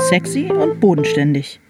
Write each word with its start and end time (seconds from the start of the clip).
Sexy 0.00 0.50
und 0.50 0.80
bodenständig. 0.80 1.60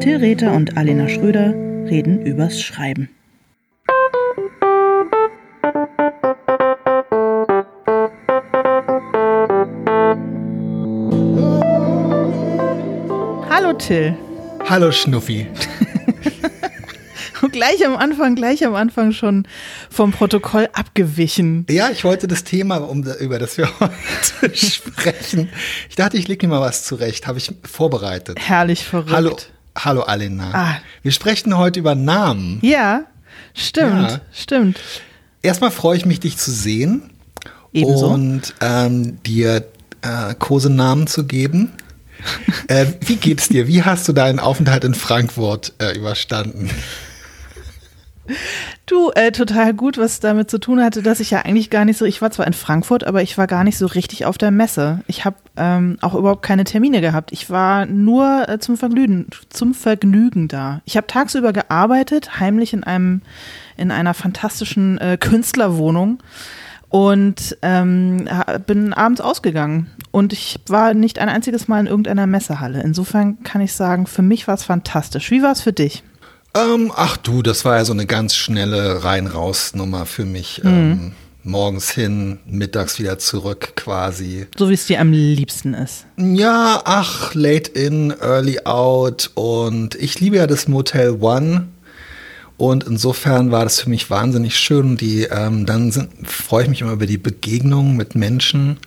Till 0.00 0.16
Rether 0.16 0.52
und 0.52 0.76
Alena 0.76 1.08
Schröder 1.08 1.54
reden 1.88 2.20
übers 2.22 2.60
Schreiben. 2.60 3.08
Hallo 13.48 13.72
Till. 13.78 14.16
Hallo 14.68 14.90
Schnuffi. 14.92 15.46
gleich 17.58 17.84
am 17.84 17.96
Anfang, 17.96 18.36
gleich 18.36 18.64
am 18.64 18.76
Anfang 18.76 19.12
schon 19.12 19.46
vom 19.90 20.12
Protokoll 20.12 20.68
abgewichen. 20.72 21.66
Ja, 21.68 21.90
ich 21.90 22.04
wollte 22.04 22.28
das 22.28 22.44
Thema, 22.44 22.76
um, 22.76 23.02
über 23.02 23.40
das 23.40 23.58
wir 23.58 23.68
heute 23.80 24.56
sprechen. 24.56 25.48
Ich 25.88 25.96
dachte, 25.96 26.16
ich 26.16 26.28
lege 26.28 26.46
mir 26.46 26.54
mal 26.54 26.60
was 26.60 26.84
zurecht. 26.84 27.26
Habe 27.26 27.38
ich 27.38 27.50
vorbereitet. 27.64 28.38
Herrlich 28.40 28.84
verrückt. 28.84 29.10
Hallo, 29.10 29.36
hallo 29.76 30.02
Alena. 30.02 30.50
Ah. 30.54 30.76
Wir 31.02 31.10
sprechen 31.10 31.56
heute 31.58 31.80
über 31.80 31.96
Namen. 31.96 32.60
Ja, 32.62 33.06
stimmt, 33.54 34.10
ja. 34.10 34.20
stimmt. 34.32 34.78
Erstmal 35.42 35.72
freue 35.72 35.96
ich 35.96 36.06
mich, 36.06 36.20
dich 36.20 36.36
zu 36.36 36.52
sehen. 36.52 37.10
Ebenso. 37.72 38.06
Und 38.06 38.54
ähm, 38.60 39.20
dir 39.24 39.66
äh, 40.02 40.34
Kosenamen 40.38 41.08
zu 41.08 41.26
geben. 41.26 41.72
äh, 42.68 42.86
wie 43.00 43.16
geht's 43.16 43.48
dir? 43.48 43.66
Wie 43.66 43.82
hast 43.82 44.06
du 44.06 44.12
deinen 44.12 44.38
Aufenthalt 44.38 44.84
in 44.84 44.94
Frankfurt 44.94 45.72
äh, 45.80 45.96
überstanden? 45.96 46.70
Du, 48.86 49.10
äh, 49.14 49.32
total 49.32 49.74
gut, 49.74 49.98
was 49.98 50.20
damit 50.20 50.50
zu 50.50 50.58
tun 50.58 50.82
hatte, 50.82 51.02
dass 51.02 51.20
ich 51.20 51.30
ja 51.30 51.40
eigentlich 51.40 51.70
gar 51.70 51.84
nicht 51.84 51.98
so, 51.98 52.04
ich 52.04 52.22
war 52.22 52.30
zwar 52.30 52.46
in 52.46 52.52
Frankfurt, 52.52 53.04
aber 53.04 53.22
ich 53.22 53.36
war 53.38 53.46
gar 53.46 53.64
nicht 53.64 53.78
so 53.78 53.86
richtig 53.86 54.26
auf 54.26 54.38
der 54.38 54.50
Messe. 54.50 55.00
Ich 55.06 55.24
habe 55.24 55.36
ähm, 55.56 55.98
auch 56.00 56.14
überhaupt 56.14 56.42
keine 56.42 56.64
Termine 56.64 57.00
gehabt. 57.00 57.32
Ich 57.32 57.50
war 57.50 57.86
nur 57.86 58.48
äh, 58.48 58.58
zum 58.58 58.76
Vergnügen, 58.76 59.26
zum 59.50 59.74
Vergnügen 59.74 60.48
da. 60.48 60.80
Ich 60.84 60.96
habe 60.96 61.06
tagsüber 61.06 61.52
gearbeitet, 61.52 62.40
heimlich 62.40 62.72
in 62.72 62.84
einem, 62.84 63.22
in 63.76 63.90
einer 63.90 64.14
fantastischen 64.14 64.98
äh, 64.98 65.16
Künstlerwohnung 65.18 66.22
und 66.88 67.58
ähm, 67.62 68.28
bin 68.66 68.92
abends 68.94 69.20
ausgegangen. 69.20 69.90
Und 70.10 70.32
ich 70.32 70.60
war 70.68 70.94
nicht 70.94 71.18
ein 71.18 71.28
einziges 71.28 71.68
Mal 71.68 71.80
in 71.80 71.86
irgendeiner 71.86 72.26
Messehalle. 72.26 72.82
Insofern 72.82 73.42
kann 73.42 73.60
ich 73.60 73.74
sagen, 73.74 74.06
für 74.06 74.22
mich 74.22 74.48
war 74.48 74.54
es 74.54 74.64
fantastisch. 74.64 75.30
Wie 75.30 75.42
war 75.42 75.52
es 75.52 75.60
für 75.60 75.72
dich? 75.72 76.02
Ähm, 76.58 76.92
ach 76.94 77.16
du, 77.16 77.42
das 77.42 77.64
war 77.64 77.76
ja 77.76 77.84
so 77.84 77.92
eine 77.92 78.06
ganz 78.06 78.34
schnelle 78.34 79.04
Rein-Raus-Nummer 79.04 80.06
für 80.06 80.24
mich. 80.24 80.62
Mhm. 80.64 80.70
Ähm, 80.70 81.12
morgens 81.44 81.90
hin, 81.90 82.38
mittags 82.46 82.98
wieder 82.98 83.18
zurück 83.18 83.74
quasi. 83.76 84.46
So 84.56 84.68
wie 84.68 84.74
es 84.74 84.86
dir 84.86 85.00
am 85.00 85.12
liebsten 85.12 85.74
ist. 85.74 86.06
Ja, 86.16 86.82
ach, 86.84 87.34
late 87.34 87.70
in, 87.70 88.10
early 88.10 88.60
out. 88.64 89.30
Und 89.34 89.94
ich 89.94 90.20
liebe 90.20 90.36
ja 90.36 90.46
das 90.46 90.68
Motel 90.68 91.18
One. 91.20 91.68
Und 92.56 92.84
insofern 92.84 93.52
war 93.52 93.62
das 93.64 93.80
für 93.80 93.88
mich 93.88 94.10
wahnsinnig 94.10 94.58
schön. 94.58 94.96
Die, 94.96 95.22
ähm, 95.22 95.64
dann 95.64 96.08
freue 96.24 96.64
ich 96.64 96.68
mich 96.68 96.80
immer 96.80 96.92
über 96.92 97.06
die 97.06 97.18
Begegnungen 97.18 97.96
mit 97.96 98.16
Menschen. 98.16 98.78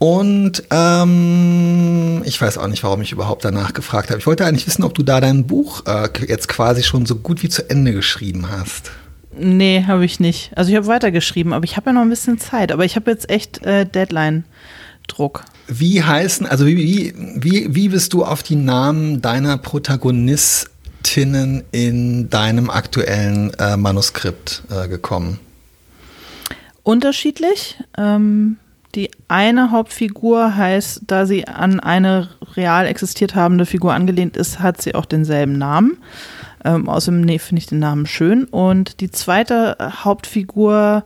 Und 0.00 0.64
ähm, 0.70 2.22
ich 2.24 2.40
weiß 2.40 2.56
auch 2.56 2.68
nicht, 2.68 2.82
warum 2.82 3.02
ich 3.02 3.12
überhaupt 3.12 3.44
danach 3.44 3.74
gefragt 3.74 4.08
habe. 4.08 4.18
Ich 4.18 4.26
wollte 4.26 4.46
eigentlich 4.46 4.66
wissen, 4.66 4.82
ob 4.82 4.94
du 4.94 5.02
da 5.02 5.20
dein 5.20 5.46
Buch 5.46 5.84
äh, 5.84 6.08
jetzt 6.26 6.48
quasi 6.48 6.82
schon 6.82 7.04
so 7.04 7.16
gut 7.16 7.42
wie 7.42 7.50
zu 7.50 7.68
Ende 7.68 7.92
geschrieben 7.92 8.50
hast. 8.50 8.92
Nee, 9.36 9.84
habe 9.86 10.06
ich 10.06 10.18
nicht. 10.18 10.52
Also 10.56 10.70
ich 10.70 10.76
habe 10.78 10.86
weitergeschrieben, 10.86 11.52
aber 11.52 11.66
ich 11.66 11.76
habe 11.76 11.90
ja 11.90 11.92
noch 11.92 12.00
ein 12.00 12.08
bisschen 12.08 12.38
Zeit. 12.38 12.72
Aber 12.72 12.86
ich 12.86 12.96
habe 12.96 13.10
jetzt 13.10 13.28
echt 13.28 13.62
äh, 13.66 13.84
Deadline-Druck. 13.84 15.44
Wie 15.68 16.02
heißen, 16.02 16.46
also 16.46 16.66
wie, 16.66 17.12
wie, 17.36 17.74
wie 17.74 17.90
bist 17.90 18.14
du 18.14 18.24
auf 18.24 18.42
die 18.42 18.56
Namen 18.56 19.20
deiner 19.20 19.58
Protagonistinnen 19.58 21.64
in 21.72 22.30
deinem 22.30 22.70
aktuellen 22.70 23.52
äh, 23.58 23.76
Manuskript 23.76 24.62
äh, 24.70 24.88
gekommen? 24.88 25.40
Unterschiedlich. 26.84 27.76
Ähm 27.98 28.56
die 28.94 29.10
eine 29.28 29.70
Hauptfigur 29.70 30.56
heißt, 30.56 31.02
da 31.06 31.26
sie 31.26 31.46
an 31.46 31.80
eine 31.80 32.28
real 32.56 32.86
existiert 32.86 33.34
habende 33.34 33.66
Figur 33.66 33.94
angelehnt 33.94 34.36
ist, 34.36 34.60
hat 34.60 34.82
sie 34.82 34.94
auch 34.94 35.06
denselben 35.06 35.58
Namen. 35.58 35.98
Ähm, 36.64 36.88
außerdem 36.88 37.20
nee, 37.22 37.38
finde 37.38 37.60
ich 37.60 37.66
den 37.66 37.78
Namen 37.78 38.06
schön. 38.06 38.44
Und 38.44 39.00
die 39.00 39.10
zweite 39.10 39.76
Hauptfigur 39.80 41.04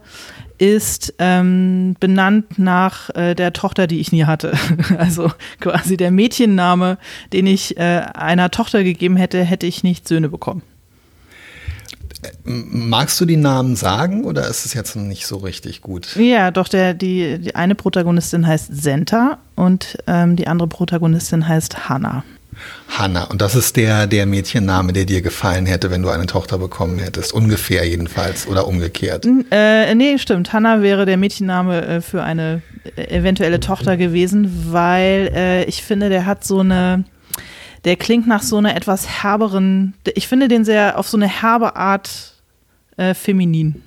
ist 0.59 1.15
ähm, 1.19 1.97
benannt 2.00 2.59
nach 2.59 3.11
äh, 3.11 3.34
der 3.34 3.53
Tochter, 3.53 3.87
die 3.87 4.00
ich 4.00 4.12
nie 4.12 4.25
hatte. 4.25 4.53
Also 4.99 5.31
quasi 5.61 5.97
der 5.97 6.11
Mädchenname, 6.11 6.99
den 7.33 7.47
ich 7.47 7.77
äh, 7.77 8.03
einer 8.15 8.50
Tochter 8.50 8.84
gegeben 8.84 9.17
hätte, 9.17 9.43
hätte 9.43 9.67
ich 9.67 9.83
nicht 9.83 10.09
Söhne 10.09 10.28
bekommen. 10.28 10.62
Magst 12.45 13.21
du 13.21 13.25
die 13.25 13.37
Namen 13.37 13.77
sagen 13.77 14.25
oder 14.25 14.49
ist 14.49 14.65
es 14.65 14.75
jetzt 14.75 14.97
nicht 14.97 15.27
so 15.27 15.39
richtig 15.39 15.81
gut? 15.81 16.17
Ja, 16.17 16.51
doch, 16.51 16.69
der, 16.69 16.95
die, 16.95 17.39
die 17.39 17.55
eine 17.55 17.75
Protagonistin 17.75 18.47
heißt 18.47 18.69
Senta 18.71 19.39
und 19.55 19.99
ähm, 20.07 20.37
die 20.37 20.47
andere 20.47 20.69
Protagonistin 20.69 21.47
heißt 21.47 21.89
Hannah. 21.89 22.25
Hannah, 22.89 23.25
und 23.25 23.41
das 23.41 23.55
ist 23.55 23.77
der, 23.77 24.07
der 24.07 24.27
Mädchenname, 24.27 24.93
der 24.93 25.05
dir 25.05 25.23
gefallen 25.23 25.67
hätte, 25.67 25.91
wenn 25.91 26.03
du 26.03 26.11
eine 26.11 26.27
Tochter 26.27 26.59
bekommen 26.59 26.99
hättest. 26.99 27.33
Ungefähr 27.33 27.87
jedenfalls 27.87 28.47
oder 28.47 28.69
umgekehrt. 28.69 29.27
Äh, 29.51 29.95
nee, 29.95 30.19
stimmt. 30.19 30.53
Hannah 30.53 30.83
wäre 30.83 31.06
der 31.06 31.17
Mädchenname 31.17 31.85
äh, 31.85 32.01
für 32.01 32.23
eine 32.23 32.62
äh, 32.97 33.17
eventuelle 33.17 33.61
Tochter 33.61 33.97
gewesen, 33.97 34.69
weil 34.71 35.31
äh, 35.35 35.65
ich 35.65 35.83
finde, 35.83 36.09
der 36.09 36.27
hat 36.27 36.45
so 36.45 36.61
eine 36.61 37.05
der 37.84 37.97
klingt 37.97 38.27
nach 38.27 38.43
so 38.43 38.56
einer 38.56 38.77
etwas 38.77 39.22
herberen, 39.22 39.95
ich 40.15 40.28
finde 40.28 40.49
den 40.49 40.65
sehr 40.65 40.99
auf 40.99 41.09
so 41.09 41.17
eine 41.17 41.28
herbe 41.28 41.77
Art 41.77 42.34
äh, 42.97 43.15
feminin. 43.15 43.83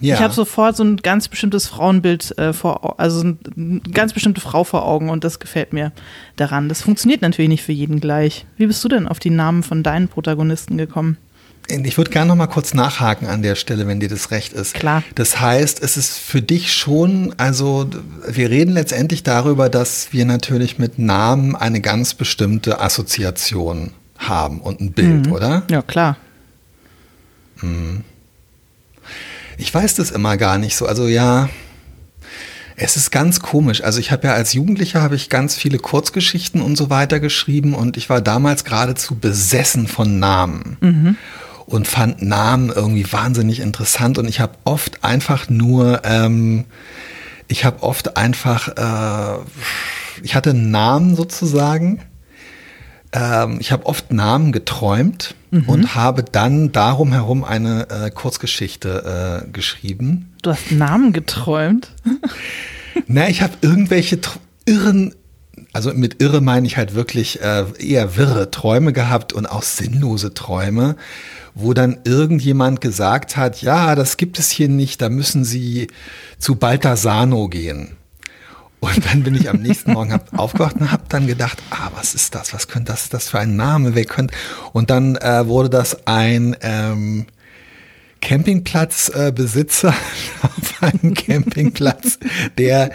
Ja. 0.00 0.16
Ich 0.16 0.20
habe 0.20 0.34
sofort 0.34 0.76
so 0.76 0.82
ein 0.82 0.96
ganz 0.96 1.28
bestimmtes 1.28 1.68
Frauenbild 1.68 2.36
äh, 2.36 2.52
vor, 2.52 2.98
also 2.98 3.20
eine 3.20 3.80
ganz 3.92 4.12
bestimmte 4.12 4.40
Frau 4.40 4.64
vor 4.64 4.84
Augen 4.84 5.10
und 5.10 5.22
das 5.22 5.38
gefällt 5.38 5.72
mir 5.72 5.92
daran. 6.34 6.68
Das 6.68 6.82
funktioniert 6.82 7.22
natürlich 7.22 7.48
nicht 7.48 7.62
für 7.62 7.72
jeden 7.72 8.00
gleich. 8.00 8.44
Wie 8.56 8.66
bist 8.66 8.82
du 8.82 8.88
denn 8.88 9.06
auf 9.06 9.20
die 9.20 9.30
Namen 9.30 9.62
von 9.62 9.84
deinen 9.84 10.08
Protagonisten 10.08 10.76
gekommen? 10.76 11.18
Ich 11.72 11.96
würde 11.96 12.10
gerne 12.10 12.28
noch 12.28 12.36
mal 12.36 12.48
kurz 12.48 12.74
nachhaken 12.74 13.26
an 13.26 13.40
der 13.40 13.54
Stelle, 13.54 13.86
wenn 13.86 13.98
dir 13.98 14.10
das 14.10 14.30
recht 14.30 14.52
ist. 14.52 14.74
Klar. 14.74 15.02
Das 15.14 15.40
heißt, 15.40 15.82
es 15.82 15.96
ist 15.96 16.18
für 16.18 16.42
dich 16.42 16.74
schon, 16.74 17.34
also 17.38 17.88
wir 18.28 18.50
reden 18.50 18.74
letztendlich 18.74 19.22
darüber, 19.22 19.70
dass 19.70 20.12
wir 20.12 20.26
natürlich 20.26 20.78
mit 20.78 20.98
Namen 20.98 21.56
eine 21.56 21.80
ganz 21.80 22.12
bestimmte 22.12 22.80
Assoziation 22.80 23.92
haben 24.18 24.60
und 24.60 24.80
ein 24.80 24.92
Bild, 24.92 25.26
mhm. 25.26 25.32
oder? 25.32 25.62
Ja, 25.70 25.80
klar. 25.80 26.18
Mhm. 27.62 28.04
Ich 29.56 29.72
weiß 29.72 29.94
das 29.94 30.10
immer 30.10 30.36
gar 30.36 30.58
nicht 30.58 30.76
so. 30.76 30.86
Also 30.86 31.08
ja, 31.08 31.48
es 32.76 32.96
ist 32.96 33.10
ganz 33.10 33.40
komisch. 33.40 33.82
Also 33.82 33.98
ich 33.98 34.12
habe 34.12 34.26
ja 34.26 34.34
als 34.34 34.52
Jugendlicher 34.52 35.00
habe 35.00 35.14
ich 35.14 35.30
ganz 35.30 35.56
viele 35.56 35.78
Kurzgeschichten 35.78 36.60
und 36.60 36.76
so 36.76 36.90
weiter 36.90 37.18
geschrieben 37.18 37.74
und 37.74 37.96
ich 37.96 38.10
war 38.10 38.20
damals 38.20 38.64
geradezu 38.64 39.14
besessen 39.14 39.86
von 39.86 40.18
Namen. 40.18 40.76
Mhm 40.80 41.16
und 41.66 41.86
fand 41.86 42.22
Namen 42.22 42.70
irgendwie 42.70 43.10
wahnsinnig 43.12 43.60
interessant 43.60 44.18
und 44.18 44.28
ich 44.28 44.40
habe 44.40 44.54
oft 44.64 45.04
einfach 45.04 45.48
nur, 45.48 46.02
ähm, 46.04 46.64
ich 47.48 47.64
habe 47.64 47.82
oft 47.82 48.16
einfach, 48.16 48.68
äh, 48.68 49.38
ich 50.22 50.34
hatte 50.34 50.50
einen 50.50 50.70
Namen 50.70 51.16
sozusagen. 51.16 52.00
Ähm, 53.12 53.58
ich 53.60 53.72
habe 53.72 53.84
oft 53.86 54.12
Namen 54.12 54.52
geträumt 54.52 55.34
mhm. 55.50 55.68
und 55.68 55.94
habe 55.94 56.22
dann 56.22 56.72
darum 56.72 57.12
herum 57.12 57.44
eine 57.44 57.88
äh, 57.90 58.10
Kurzgeschichte 58.10 59.44
äh, 59.44 59.50
geschrieben. 59.50 60.32
Du 60.42 60.50
hast 60.50 60.72
Namen 60.72 61.12
geträumt? 61.12 61.92
Na, 63.06 63.28
ich 63.28 63.42
habe 63.42 63.52
irgendwelche 63.60 64.18
irren 64.64 65.14
also 65.72 65.92
mit 65.92 66.22
irre 66.22 66.40
meine 66.40 66.66
ich 66.66 66.76
halt 66.76 66.94
wirklich 66.94 67.40
äh, 67.40 67.64
eher 67.78 68.16
wirre 68.16 68.50
Träume 68.50 68.92
gehabt 68.92 69.32
und 69.32 69.46
auch 69.46 69.62
sinnlose 69.62 70.34
Träume 70.34 70.96
wo 71.54 71.74
dann 71.74 71.98
irgendjemand 72.04 72.80
gesagt 72.80 73.36
hat, 73.36 73.62
ja, 73.62 73.94
das 73.94 74.16
gibt 74.16 74.38
es 74.38 74.50
hier 74.50 74.68
nicht, 74.68 75.02
da 75.02 75.08
müssen 75.08 75.44
Sie 75.44 75.88
zu 76.38 76.56
Baltasano 76.56 77.48
gehen. 77.48 77.96
Und 78.80 79.06
dann 79.06 79.22
bin 79.22 79.36
ich 79.36 79.48
am 79.48 79.58
nächsten 79.58 79.92
Morgen 79.92 80.12
hab 80.12 80.36
aufgewacht 80.38 80.76
und 80.80 80.90
habe 80.90 81.04
dann 81.08 81.28
gedacht, 81.28 81.62
ah, 81.70 81.90
was 81.94 82.14
ist 82.14 82.34
das? 82.34 82.52
Was 82.52 82.66
könnte 82.66 82.90
das, 82.90 83.08
das 83.08 83.28
für 83.28 83.38
ein 83.38 83.54
Name? 83.54 83.94
Wer 83.94 84.04
könnte? 84.04 84.34
Und 84.72 84.90
dann 84.90 85.14
äh, 85.16 85.46
wurde 85.46 85.70
das 85.70 86.06
ein 86.06 86.56
ähm, 86.62 87.26
Campingplatzbesitzer 88.20 89.90
äh, 89.90 89.92
auf 90.46 90.82
einem 90.82 91.14
Campingplatz, 91.14 92.18
der 92.58 92.90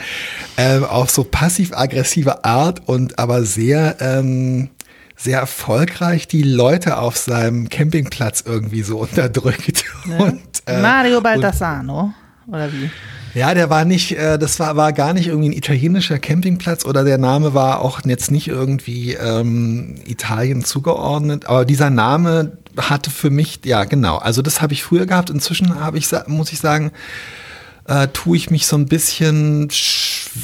äh, 0.57 0.79
auf 0.79 1.09
so 1.09 1.23
passiv-aggressive 1.23 2.43
Art 2.43 2.87
und 2.87 3.17
aber 3.17 3.43
sehr 3.43 3.95
ähm, 4.01 4.69
sehr 5.17 5.39
erfolgreich 5.39 6.27
die 6.27 6.43
Leute 6.43 6.99
auf 6.99 7.17
seinem 7.17 7.69
Campingplatz 7.69 8.43
irgendwie 8.45 8.83
so 8.83 8.99
unterdrückt. 8.99 9.83
Ja. 10.07 10.17
Und, 10.25 10.41
äh, 10.67 10.81
Mario 10.81 11.19
Baldassano, 11.19 12.13
oder 12.47 12.71
wie? 12.71 12.89
Ja, 13.33 13.53
der 13.53 13.69
war 13.69 13.83
nicht, 13.85 14.17
äh, 14.17 14.39
das 14.39 14.59
war, 14.59 14.75
war 14.77 14.93
gar 14.93 15.13
nicht 15.13 15.27
irgendwie 15.27 15.49
ein 15.49 15.53
italienischer 15.53 16.17
Campingplatz 16.17 16.85
oder 16.85 17.03
der 17.03 17.17
Name 17.17 17.53
war 17.53 17.81
auch 17.81 17.99
jetzt 18.05 18.31
nicht 18.31 18.47
irgendwie 18.47 19.13
ähm, 19.13 19.95
Italien 20.05 20.63
zugeordnet. 20.63 21.47
Aber 21.47 21.65
dieser 21.65 21.89
Name 21.89 22.57
hatte 22.77 23.09
für 23.09 23.29
mich, 23.29 23.59
ja 23.65 23.83
genau, 23.83 24.17
also 24.17 24.41
das 24.41 24.61
habe 24.61 24.73
ich 24.73 24.83
früher 24.83 25.05
gehabt. 25.05 25.29
Inzwischen 25.29 25.79
habe 25.79 25.97
ich, 25.97 26.09
muss 26.27 26.51
ich 26.51 26.59
sagen, 26.59 26.91
äh, 27.87 28.07
tue 28.07 28.37
ich 28.37 28.49
mich 28.49 28.67
so 28.67 28.77
ein 28.77 28.85
bisschen, 28.85 29.69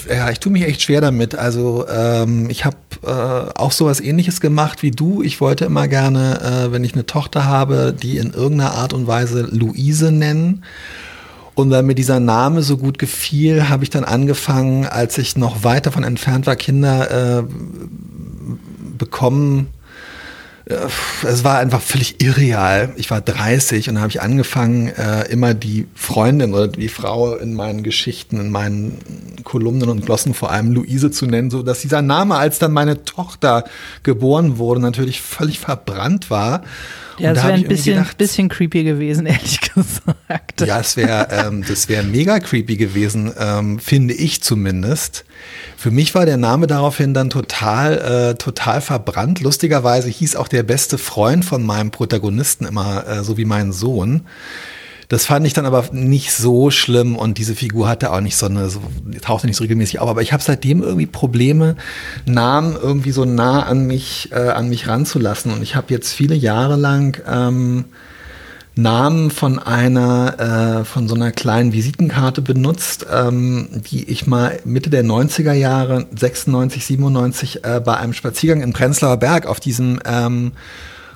ja, 0.10 0.30
ich 0.30 0.40
tue 0.40 0.52
mich 0.52 0.64
echt 0.64 0.82
schwer 0.82 1.02
damit. 1.02 1.36
Also 1.36 1.86
ähm, 1.88 2.50
ich 2.50 2.66
habe 2.66 2.78
äh, 3.04 3.60
auch 3.60 3.72
sowas 3.72 4.00
ähnliches 4.00 4.42
gemacht 4.42 4.84
wie 4.84 4.92
du. 4.92 5.22
Ich 5.22 5.42
wollte 5.42 5.66
immer 5.66 5.88
gerne, 5.88 6.42
äh, 6.42 6.72
wenn 6.72 6.84
ich 6.84 6.94
eine 6.94 7.06
Tochter 7.06 7.46
habe, 7.46 7.94
die 7.94 8.18
in 8.18 8.34
irgendeiner 8.34 8.74
Art 8.74 8.94
und 8.94 9.08
Weise 9.08 9.42
Luise 9.42 10.12
nennen. 10.12 10.64
Und 11.56 11.70
weil 11.70 11.84
mir 11.84 11.96
dieser 11.96 12.20
Name 12.20 12.64
so 12.64 12.78
gut 12.78 12.98
gefiel, 12.98 13.70
habe 13.70 13.84
ich 13.84 13.90
dann 13.90 14.04
angefangen, 14.04 14.86
als 14.86 15.18
ich 15.18 15.36
noch 15.36 15.64
weit 15.64 15.86
davon 15.86 16.04
entfernt 16.04 16.48
war, 16.48 16.56
Kinder 16.56 17.40
äh, 17.40 17.44
bekommen. 18.98 19.68
Äh, 20.66 20.76
es 21.24 21.44
war 21.44 21.60
einfach 21.60 21.82
völlig 21.82 22.22
irreal. 22.22 22.94
Ich 22.96 23.12
war 23.12 23.22
30 23.22 23.90
und 23.90 24.00
habe 24.00 24.10
ich 24.10 24.22
angefangen, 24.22 24.88
äh, 24.88 25.30
immer 25.30 25.54
die 25.54 25.88
Freundin 25.96 26.54
oder 26.54 26.68
die 26.68 26.90
Frau 26.90 27.36
in 27.36 27.54
meinen 27.54 27.84
Geschichten, 27.84 28.40
in 28.40 28.52
meinen 28.52 29.00
Kolumnen 29.44 29.90
und 29.90 30.06
Glossen 30.06 30.34
vor 30.34 30.52
allem 30.52 30.72
Luise 30.72 31.12
zu 31.12 31.26
nennen, 31.26 31.50
so 31.50 31.64
dass 31.64 31.82
dieser 31.82 32.02
Name, 32.02 32.36
als 32.36 32.60
dann 32.60 32.72
meine 32.72 33.04
Tochter 33.04 33.66
geboren 34.04 34.58
wurde, 34.58 34.82
natürlich 34.82 35.22
völlig 35.22 35.60
verbrannt 35.60 36.30
war. 36.30 36.64
Ja, 37.18 37.34
das 37.34 37.44
wäre 37.44 37.54
ein 37.54 37.68
bisschen, 37.68 37.96
gedacht, 37.96 38.18
bisschen 38.18 38.50
creepy 38.50 38.84
gewesen, 38.84 39.26
ehrlich 39.28 39.60
gesagt. 39.62 40.62
Ja, 40.62 40.80
es 40.80 40.98
wäre 40.98 41.28
ähm, 41.32 41.64
das 41.68 41.90
wäre 41.90 42.04
mega 42.04 42.40
creepy 42.40 42.78
gewesen, 42.78 43.32
ähm, 43.38 43.80
finde 43.80 44.14
ich 44.14 44.42
zumindest. 44.42 45.26
Für 45.78 45.92
mich 45.92 46.16
war 46.16 46.26
der 46.26 46.38
Name 46.38 46.68
daraufhin 46.68 47.14
dann 47.14 47.30
total, 47.30 48.32
äh, 48.32 48.36
total 48.36 48.82
verbrannt. 48.82 49.42
Lustigerweise 49.42 50.10
hieß 50.10 50.36
auch 50.36 50.48
der 50.48 50.64
beste 50.64 50.98
Freund 50.98 51.46
von 51.46 51.64
meinem 51.64 51.92
Protagonisten 51.92 52.66
immer 52.66 53.06
äh, 53.08 53.24
so 53.24 53.38
wie 53.38 53.46
mein 53.46 53.72
Sohn. 53.72 54.22
Das 55.14 55.28
fand 55.28 55.46
ich 55.46 55.54
dann 55.54 55.68
aber 55.68 55.86
nicht 55.92 56.34
so 56.34 56.72
schlimm 56.72 57.16
und 57.16 57.38
diese 57.38 57.54
Figur 57.54 57.88
hatte 57.88 58.12
auch 58.12 58.20
nicht 58.20 58.36
so 58.36 58.48
eine, 58.48 58.68
so, 58.72 58.82
tauchte 59.22 59.46
nicht 59.46 59.58
so 59.58 59.64
regelmäßig 59.64 60.00
auf. 60.00 60.10
Aber 60.10 60.24
ich 60.24 60.34
habe 60.34 60.42
seitdem 60.42 60.82
irgendwie 60.82 61.06
Probleme, 61.06 61.76
Namen 62.26 62.76
irgendwie 62.82 63.12
so 63.12 63.24
nah 63.24 63.62
an 63.62 63.86
mich, 63.86 64.32
äh, 64.32 64.50
an 64.50 64.70
mich 64.70 64.88
ranzulassen. 64.88 65.54
Und 65.54 65.62
ich 65.62 65.76
habe 65.76 65.94
jetzt 65.94 66.14
viele 66.14 66.34
Jahre 66.34 66.78
lang 66.78 67.22
ähm, 67.32 67.86
Namen 68.74 69.30
von 69.30 69.60
einer, 69.60 70.80
äh, 70.82 70.84
von 70.84 71.08
so 71.08 71.14
einer 71.14 71.32
kleinen 71.32 71.74
Visitenkarte 71.74 72.42
benutzt, 72.42 73.06
ähm, 73.14 73.70
die 73.92 74.10
ich 74.10 74.26
mal 74.26 74.62
Mitte 74.66 74.90
der 74.90 75.04
90er 75.04 75.54
Jahre, 75.54 76.08
96, 76.16 76.88
97, 76.88 77.64
äh, 77.64 77.82
bei 77.86 77.98
einem 77.98 78.14
Spaziergang 78.14 78.64
in 78.64 78.74
Prenzlauer 78.74 79.18
Berg 79.18 79.46
auf 79.46 79.60
diesem 79.60 80.00
ähm, 80.06 80.54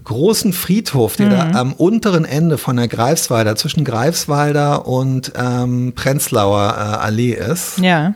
großen 0.07 0.53
Friedhof, 0.53 1.17
der 1.17 1.25
mhm. 1.27 1.31
da 1.31 1.59
am 1.59 1.73
unteren 1.73 2.23
Ende 2.23 2.57
von 2.57 2.77
der 2.77 2.87
Greifswalder, 2.87 3.57
zwischen 3.57 3.83
Greifswalder 3.83 4.87
und 4.87 5.33
ähm, 5.35 5.91
Prenzlauer 5.95 6.75
äh, 6.77 6.81
Allee 7.05 7.33
ist. 7.33 7.79
Ja. 7.79 8.15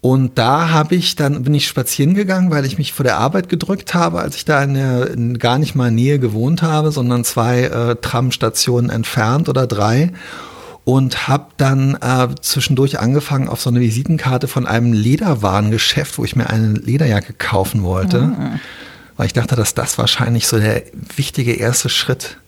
Und 0.00 0.36
da 0.38 0.70
habe 0.70 0.96
ich 0.96 1.14
dann 1.14 1.44
bin 1.44 1.54
ich 1.54 1.68
spazieren 1.68 2.14
gegangen, 2.14 2.50
weil 2.50 2.64
ich 2.64 2.78
mich 2.78 2.92
vor 2.92 3.04
der 3.04 3.18
Arbeit 3.18 3.48
gedrückt 3.48 3.94
habe, 3.94 4.18
als 4.18 4.34
ich 4.34 4.44
da 4.44 4.60
in, 4.64 4.74
der, 4.74 5.10
in 5.10 5.38
gar 5.38 5.60
nicht 5.60 5.76
mal 5.76 5.92
Nähe 5.92 6.18
gewohnt 6.18 6.62
habe, 6.62 6.90
sondern 6.90 7.22
zwei 7.22 7.62
äh, 7.62 7.94
Tramstationen 7.94 8.90
entfernt 8.90 9.48
oder 9.48 9.68
drei 9.68 10.10
und 10.82 11.28
habe 11.28 11.46
dann 11.58 11.96
äh, 12.00 12.34
zwischendurch 12.40 12.98
angefangen 12.98 13.48
auf 13.48 13.60
so 13.60 13.70
eine 13.70 13.78
Visitenkarte 13.78 14.48
von 14.48 14.66
einem 14.66 14.92
Lederwarengeschäft, 14.92 16.18
wo 16.18 16.24
ich 16.24 16.34
mir 16.34 16.50
eine 16.50 16.72
Lederjacke 16.72 17.34
kaufen 17.34 17.84
wollte. 17.84 18.22
Mhm 18.22 18.60
weil 19.22 19.28
ich 19.28 19.34
dachte, 19.34 19.54
dass 19.54 19.72
das 19.74 19.98
wahrscheinlich 19.98 20.48
so 20.48 20.58
der 20.58 20.82
wichtige 21.14 21.52
erste 21.52 21.88
Schritt 21.88 22.38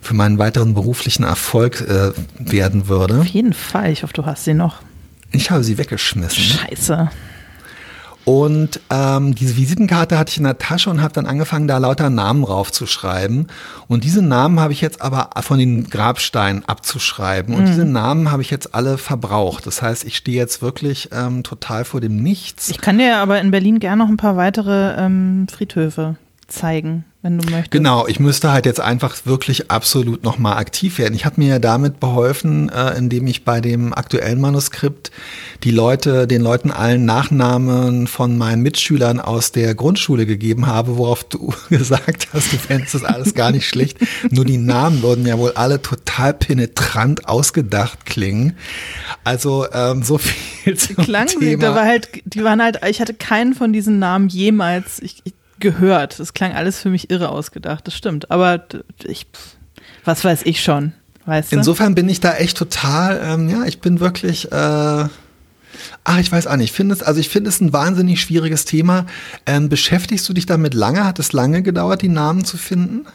für 0.00 0.14
meinen 0.14 0.36
weiteren 0.36 0.74
beruflichen 0.74 1.22
Erfolg 1.22 1.80
äh, 1.80 2.10
werden 2.40 2.88
würde. 2.88 3.20
Auf 3.20 3.26
jeden 3.26 3.52
Fall. 3.52 3.92
Ich 3.92 4.02
hoffe, 4.02 4.12
du 4.12 4.26
hast 4.26 4.42
sie 4.42 4.52
noch. 4.52 4.82
Ich 5.30 5.52
habe 5.52 5.62
sie 5.62 5.78
weggeschmissen. 5.78 6.42
Scheiße. 6.42 7.08
Und 8.24 8.80
ähm, 8.90 9.34
diese 9.34 9.56
Visitenkarte 9.56 10.18
hatte 10.18 10.30
ich 10.30 10.38
in 10.38 10.44
der 10.44 10.58
Tasche 10.58 10.90
und 10.90 11.02
habe 11.02 11.12
dann 11.12 11.26
angefangen, 11.26 11.66
da 11.66 11.78
lauter 11.78 12.08
Namen 12.08 12.44
raufzuschreiben. 12.44 13.48
Und 13.88 14.04
diese 14.04 14.22
Namen 14.22 14.60
habe 14.60 14.72
ich 14.72 14.80
jetzt 14.80 15.02
aber 15.02 15.30
von 15.42 15.58
den 15.58 15.90
Grabsteinen 15.90 16.64
abzuschreiben. 16.64 17.54
Und 17.54 17.62
mhm. 17.62 17.66
diese 17.66 17.84
Namen 17.84 18.30
habe 18.30 18.42
ich 18.42 18.50
jetzt 18.50 18.74
alle 18.74 18.98
verbraucht. 18.98 19.66
Das 19.66 19.82
heißt, 19.82 20.04
ich 20.04 20.16
stehe 20.16 20.36
jetzt 20.36 20.62
wirklich 20.62 21.10
ähm, 21.12 21.42
total 21.42 21.84
vor 21.84 22.00
dem 22.00 22.22
Nichts. 22.22 22.68
Ich 22.70 22.80
kann 22.80 22.98
dir 22.98 23.16
aber 23.16 23.40
in 23.40 23.50
Berlin 23.50 23.80
gerne 23.80 24.04
noch 24.04 24.08
ein 24.08 24.16
paar 24.16 24.36
weitere 24.36 24.94
ähm, 24.98 25.46
Friedhöfe 25.48 26.16
zeigen 26.46 27.04
wenn 27.22 27.38
du 27.38 27.48
möchtest. 27.48 27.70
Genau, 27.70 28.06
ich 28.08 28.18
müsste 28.18 28.50
halt 28.50 28.66
jetzt 28.66 28.80
einfach 28.80 29.16
wirklich 29.24 29.70
absolut 29.70 30.24
nochmal 30.24 30.58
aktiv 30.58 30.98
werden. 30.98 31.14
Ich 31.14 31.24
habe 31.24 31.40
mir 31.40 31.48
ja 31.48 31.58
damit 31.60 32.00
beholfen, 32.00 32.68
äh, 32.68 32.98
indem 32.98 33.28
ich 33.28 33.44
bei 33.44 33.60
dem 33.60 33.94
aktuellen 33.94 34.40
Manuskript 34.40 35.12
die 35.62 35.70
Leute, 35.70 36.26
den 36.26 36.42
Leuten 36.42 36.72
allen 36.72 37.04
Nachnamen 37.04 38.08
von 38.08 38.36
meinen 38.36 38.62
Mitschülern 38.62 39.20
aus 39.20 39.52
der 39.52 39.76
Grundschule 39.76 40.26
gegeben 40.26 40.66
habe, 40.66 40.96
worauf 40.96 41.22
du 41.22 41.54
gesagt 41.70 42.28
hast, 42.32 42.52
du 42.52 42.56
fändest 42.56 42.94
das 42.94 43.04
alles 43.04 43.34
gar 43.34 43.52
nicht 43.52 43.68
schlecht. 43.68 43.98
Nur 44.30 44.44
die 44.44 44.58
Namen 44.58 45.02
würden 45.02 45.24
ja 45.24 45.38
wohl 45.38 45.52
alle 45.52 45.80
total 45.80 46.34
penetrant 46.34 47.28
ausgedacht 47.28 48.04
klingen. 48.04 48.56
Also 49.22 49.66
ähm, 49.72 50.02
so 50.02 50.18
viel 50.18 50.76
zum 50.76 50.96
Klang, 50.96 51.28
Thema. 51.28 51.62
Da 51.62 51.74
war 51.76 51.84
halt, 51.84 52.08
die 52.24 52.42
waren 52.42 52.60
halt, 52.60 52.80
ich 52.88 53.00
hatte 53.00 53.14
keinen 53.14 53.54
von 53.54 53.72
diesen 53.72 54.00
Namen 54.00 54.28
jemals. 54.28 55.00
Ich, 55.00 55.20
ich 55.22 55.34
gehört. 55.62 56.20
Das 56.20 56.34
klang 56.34 56.52
alles 56.52 56.78
für 56.78 56.90
mich 56.90 57.10
irre 57.10 57.30
ausgedacht, 57.30 57.86
das 57.86 57.94
stimmt. 57.94 58.30
Aber 58.30 58.66
ich, 59.04 59.26
was 60.04 60.22
weiß 60.22 60.42
ich 60.44 60.62
schon, 60.62 60.92
weißt 61.24 61.52
du? 61.52 61.56
Insofern 61.56 61.94
bin 61.94 62.08
ich 62.10 62.20
da 62.20 62.34
echt 62.34 62.58
total, 62.58 63.20
ähm, 63.24 63.48
ja, 63.48 63.64
ich 63.64 63.80
bin 63.80 64.00
wirklich, 64.00 64.52
äh, 64.52 65.06
Ach, 66.04 66.18
ich 66.18 66.30
weiß 66.30 66.46
auch 66.46 66.56
nicht. 66.56 66.70
Ich 66.70 66.72
finde 66.72 66.94
es, 66.94 67.02
also 67.02 67.20
ich 67.20 67.28
finde 67.28 67.48
es 67.48 67.60
ein 67.60 67.72
wahnsinnig 67.72 68.20
schwieriges 68.20 68.64
Thema. 68.64 69.06
Ähm, 69.46 69.68
beschäftigst 69.68 70.28
du 70.28 70.32
dich 70.32 70.46
damit 70.46 70.74
lange? 70.74 71.04
Hat 71.04 71.18
es 71.18 71.32
lange 71.32 71.62
gedauert, 71.62 72.02
die 72.02 72.08
Namen 72.08 72.44
zu 72.44 72.56
finden? 72.56 73.06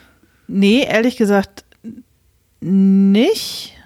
Nee, 0.48 0.84
ehrlich 0.84 1.18
gesagt 1.18 1.66
nicht. 2.60 3.77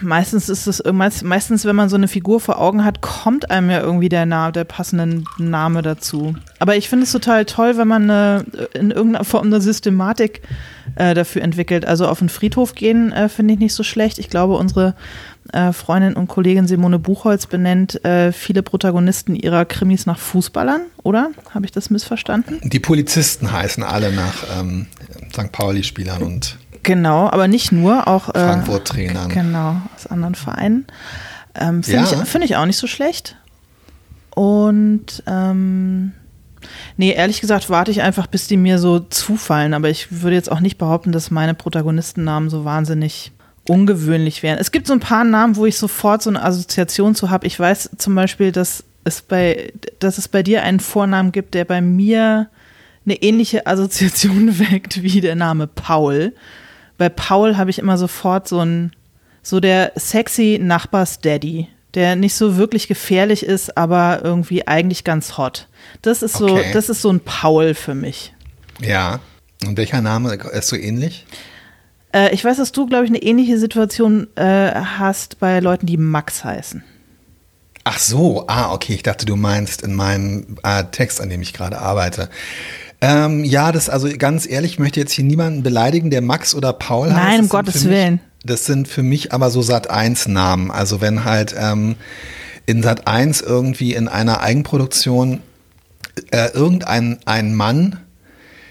Meistens 0.00 0.48
ist 0.48 0.66
es 0.66 0.82
meistens, 1.22 1.64
wenn 1.64 1.76
man 1.76 1.88
so 1.88 1.96
eine 1.96 2.08
Figur 2.08 2.40
vor 2.40 2.60
Augen 2.60 2.84
hat, 2.84 3.00
kommt 3.00 3.50
einem 3.50 3.70
ja 3.70 3.80
irgendwie 3.80 4.08
der, 4.08 4.26
der 4.50 4.64
passende 4.64 5.22
Name 5.38 5.82
dazu. 5.82 6.34
Aber 6.58 6.76
ich 6.76 6.88
finde 6.88 7.04
es 7.04 7.12
total 7.12 7.44
toll, 7.44 7.76
wenn 7.76 7.88
man 7.88 8.10
eine, 8.10 8.44
in 8.74 8.90
irgendeiner 8.90 9.24
Form 9.24 9.46
eine 9.46 9.60
Systematik 9.60 10.42
äh, 10.96 11.14
dafür 11.14 11.42
entwickelt. 11.42 11.86
Also 11.86 12.06
auf 12.06 12.18
den 12.18 12.28
Friedhof 12.28 12.74
gehen 12.74 13.12
äh, 13.12 13.28
finde 13.28 13.54
ich 13.54 13.60
nicht 13.60 13.74
so 13.74 13.82
schlecht. 13.82 14.18
Ich 14.18 14.28
glaube, 14.28 14.56
unsere 14.56 14.94
äh, 15.52 15.72
Freundin 15.72 16.14
und 16.14 16.28
Kollegin 16.28 16.66
Simone 16.66 16.98
Buchholz 16.98 17.46
benennt 17.46 18.04
äh, 18.04 18.32
viele 18.32 18.62
Protagonisten 18.62 19.34
ihrer 19.34 19.64
Krimis 19.64 20.06
nach 20.06 20.18
Fußballern, 20.18 20.82
oder? 21.02 21.30
Habe 21.54 21.64
ich 21.64 21.72
das 21.72 21.90
missverstanden? 21.90 22.60
Die 22.62 22.80
Polizisten 22.80 23.50
heißen 23.52 23.82
alle 23.82 24.12
nach 24.12 24.44
ähm, 24.58 24.86
St. 25.32 25.52
Pauli-Spielern 25.52 26.22
und 26.22 26.58
Genau, 26.82 27.28
aber 27.28 27.48
nicht 27.48 27.72
nur, 27.72 28.08
auch 28.08 28.28
äh, 28.30 28.32
Frankfurt-Trainern. 28.32 29.28
Genau, 29.28 29.76
aus 29.94 30.06
anderen 30.06 30.34
Vereinen. 30.34 30.86
Ähm, 31.54 31.82
Finde 31.82 32.10
ja. 32.10 32.22
ich, 32.22 32.28
find 32.28 32.44
ich 32.44 32.56
auch 32.56 32.66
nicht 32.66 32.78
so 32.78 32.86
schlecht. 32.86 33.36
Und 34.34 35.22
ähm, 35.26 36.12
nee, 36.96 37.12
ehrlich 37.12 37.40
gesagt 37.40 37.68
warte 37.68 37.90
ich 37.90 38.02
einfach, 38.02 38.26
bis 38.26 38.46
die 38.46 38.56
mir 38.56 38.78
so 38.78 39.00
zufallen. 39.00 39.74
Aber 39.74 39.90
ich 39.90 40.22
würde 40.22 40.36
jetzt 40.36 40.50
auch 40.50 40.60
nicht 40.60 40.78
behaupten, 40.78 41.12
dass 41.12 41.30
meine 41.30 41.54
Protagonistennamen 41.54 42.48
so 42.48 42.64
wahnsinnig 42.64 43.32
ungewöhnlich 43.68 44.42
wären. 44.42 44.58
Es 44.58 44.72
gibt 44.72 44.86
so 44.86 44.92
ein 44.92 45.00
paar 45.00 45.24
Namen, 45.24 45.56
wo 45.56 45.66
ich 45.66 45.76
sofort 45.76 46.22
so 46.22 46.30
eine 46.30 46.42
Assoziation 46.42 47.14
zu 47.14 47.30
habe. 47.30 47.46
Ich 47.46 47.58
weiß 47.58 47.90
zum 47.98 48.14
Beispiel, 48.14 48.52
dass 48.52 48.84
es 49.04 49.22
bei, 49.22 49.72
dass 49.98 50.18
es 50.18 50.28
bei 50.28 50.42
dir 50.42 50.62
einen 50.62 50.80
Vornamen 50.80 51.32
gibt, 51.32 51.54
der 51.54 51.64
bei 51.64 51.80
mir 51.80 52.48
eine 53.04 53.22
ähnliche 53.22 53.66
Assoziation 53.66 54.58
weckt 54.70 55.02
wie 55.02 55.20
der 55.20 55.34
Name 55.34 55.66
Paul 55.66 56.32
bei 57.00 57.08
Paul 57.08 57.56
habe 57.56 57.70
ich 57.70 57.78
immer 57.78 57.96
sofort 57.96 58.46
so 58.46 58.60
ein, 58.60 58.92
so 59.42 59.58
der 59.58 59.92
sexy 59.96 60.58
Nachbars-Daddy, 60.60 61.66
der 61.94 62.14
nicht 62.14 62.34
so 62.34 62.58
wirklich 62.58 62.88
gefährlich 62.88 63.42
ist, 63.42 63.78
aber 63.78 64.20
irgendwie 64.22 64.68
eigentlich 64.68 65.02
ganz 65.02 65.38
hot. 65.38 65.66
Das 66.02 66.22
ist 66.22 66.36
so, 66.36 66.48
okay. 66.48 66.70
das 66.74 66.90
ist 66.90 67.00
so 67.00 67.10
ein 67.10 67.20
Paul 67.20 67.72
für 67.72 67.94
mich. 67.94 68.34
Ja. 68.82 69.20
Und 69.66 69.78
welcher 69.78 70.02
Name 70.02 70.34
ist 70.34 70.68
so 70.68 70.76
ähnlich? 70.76 71.24
Äh, 72.12 72.34
ich 72.34 72.44
weiß, 72.44 72.58
dass 72.58 72.70
du, 72.70 72.84
glaube 72.86 73.06
ich, 73.06 73.10
eine 73.10 73.22
ähnliche 73.22 73.58
Situation 73.58 74.26
äh, 74.36 74.74
hast 74.74 75.40
bei 75.40 75.60
Leuten, 75.60 75.86
die 75.86 75.96
Max 75.96 76.44
heißen. 76.44 76.84
Ach 77.84 77.98
so, 77.98 78.44
ah, 78.46 78.74
okay. 78.74 78.92
Ich 78.92 79.02
dachte, 79.02 79.24
du 79.24 79.36
meinst 79.36 79.80
in 79.80 79.94
meinem 79.94 80.58
äh, 80.64 80.84
Text, 80.84 81.18
an 81.22 81.30
dem 81.30 81.40
ich 81.40 81.54
gerade 81.54 81.78
arbeite. 81.78 82.28
Ähm, 83.00 83.44
ja, 83.44 83.72
das 83.72 83.88
also 83.88 84.08
ganz 84.18 84.46
ehrlich, 84.48 84.72
ich 84.72 84.78
möchte 84.78 85.00
jetzt 85.00 85.12
hier 85.12 85.24
niemanden 85.24 85.62
beleidigen, 85.62 86.10
der 86.10 86.20
Max 86.20 86.54
oder 86.54 86.72
Paul 86.72 87.08
heißt. 87.12 87.16
Nein, 87.16 87.40
um 87.40 87.48
Gottes 87.48 87.88
Willen. 87.88 88.20
das 88.44 88.66
sind 88.66 88.88
für 88.88 89.02
mich 89.02 89.32
aber 89.32 89.50
so 89.50 89.60
Sat1-Namen. 89.60 90.70
Also 90.70 91.00
wenn 91.00 91.24
halt 91.24 91.54
ähm, 91.58 91.96
in 92.66 92.84
Sat1 92.84 93.42
irgendwie 93.42 93.94
in 93.94 94.08
einer 94.08 94.40
Eigenproduktion 94.40 95.40
äh, 96.30 96.50
irgendein 96.52 97.18
ein 97.24 97.54
Mann 97.54 97.98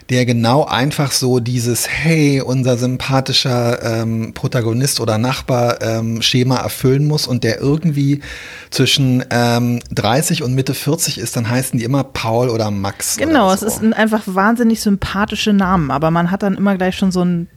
der 0.09 0.25
genau 0.25 0.65
einfach 0.65 1.11
so 1.11 1.39
dieses 1.39 1.87
Hey, 1.87 2.41
unser 2.41 2.77
sympathischer 2.77 4.01
ähm, 4.01 4.33
Protagonist 4.33 4.99
oder 4.99 5.17
Nachbar 5.17 5.81
ähm, 5.81 6.21
Schema 6.21 6.57
erfüllen 6.57 7.07
muss 7.07 7.27
und 7.27 7.43
der 7.43 7.59
irgendwie 7.59 8.21
zwischen 8.71 9.23
ähm, 9.29 9.79
30 9.91 10.41
und 10.41 10.55
Mitte 10.55 10.73
40 10.73 11.19
ist, 11.19 11.35
dann 11.35 11.47
heißen 11.47 11.77
die 11.77 11.85
immer 11.85 12.03
Paul 12.03 12.49
oder 12.49 12.71
Max. 12.71 13.17
Genau, 13.17 13.45
oder 13.45 13.53
es 13.53 13.59
so. 13.59 13.67
ist 13.67 13.83
ein 13.83 13.93
einfach 13.93 14.23
wahnsinnig 14.25 14.81
sympathische 14.81 15.53
Namen, 15.53 15.91
aber 15.91 16.09
man 16.09 16.31
hat 16.31 16.41
dann 16.41 16.55
immer 16.55 16.75
gleich 16.75 16.95
schon 16.95 17.11
so 17.11 17.21
einen 17.21 17.47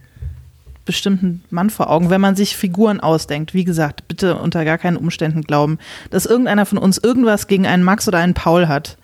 bestimmten 0.85 1.43
Mann 1.49 1.69
vor 1.69 1.89
Augen, 1.89 2.09
wenn 2.09 2.21
man 2.21 2.35
sich 2.35 2.57
Figuren 2.57 2.99
ausdenkt. 2.99 3.53
Wie 3.53 3.63
gesagt, 3.63 4.07
bitte 4.07 4.35
unter 4.35 4.65
gar 4.65 4.77
keinen 4.77 4.97
Umständen 4.97 5.41
glauben, 5.41 5.79
dass 6.11 6.25
irgendeiner 6.25 6.65
von 6.65 6.77
uns 6.77 6.97
irgendwas 6.97 7.47
gegen 7.47 7.65
einen 7.65 7.83
Max 7.83 8.07
oder 8.07 8.19
einen 8.19 8.33
Paul 8.33 8.67
hat. 8.67 8.97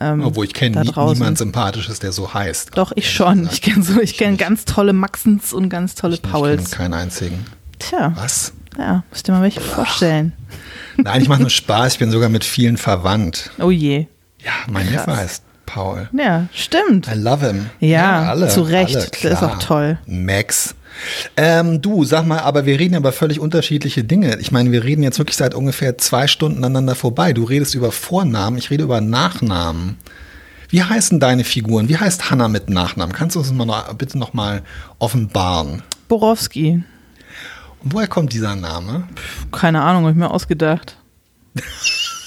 Ähm, 0.00 0.22
Obwohl 0.24 0.44
ich 0.46 0.54
kenne 0.54 0.80
nie, 0.82 0.92
niemand 1.12 1.38
Sympathisches, 1.38 1.98
der 1.98 2.12
so 2.12 2.32
heißt. 2.32 2.70
Doch, 2.76 2.92
ich 2.94 3.10
schon. 3.12 3.38
gesagt. 3.40 3.54
Ich 3.54 3.62
kenne 3.62 3.82
so, 3.82 4.00
ich 4.00 4.16
kenne 4.16 4.36
ganz 4.36 4.64
tolle 4.64 4.92
Maxens 4.92 5.52
und 5.52 5.68
ganz 5.68 5.94
tolle 5.94 6.14
Ich 6.14 6.22
Pauls. 6.22 6.70
keinen 6.70 6.94
einzigen. 6.94 7.44
Tja, 7.78 8.12
Was? 8.16 8.52
ja, 8.78 9.02
musst 9.10 9.26
dir 9.28 9.32
mal 9.32 9.42
welche 9.42 9.60
vorstellen. 9.60 10.32
Nein, 10.96 11.22
ich 11.22 11.28
mache 11.28 11.40
nur 11.40 11.50
Spaß. 11.50 11.94
Ich 11.94 11.98
bin 11.98 12.10
sogar 12.10 12.28
mit 12.28 12.44
vielen 12.44 12.76
verwandt. 12.76 13.50
Oh 13.60 13.70
je. 13.70 14.06
Ja, 14.44 14.52
mein 14.68 14.86
Krass. 14.88 15.06
Neffe 15.06 15.16
heißt 15.16 15.42
Paul. 15.66 16.08
Ja, 16.12 16.46
stimmt. 16.52 17.08
I 17.08 17.14
love 17.18 17.46
him. 17.46 17.66
Ja, 17.80 18.34
zu 18.48 18.62
Recht. 18.62 18.96
alle, 18.96 19.06
Der 19.22 19.32
ist 19.32 19.42
auch 19.42 19.58
toll. 19.58 19.98
Max. 20.06 20.74
Ähm, 21.36 21.80
du, 21.80 22.04
sag 22.04 22.26
mal, 22.26 22.40
aber 22.40 22.66
wir 22.66 22.78
reden 22.78 22.94
ja 22.94 23.00
über 23.00 23.12
völlig 23.12 23.40
unterschiedliche 23.40 24.04
Dinge. 24.04 24.38
Ich 24.40 24.52
meine, 24.52 24.72
wir 24.72 24.84
reden 24.84 25.02
jetzt 25.02 25.18
wirklich 25.18 25.36
seit 25.36 25.54
ungefähr 25.54 25.98
zwei 25.98 26.26
Stunden 26.26 26.58
aneinander 26.58 26.94
vorbei. 26.94 27.32
Du 27.32 27.44
redest 27.44 27.74
über 27.74 27.92
Vornamen, 27.92 28.58
ich 28.58 28.70
rede 28.70 28.84
über 28.84 29.00
Nachnamen. 29.00 29.96
Wie 30.68 30.82
heißen 30.82 31.18
deine 31.18 31.44
Figuren? 31.44 31.88
Wie 31.88 31.96
heißt 31.96 32.30
Hannah 32.30 32.48
mit 32.48 32.68
Nachnamen? 32.68 33.14
Kannst 33.14 33.36
du 33.36 33.40
uns 33.40 33.52
mal 33.52 33.64
noch, 33.64 33.94
bitte 33.94 34.18
noch 34.18 34.34
mal 34.34 34.62
offenbaren? 34.98 35.82
Borowski. 36.08 36.82
Und 37.82 37.94
woher 37.94 38.08
kommt 38.08 38.32
dieser 38.32 38.54
Name? 38.54 39.08
Keine 39.52 39.82
Ahnung, 39.82 40.02
habe 40.02 40.12
ich 40.12 40.18
mir 40.18 40.30
ausgedacht. 40.30 40.96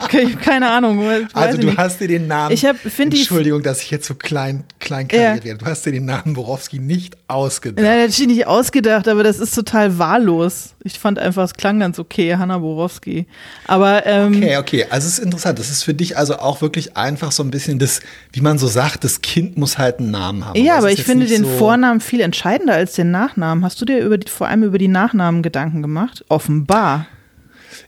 Okay, 0.00 0.36
keine 0.42 0.68
Ahnung. 0.70 1.00
Also 1.32 1.54
ich 1.54 1.60
du 1.60 1.66
nicht. 1.68 1.78
hast 1.78 2.00
dir 2.00 2.08
den 2.08 2.26
Namen. 2.26 2.52
Ich 2.54 2.64
hab- 2.64 2.76
Entschuldigung, 2.98 3.62
dass 3.62 3.82
ich 3.82 3.90
jetzt 3.90 4.06
so 4.06 4.14
klein, 4.14 4.64
klein 4.80 5.08
Ja. 5.12 5.42
werde. 5.42 5.56
Du 5.56 5.66
hast 5.66 5.84
dir 5.86 5.92
den 5.92 6.04
Namen 6.06 6.34
Borowski 6.34 6.78
nicht 6.78 7.16
ausgedacht. 7.28 7.84
Nein, 7.84 8.08
ist 8.08 8.18
nicht 8.18 8.46
ausgedacht, 8.46 9.06
aber 9.08 9.22
das 9.22 9.38
ist 9.38 9.54
total 9.54 9.98
wahllos. 9.98 10.74
Ich 10.84 10.98
fand 10.98 11.18
einfach, 11.18 11.44
es 11.44 11.54
klang 11.54 11.80
ganz 11.80 11.98
okay, 11.98 12.36
Hanna 12.36 12.58
Borowski. 12.58 13.26
Aber 13.66 14.06
ähm, 14.06 14.36
Okay, 14.36 14.56
okay. 14.56 14.86
Also 14.90 15.06
es 15.06 15.18
ist 15.18 15.24
interessant. 15.24 15.58
Das 15.58 15.70
ist 15.70 15.82
für 15.84 15.94
dich 15.94 16.16
also 16.16 16.38
auch 16.38 16.60
wirklich 16.62 16.96
einfach 16.96 17.32
so 17.32 17.42
ein 17.42 17.50
bisschen 17.50 17.78
das, 17.78 18.00
wie 18.32 18.40
man 18.40 18.58
so 18.58 18.66
sagt, 18.66 19.04
das 19.04 19.20
Kind 19.20 19.58
muss 19.58 19.76
halt 19.78 19.98
einen 19.98 20.10
Namen 20.10 20.44
haben. 20.46 20.58
ja, 20.58 20.74
es 20.74 20.78
aber 20.78 20.90
ist 20.92 21.00
ich 21.00 21.04
finde 21.04 21.26
den 21.26 21.44
so, 21.44 21.50
Vornamen 21.58 22.00
viel 22.00 22.20
entscheidender 22.20 22.74
als 22.74 22.94
den 22.94 23.10
Nachnamen. 23.10 23.64
Hast 23.64 23.80
du 23.80 23.84
dir 23.84 23.98
über 23.98 24.16
die, 24.18 24.30
vor 24.30 24.48
allem 24.48 24.62
über 24.62 24.78
die 24.78 24.88
Nachnamen 24.88 25.42
Gedanken 25.42 25.82
gemacht? 25.82 26.24
Offenbar. 26.28 27.06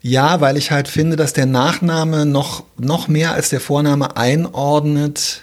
Ja, 0.03 0.41
weil 0.41 0.57
ich 0.57 0.71
halt 0.71 0.89
finde, 0.89 1.17
dass 1.17 1.33
der 1.33 1.47
Nachname 1.47 2.27
noch, 2.27 2.65
noch 2.79 3.09
mehr 3.09 3.33
als 3.33 3.51
der 3.51 3.61
Vorname 3.61 4.17
einordnet, 4.17 5.43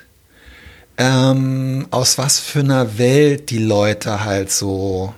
ähm, 0.97 1.87
aus 1.91 2.17
was 2.17 2.39
für 2.39 2.59
einer 2.59 2.97
Welt 2.97 3.49
die 3.49 3.59
Leute 3.59 4.25
halt 4.25 4.51
so 4.51 5.13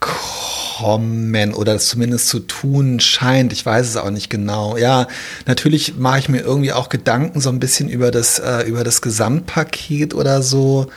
kommen 0.00 1.54
oder 1.54 1.74
es 1.74 1.88
zumindest 1.88 2.28
zu 2.28 2.40
tun 2.40 3.00
scheint. 3.00 3.52
Ich 3.52 3.64
weiß 3.64 3.86
es 3.86 3.96
auch 3.96 4.10
nicht 4.10 4.28
genau. 4.28 4.76
Ja, 4.76 5.06
natürlich 5.46 5.96
mache 5.96 6.18
ich 6.18 6.28
mir 6.28 6.40
irgendwie 6.40 6.72
auch 6.72 6.88
Gedanken 6.88 7.40
so 7.40 7.50
ein 7.50 7.60
bisschen 7.60 7.88
über 7.88 8.10
das, 8.10 8.38
äh, 8.38 8.62
über 8.62 8.84
das 8.84 9.00
Gesamtpaket 9.00 10.14
oder 10.14 10.42
so. 10.42 10.88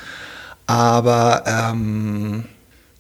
Aber 0.66 1.44
ähm, 1.46 2.46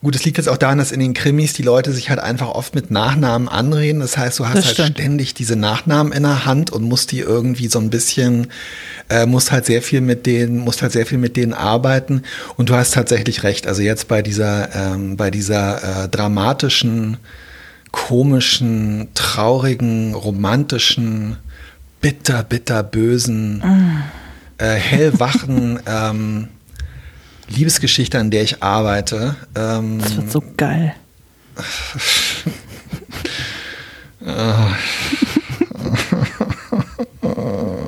gut, 0.01 0.16
es 0.16 0.24
liegt 0.25 0.38
jetzt 0.38 0.48
auch 0.48 0.58
daran, 0.58 0.77
dass 0.77 0.92
in 0.92 1.00
den 1.00 1.13
Krimis 1.13 1.54
die 1.54 1.63
Leute 1.63 1.92
sich 1.92 2.10
halt 2.10 2.20
einfach 2.20 2.50
oft 2.50 2.75
mit 2.75 2.92
Nachnamen 2.92 3.48
anreden. 3.48 4.00
Das 4.00 4.18
heißt, 4.18 4.38
du 4.39 4.48
hast 4.48 4.77
halt 4.77 4.94
ständig 4.94 5.34
diese 5.34 5.56
Nachnamen 5.56 6.13
in 6.13 6.24
der 6.24 6.46
Hand 6.46 6.72
und 6.72 6.84
musst 6.84 7.12
die 7.12 7.20
irgendwie 7.20 7.68
so 7.68 7.80
ein 7.80 7.89
bisschen, 7.89 8.48
äh, 9.10 9.25
musst 9.25 9.51
halt 9.51 9.66
sehr 9.66 9.82
viel 9.82 10.01
mit 10.01 10.25
denen, 10.25 10.60
musst 10.60 10.84
halt 10.84 10.92
sehr 10.92 11.08
viel 11.08 11.18
mit 11.18 11.36
denen 11.36 11.54
arbeiten. 11.54 12.22
Und 12.58 12.70
du 12.70 12.75
hast 12.75 12.94
tatsächlich 12.94 13.44
recht. 13.44 13.66
Also 13.66 13.82
jetzt 13.82 14.08
bei 14.08 14.22
dieser, 14.22 14.75
ähm, 14.75 15.18
bei 15.18 15.32
dieser 15.32 16.04
äh, 16.04 16.10
dramatischen, 16.10 17.18
komischen, 17.92 19.08
traurigen, 19.16 20.13
romantischen, 20.13 21.38
bitter, 22.01 22.44
bitter, 22.44 22.84
bösen, 22.84 23.63
äh, 24.60 24.75
hellwachen 24.75 25.80
ähm, 25.88 26.50
Liebesgeschichte, 27.50 28.20
an 28.20 28.32
der 28.32 28.44
ich 28.44 28.62
arbeite. 28.63 29.36
Ähm, 29.56 30.00
Das 30.00 30.16
wird 30.18 30.32
so 30.32 30.44
geil. 30.58 30.94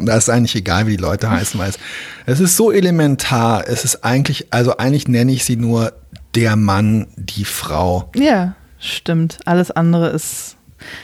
Da 0.01 0.15
ist 0.17 0.29
eigentlich 0.29 0.55
egal, 0.55 0.87
wie 0.87 0.91
die 0.97 1.01
Leute 1.01 1.29
heißen, 1.29 1.59
weil 1.59 1.69
es, 1.69 1.77
es 2.25 2.39
ist 2.39 2.55
so 2.55 2.71
elementar. 2.71 3.67
Es 3.67 3.83
ist 3.85 4.03
eigentlich, 4.03 4.47
also 4.51 4.77
eigentlich 4.77 5.07
nenne 5.07 5.31
ich 5.31 5.45
sie 5.45 5.55
nur 5.55 5.93
der 6.35 6.55
Mann, 6.55 7.07
die 7.15 7.45
Frau. 7.45 8.09
Ja, 8.15 8.55
stimmt. 8.79 9.37
Alles 9.45 9.71
andere 9.71 10.09
ist, 10.09 10.55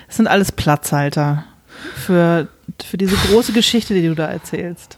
es 0.08 0.16
sind 0.18 0.28
alles 0.28 0.52
Platzhalter 0.52 1.44
für, 2.06 2.48
für 2.84 2.98
diese 2.98 3.16
große 3.16 3.52
Geschichte, 3.54 3.94
die 3.94 4.08
du 4.08 4.16
da 4.16 4.28
erzählst. 4.28 4.98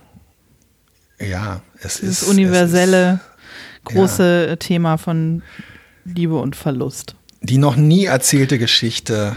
Ja, 1.19 1.61
es 1.81 1.99
Dieses 1.99 2.21
ist 2.23 2.29
universelle, 2.29 3.19
es 3.36 3.36
große 3.93 4.57
Thema 4.59 4.97
von 4.97 5.41
Liebe 6.05 6.35
und 6.37 6.55
Verlust. 6.55 7.15
die 7.41 7.57
noch 7.57 7.75
nie 7.75 8.05
erzählte 8.05 8.57
Geschichte. 8.57 9.35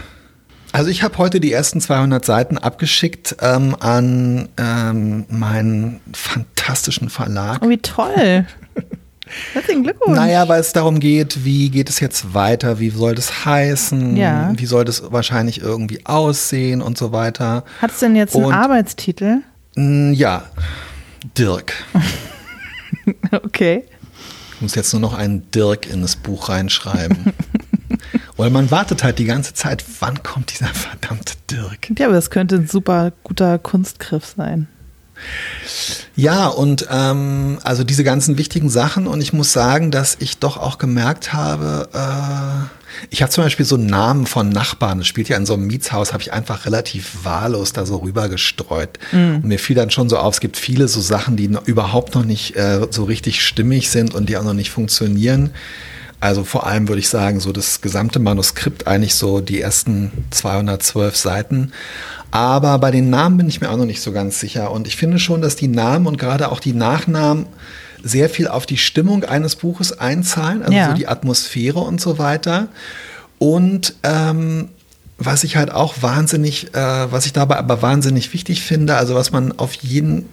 Also 0.73 0.89
ich 0.89 1.03
habe 1.03 1.17
heute 1.17 1.39
die 1.41 1.51
ersten 1.51 1.81
200 1.81 2.23
Seiten 2.23 2.57
abgeschickt 2.57 3.35
ähm, 3.41 3.75
an 3.79 4.47
ähm, 4.57 5.25
meinen 5.29 5.99
fantastischen 6.13 7.09
Verlag. 7.09 7.59
Oh, 7.61 7.67
wie 7.69 7.77
toll. 7.77 8.45
Herzlichen 9.53 9.83
Glückwunsch. 9.83 10.15
Naja, 10.17 10.47
weil 10.49 10.59
es 10.61 10.73
darum 10.73 10.99
geht, 10.99 11.43
wie 11.45 11.69
geht 11.69 11.89
es 11.89 11.99
jetzt 11.99 12.33
weiter, 12.33 12.79
wie 12.79 12.89
soll 12.89 13.15
das 13.15 13.45
heißen, 13.45 14.15
Ja. 14.17 14.51
wie 14.55 14.65
soll 14.65 14.83
das 14.85 15.11
wahrscheinlich 15.11 15.61
irgendwie 15.61 16.05
aussehen 16.05 16.81
und 16.81 16.97
so 16.97 17.11
weiter. 17.13 17.63
Hat 17.81 17.91
es 17.91 17.99
denn 17.99 18.15
jetzt 18.15 18.35
einen 18.35 18.45
Und- 18.45 18.53
Arbeitstitel? 18.53 19.37
Mm, 19.75 20.13
Ja, 20.13 20.43
Dirk. 21.37 21.73
Okay. 23.31 23.83
Ich 24.61 24.63
muss 24.63 24.75
jetzt 24.75 24.93
nur 24.93 24.99
noch 24.99 25.15
einen 25.15 25.49
Dirk 25.49 25.87
in 25.87 26.03
das 26.03 26.15
Buch 26.15 26.49
reinschreiben. 26.49 27.33
Weil 28.37 28.51
man 28.51 28.69
wartet 28.69 29.03
halt 29.03 29.17
die 29.17 29.25
ganze 29.25 29.55
Zeit, 29.55 29.83
wann 30.01 30.21
kommt 30.21 30.53
dieser 30.53 30.67
verdammte 30.67 31.33
Dirk? 31.49 31.89
Ja, 31.97 32.05
aber 32.05 32.13
das 32.13 32.29
könnte 32.29 32.57
ein 32.57 32.67
super 32.67 33.11
guter 33.23 33.57
Kunstgriff 33.57 34.35
sein. 34.37 34.67
Ja, 36.15 36.47
und 36.47 36.87
ähm, 36.91 37.59
also 37.63 37.83
diese 37.83 38.03
ganzen 38.03 38.37
wichtigen 38.37 38.69
Sachen 38.69 39.07
und 39.07 39.21
ich 39.21 39.33
muss 39.33 39.53
sagen, 39.53 39.91
dass 39.91 40.17
ich 40.19 40.37
doch 40.39 40.57
auch 40.57 40.77
gemerkt 40.77 41.33
habe, 41.33 41.89
äh, 41.93 42.81
ich 43.09 43.21
habe 43.21 43.31
zum 43.31 43.43
Beispiel 43.43 43.65
so 43.65 43.77
Namen 43.77 44.27
von 44.27 44.49
Nachbarn, 44.49 44.99
das 44.99 45.07
spielt 45.07 45.29
ja 45.29 45.37
in 45.37 45.45
so 45.45 45.53
einem 45.53 45.67
Mietshaus, 45.67 46.13
habe 46.13 46.21
ich 46.21 46.33
einfach 46.33 46.65
relativ 46.65 47.23
wahllos 47.23 47.73
da 47.73 47.85
so 47.85 47.97
rüber 47.97 48.29
gestreut. 48.29 48.99
Und 49.35 49.45
mir 49.45 49.59
fiel 49.59 49.75
dann 49.75 49.89
schon 49.89 50.09
so 50.09 50.17
auf, 50.17 50.35
es 50.35 50.39
gibt 50.41 50.57
viele 50.57 50.87
so 50.87 50.99
Sachen, 51.01 51.37
die 51.37 51.47
noch, 51.47 51.65
überhaupt 51.67 52.15
noch 52.15 52.25
nicht 52.25 52.55
äh, 52.57 52.85
so 52.89 53.05
richtig 53.05 53.45
stimmig 53.45 53.89
sind 53.89 54.13
und 54.13 54.29
die 54.29 54.37
auch 54.37 54.43
noch 54.43 54.53
nicht 54.53 54.71
funktionieren. 54.71 55.51
Also 56.19 56.43
vor 56.43 56.67
allem 56.67 56.87
würde 56.87 56.99
ich 56.99 57.09
sagen, 57.09 57.39
so 57.39 57.51
das 57.51 57.81
gesamte 57.81 58.19
Manuskript 58.19 58.85
eigentlich 58.85 59.15
so 59.15 59.41
die 59.41 59.59
ersten 59.59 60.11
212 60.29 61.17
Seiten. 61.17 61.71
Aber 62.31 62.79
bei 62.79 62.91
den 62.91 63.09
Namen 63.09 63.37
bin 63.37 63.47
ich 63.49 63.59
mir 63.61 63.69
auch 63.69 63.77
noch 63.77 63.85
nicht 63.85 64.01
so 64.01 64.11
ganz 64.13 64.39
sicher. 64.39 64.71
Und 64.71 64.87
ich 64.87 64.95
finde 64.95 65.19
schon, 65.19 65.41
dass 65.41 65.55
die 65.57 65.67
Namen 65.67 66.07
und 66.07 66.17
gerade 66.17 66.49
auch 66.51 66.59
die 66.61 66.73
Nachnamen 66.73 67.45
sehr 68.03 68.29
viel 68.29 68.47
auf 68.47 68.65
die 68.65 68.77
Stimmung 68.77 69.25
eines 69.25 69.57
Buches 69.57 69.99
einzahlen, 69.99 70.61
also 70.63 70.73
Ja. 70.73 70.87
so 70.89 70.93
die 70.95 71.07
Atmosphäre 71.07 71.79
und 71.79 71.99
so 72.01 72.17
weiter. 72.17 72.69
Und 73.37 73.95
ähm, 74.03 74.69
was 75.17 75.43
ich 75.43 75.55
halt 75.57 75.71
auch 75.71 75.95
wahnsinnig, 76.01 76.73
äh, 76.73 77.11
was 77.11 77.25
ich 77.27 77.33
dabei 77.33 77.57
aber 77.57 77.81
wahnsinnig 77.81 78.33
wichtig 78.33 78.61
finde, 78.61 78.95
also 78.95 79.13
was 79.13 79.31
man 79.31 79.51
auf 79.59 79.73
jeden, 79.75 80.27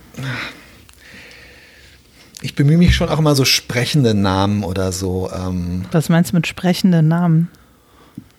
ich 2.40 2.54
bemühe 2.54 2.78
mich 2.78 2.94
schon 2.94 3.08
auch 3.08 3.18
immer 3.18 3.34
so 3.34 3.44
sprechende 3.44 4.14
Namen 4.14 4.62
oder 4.64 4.92
so. 4.92 5.28
Ähm, 5.34 5.84
Was 5.90 6.08
meinst 6.08 6.32
du 6.32 6.36
mit 6.36 6.46
sprechenden 6.46 7.08
Namen? 7.08 7.48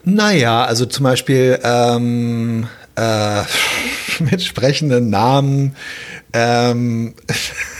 naja, 0.05 0.63
also 0.63 0.85
zum 0.85 1.03
Beispiel 1.03 1.59
ähm, 1.61 2.67
äh, 2.99 3.43
mit 4.23 4.41
sprechenden 4.41 5.09
Namen 5.09 5.75
ähm, 6.33 7.15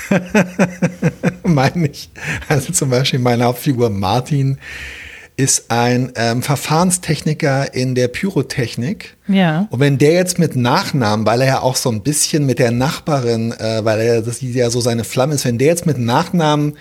meine 1.44 1.88
ich, 1.88 2.10
also 2.48 2.74
zum 2.74 2.90
Beispiel 2.90 3.20
meine 3.20 3.44
Hauptfigur 3.44 3.90
Martin 3.90 4.58
ist 5.40 5.72
ein 5.72 6.12
ähm, 6.16 6.42
Verfahrenstechniker 6.42 7.74
in 7.74 7.96
der 7.96 8.10
Pyrotechnik. 8.10 9.16
Ja. 9.28 9.68
Und 9.70 9.80
wenn 9.80 9.98
der 9.98 10.12
jetzt 10.12 10.38
mit 10.38 10.58
Nachnamen, 10.58 11.26
weil 11.26 11.42
er 11.42 11.48
ja 11.48 11.62
auch 11.62 11.78
so 11.78 11.90
ein 11.90 12.02
bisschen 12.02 12.46
mit 12.46 12.60
der 12.60 12.72
Nachbarin, 12.72 13.54
äh, 13.54 13.86
weil 13.86 14.02
er 14.02 14.22
das 14.22 14.42
ja 14.42 14.70
so 14.70 14.82
seine 14.82 15.06
Flamme 15.06 15.36
ist, 15.36 15.46
wenn 15.46 15.58
der 15.58 15.68
jetzt 15.68 15.86
mit 15.86 15.98
Nachnamen 15.98 16.74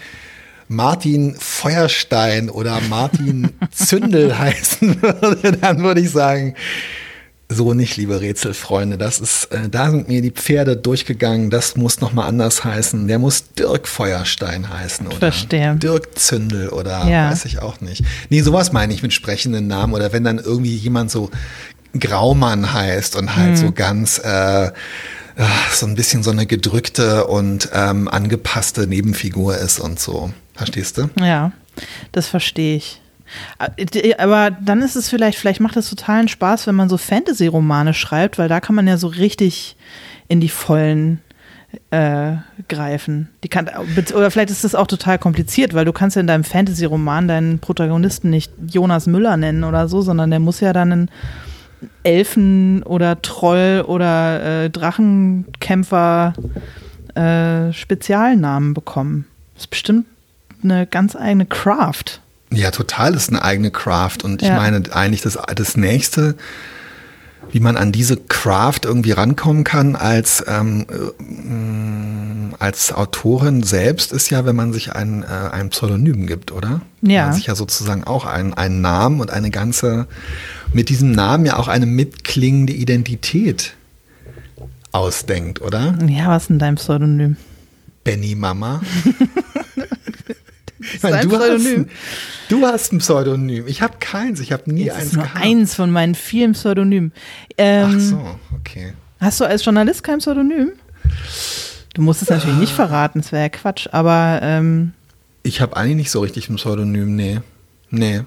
Martin 0.67 1.37
Feuerstein 1.39 2.51
oder 2.51 2.81
Martin 2.89 3.51
Zündel 3.71 4.37
heißen 4.37 5.03
würde, 5.03 5.53
dann 5.53 5.83
würde 5.85 6.01
ich 6.01 6.11
sagen, 6.11 6.55
so 7.51 7.73
nicht, 7.73 7.97
liebe 7.97 8.21
Rätselfreunde. 8.21 8.99
Das 8.99 9.21
ist, 9.21 9.47
äh, 9.47 9.69
da 9.71 9.91
sind 9.91 10.09
mir 10.09 10.21
die 10.21 10.31
Pferde 10.31 10.77
durchgegangen. 10.77 11.49
Das 11.51 11.77
muss 11.77 12.01
noch 12.01 12.13
mal 12.13 12.27
anders 12.27 12.63
heißen. 12.65 13.09
Der 13.09 13.19
muss 13.19 13.53
Dirk 13.55 13.89
Feuerstein 13.89 14.69
heißen 14.69 15.07
oder 15.07 15.17
Verstehe. 15.17 15.75
Dirk 15.77 16.19
Zündel 16.19 16.69
oder 16.69 17.09
Ja. 17.09 17.31
weiß 17.31 17.47
ich 17.47 17.61
auch 17.63 17.81
nicht. 17.81 18.05
Nee, 18.29 18.43
sowas 18.43 18.73
meine 18.73 18.93
ich 18.93 19.03
mit 19.03 19.13
sprechenden 19.15 19.67
Namen 19.67 19.95
oder 19.95 20.13
wenn 20.13 20.25
dann 20.25 20.39
irgendwie 20.39 20.77
jemand 20.77 21.11
so 21.11 21.31
Graumann 21.99 22.73
heißt 22.73 23.17
und 23.17 23.35
halt 23.35 23.57
so 23.57 23.73
ganz 23.73 24.19
äh, 24.19 24.71
so 25.73 25.87
ein 25.87 25.95
bisschen 25.95 26.23
so 26.23 26.31
eine 26.31 26.45
gedrückte 26.47 27.27
und 27.29 27.71
ähm, 27.73 28.09
angepasste 28.09 28.87
Nebenfigur 28.87 29.57
ist 29.57 29.81
und 29.81 29.99
so. 29.99 30.33
Verstehst 30.55 30.99
du? 30.99 31.09
Ja, 31.21 31.53
das 32.13 32.27
verstehe 32.27 32.77
ich. 32.77 33.01
Aber 34.19 34.51
dann 34.51 34.83
ist 34.83 34.97
es 34.97 35.09
vielleicht, 35.09 35.39
vielleicht 35.39 35.61
macht 35.61 35.77
es 35.77 35.91
totalen 35.91 36.29
Spaß, 36.29 36.67
wenn 36.67 36.75
man 36.75 36.89
so 36.89 36.97
Fantasy-Romane 36.97 37.95
schreibt, 37.95 38.39
weil 38.39 38.49
da 38.49 38.61
kann 38.61 38.75
man 38.75 38.87
ja 38.87 38.97
so 38.97 39.09
richtig 39.09 39.77
in 40.29 40.41
die 40.41 40.49
Vollen 40.49 41.21
äh, 41.91 42.37
greifen. 42.69 43.29
Die 43.45 43.49
kann, 43.49 43.69
oder 44.15 44.31
vielleicht 44.31 44.51
ist 44.51 44.65
das 44.65 44.75
auch 44.75 44.87
total 44.87 45.19
kompliziert, 45.19 45.75
weil 45.75 45.85
du 45.85 45.93
kannst 45.93 46.17
ja 46.17 46.21
in 46.21 46.27
deinem 46.27 46.45
Fantasy-Roman 46.45 47.29
deinen 47.29 47.59
Protagonisten 47.59 48.31
nicht 48.31 48.53
Jonas 48.67 49.07
Müller 49.07 49.37
nennen 49.37 49.65
oder 49.65 49.89
so, 49.89 50.01
sondern 50.01 50.31
der 50.31 50.41
muss 50.41 50.61
ja 50.61 50.73
dann 50.73 50.93
einen 50.93 51.11
Elfen 52.03 52.83
oder 52.85 53.21
Troll 53.23 53.85
oder 53.87 54.65
äh, 54.65 54.71
Drachenkämpfer 54.71 56.33
äh, 57.15 57.73
Spezialnamen 57.73 58.75
bekommen. 58.75 59.27
Das 59.55 59.65
ist 59.65 59.71
bestimmt 59.71 60.07
eine 60.63 60.87
ganz 60.87 61.15
eigene 61.17 61.47
Craft. 61.47 62.21
Ja, 62.53 62.71
total 62.71 63.15
ist 63.15 63.29
eine 63.31 63.43
eigene 63.43 63.71
Craft. 63.71 64.19
Und 64.25 64.43
ich 64.43 64.49
Ja. 64.49 64.57
meine, 64.57 64.83
eigentlich 64.95 65.21
das, 65.23 65.39
das 65.55 65.77
nächste, 65.77 66.35
wie 67.53 67.61
man 67.61 67.77
an 67.77 67.93
diese 67.93 68.17
Craft 68.17 68.81
irgendwie 68.85 69.13
rankommen 69.13 69.65
kann 69.65 69.97
als, 69.97 70.45
ähm, 70.49 70.87
äh, 70.91 72.55
als 72.59 72.93
Autorin 72.93 73.63
selbst, 73.63 74.13
ist 74.13 74.31
ja, 74.31 74.45
wenn 74.45 74.57
man 74.57 74.73
sich 74.73 74.93
ein, 74.95 75.23
äh, 75.23 75.27
ein 75.27 75.71
Pseudonym 75.71 76.27
gibt, 76.27 76.53
oder? 76.53 76.81
Ja. 77.03 77.27
Man 77.27 77.35
sich 77.35 77.47
ja 77.47 77.55
sozusagen 77.55 78.05
auch 78.05 78.25
einen, 78.27 78.55
einen 78.55 78.81
Namen 78.81 79.21
und 79.21 79.31
eine 79.31 79.51
ganze, 79.51 80.07
mit 80.73 80.89
diesem 80.89 81.13
Namen 81.13 81.47
ja 81.47 81.57
auch 81.59 81.69
eine 81.69 81.87
mitklingende 81.87 82.73
Identität 82.73 83.75
ausdenkt, 84.93 85.61
oder? 85.61 85.97
Ja, 86.07 86.29
was 86.29 86.45
ist 86.45 86.49
denn 86.51 86.59
dein 86.59 86.75
Pseudonym? 86.77 87.37
Benny 88.05 88.35
Mama. 88.35 88.81
Ich 90.95 91.03
meine, 91.03 91.21
du, 91.27 91.31
hast, 91.33 91.39
Pseudonym? 91.39 91.81
ein- 91.83 91.91
du 92.49 92.67
hast 92.67 92.93
ein 92.93 92.99
Pseudonym. 92.99 93.67
Ich 93.69 93.83
habe 93.83 93.95
keins. 94.01 94.41
Ich 94.41 94.53
habe 94.53 94.73
nie 94.73 94.87
Das 94.87 94.97
eins 94.97 95.07
ist 95.07 95.13
nur 95.15 95.23
gehabt. 95.25 95.45
eins 95.45 95.75
von 95.75 95.91
meinen 95.91 96.15
vielen 96.15 96.53
Pseudonymen. 96.53 97.13
Ähm, 97.57 97.95
Ach 97.97 98.01
so, 98.01 98.39
okay. 98.59 98.93
Hast 99.21 99.41
du 99.41 99.45
als 99.45 99.65
Journalist 99.65 100.03
kein 100.03 100.19
Pseudonym? 100.19 100.73
Du 101.95 102.03
musst 102.03 102.23
es 102.23 102.29
natürlich 102.29 102.59
nicht 102.59 102.73
verraten, 102.73 103.21
das 103.21 103.33
wäre 103.33 103.43
ja 103.45 103.49
Quatsch, 103.49 103.89
aber 103.91 104.39
ähm, 104.43 104.93
Ich 105.43 105.61
habe 105.61 105.77
eigentlich 105.77 105.97
nicht 105.97 106.11
so 106.11 106.21
richtig 106.21 106.49
ein 106.49 106.57
Pseudonym, 106.57 107.17
nee. 107.17 107.41
Nee. 107.91 108.23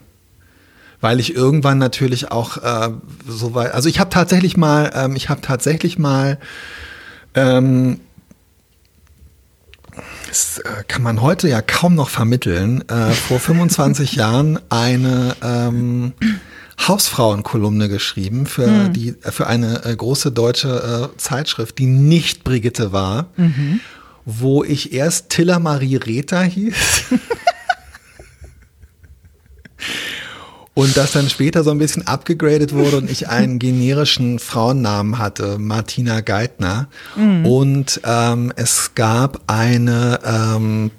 Weil 0.99 1.19
ich 1.19 1.33
irgendwann 1.35 1.77
natürlich 1.77 2.31
auch 2.31 2.57
äh, 2.57 2.89
so 3.27 3.53
weit, 3.55 3.73
also 3.73 3.87
ich 3.89 3.99
habe 3.99 4.09
tatsächlich 4.09 4.57
mal, 4.57 4.91
ähm, 4.93 5.15
ich 5.15 5.29
habe 5.29 5.41
tatsächlich 5.41 5.97
mal, 5.97 6.37
ähm, 7.33 7.99
das 10.31 10.59
äh, 10.59 10.83
kann 10.87 11.03
man 11.03 11.21
heute 11.21 11.49
ja 11.49 11.61
kaum 11.61 11.95
noch 11.95 12.07
vermitteln, 12.07 12.87
äh, 12.87 13.11
vor 13.11 13.37
25 13.37 14.13
Jahren 14.15 14.59
eine 14.69 15.35
ähm, 15.43 16.13
Hausfrauenkolumne 16.87 17.89
geschrieben 17.89 18.45
für 18.45 18.87
die 18.89 19.13
für 19.19 19.47
eine 19.47 19.83
äh, 19.83 19.93
große 19.93 20.31
deutsche 20.31 21.11
äh, 21.13 21.17
Zeitschrift, 21.17 21.77
die 21.79 21.85
nicht 21.85 22.45
Brigitte 22.45 22.93
war, 22.93 23.27
wo 24.23 24.63
ich 24.63 24.93
erst 24.93 25.29
Tilla 25.29 25.59
Marie 25.59 25.97
Rether 25.97 26.43
hieß. 26.43 27.03
Und 30.73 30.95
das 30.95 31.11
dann 31.11 31.29
später 31.29 31.63
so 31.63 31.71
ein 31.71 31.79
bisschen 31.79 32.07
abgegradet 32.07 32.73
wurde 32.73 32.97
und 32.97 33.11
ich 33.11 33.27
einen 33.27 33.59
generischen 33.59 34.39
Frauennamen 34.39 35.17
hatte, 35.17 35.57
Martina 35.59 36.21
Geithner. 36.21 36.87
Und 37.45 37.99
ähm, 38.05 38.53
es 38.55 38.95
gab 38.95 39.41
eine 39.47 40.19
ähm, 40.23 40.91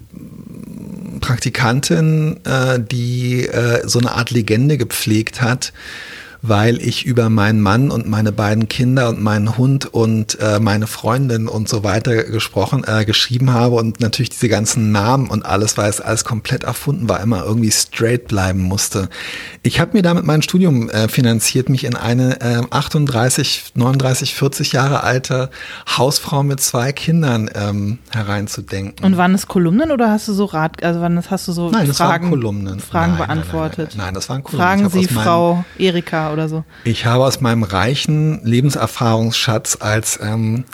Praktikantin, 1.20 2.40
äh, 2.44 2.80
die 2.80 3.46
äh, 3.46 3.88
so 3.88 3.98
eine 3.98 4.12
Art 4.12 4.30
Legende 4.30 4.76
gepflegt 4.76 5.40
hat, 5.40 5.72
weil 6.42 6.82
ich 6.82 7.06
über 7.06 7.30
meinen 7.30 7.60
Mann 7.60 7.92
und 7.92 8.08
meine 8.08 8.32
beiden 8.32 8.68
Kinder 8.68 9.08
und 9.08 9.22
meinen 9.22 9.56
Hund 9.56 9.86
und 9.86 10.38
äh, 10.40 10.58
meine 10.58 10.88
Freundin 10.88 11.46
und 11.46 11.68
so 11.68 11.84
weiter 11.84 12.24
gesprochen, 12.24 12.82
äh, 12.84 13.04
geschrieben 13.04 13.52
habe 13.52 13.76
und 13.76 14.00
natürlich 14.00 14.30
diese 14.30 14.48
ganzen 14.48 14.90
Namen 14.90 15.28
und 15.28 15.46
alles, 15.46 15.78
weil 15.78 15.88
es 15.88 16.00
alles 16.00 16.24
komplett 16.24 16.64
erfunden 16.64 17.08
war, 17.08 17.20
immer 17.20 17.44
irgendwie 17.44 17.70
straight 17.70 18.26
bleiben 18.26 18.60
musste. 18.60 19.08
Ich 19.62 19.78
habe 19.78 19.92
mir 19.92 20.02
damit 20.02 20.24
mein 20.24 20.42
Studium 20.42 20.90
äh, 20.90 21.06
finanziert, 21.06 21.68
mich 21.68 21.84
in 21.84 21.94
eine 21.94 22.40
äh, 22.40 22.62
38, 22.68 23.72
39, 23.74 24.34
40 24.34 24.72
Jahre 24.72 25.04
alte 25.04 25.48
Hausfrau 25.96 26.42
mit 26.42 26.60
zwei 26.60 26.92
Kindern 26.92 27.50
ähm, 27.54 27.98
hereinzudenken. 28.10 29.04
und 29.06 29.16
waren 29.16 29.34
es 29.34 29.46
Kolumnen 29.46 29.92
oder 29.92 30.10
hast 30.10 30.26
du 30.26 30.32
so 30.32 30.46
Rat, 30.46 30.82
also 30.82 31.00
wann 31.00 31.22
hast 31.30 31.46
du 31.46 31.52
so 31.52 31.70
Nein, 31.70 31.86
das 31.86 31.98
Fragen, 31.98 32.24
waren 32.24 32.30
Kolumnen. 32.30 32.80
Fragen 32.80 33.12
Nein, 33.12 33.26
beantwortet? 33.26 33.90
Nein, 33.90 33.98
nein, 33.98 34.06
nein, 34.06 34.14
das 34.14 34.28
waren 34.28 34.42
Kolumnen. 34.42 34.66
Fragen 34.66 34.90
Sie 34.90 35.06
Frau 35.06 35.64
Erika 35.78 36.31
oder 36.32 36.48
so. 36.48 36.64
Ich 36.84 37.06
habe 37.06 37.24
aus 37.24 37.40
meinem 37.40 37.62
reichen 37.62 38.44
Lebenserfahrungsschatz 38.44 39.78
als 39.80 40.18
ähm, 40.22 40.64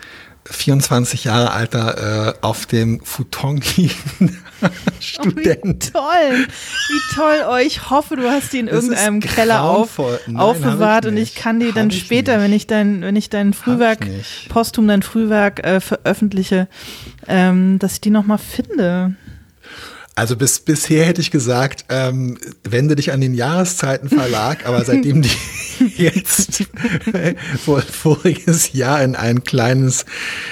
24 0.50 1.24
Jahre 1.24 1.52
alter 1.52 2.28
äh, 2.28 2.34
auf 2.40 2.66
dem 2.66 3.00
Futon 3.04 3.60
liegender 3.76 4.34
Student. 5.00 5.92
Toll, 5.92 6.46
wie 6.46 7.14
toll. 7.14 7.44
Oh, 7.50 7.56
ich 7.56 7.90
hoffe, 7.90 8.16
du 8.16 8.28
hast 8.28 8.52
die 8.52 8.60
in 8.60 8.68
irgendeinem 8.68 9.20
Keller 9.20 9.62
auf. 9.62 10.00
Nein, 10.26 10.36
aufbewahrt 10.36 11.04
ich 11.04 11.10
und 11.10 11.16
ich 11.16 11.34
kann 11.34 11.60
die 11.60 11.72
dann 11.72 11.86
Hab 11.86 11.92
ich 11.92 12.00
später, 12.00 12.36
nicht. 12.36 12.44
wenn 12.44 12.52
ich 12.52 12.66
dein, 12.66 13.02
wenn 13.02 13.16
ich 13.16 13.30
dein 13.30 13.52
Frühwerk, 13.52 14.06
nicht. 14.06 14.48
posthum 14.48 14.88
dein 14.88 15.02
Frühwerk 15.02 15.64
äh, 15.64 15.80
veröffentliche, 15.80 16.68
ähm, 17.26 17.78
dass 17.78 17.94
ich 17.94 18.00
die 18.00 18.10
nochmal 18.10 18.38
finde. 18.38 19.16
Also 20.18 20.34
bis 20.34 20.58
bisher 20.58 21.06
hätte 21.06 21.20
ich 21.20 21.30
gesagt, 21.30 21.84
ähm, 21.90 22.38
wende 22.64 22.96
dich 22.96 23.12
an 23.12 23.20
den 23.20 23.34
Jahreszeitenverlag, 23.34 24.66
aber 24.66 24.84
seitdem 24.84 25.22
die 25.22 25.30
jetzt 25.96 26.64
vor, 27.64 27.82
voriges 27.82 28.72
Jahr 28.72 29.00
in 29.04 29.14
ein 29.14 29.44
kleines, 29.44 30.06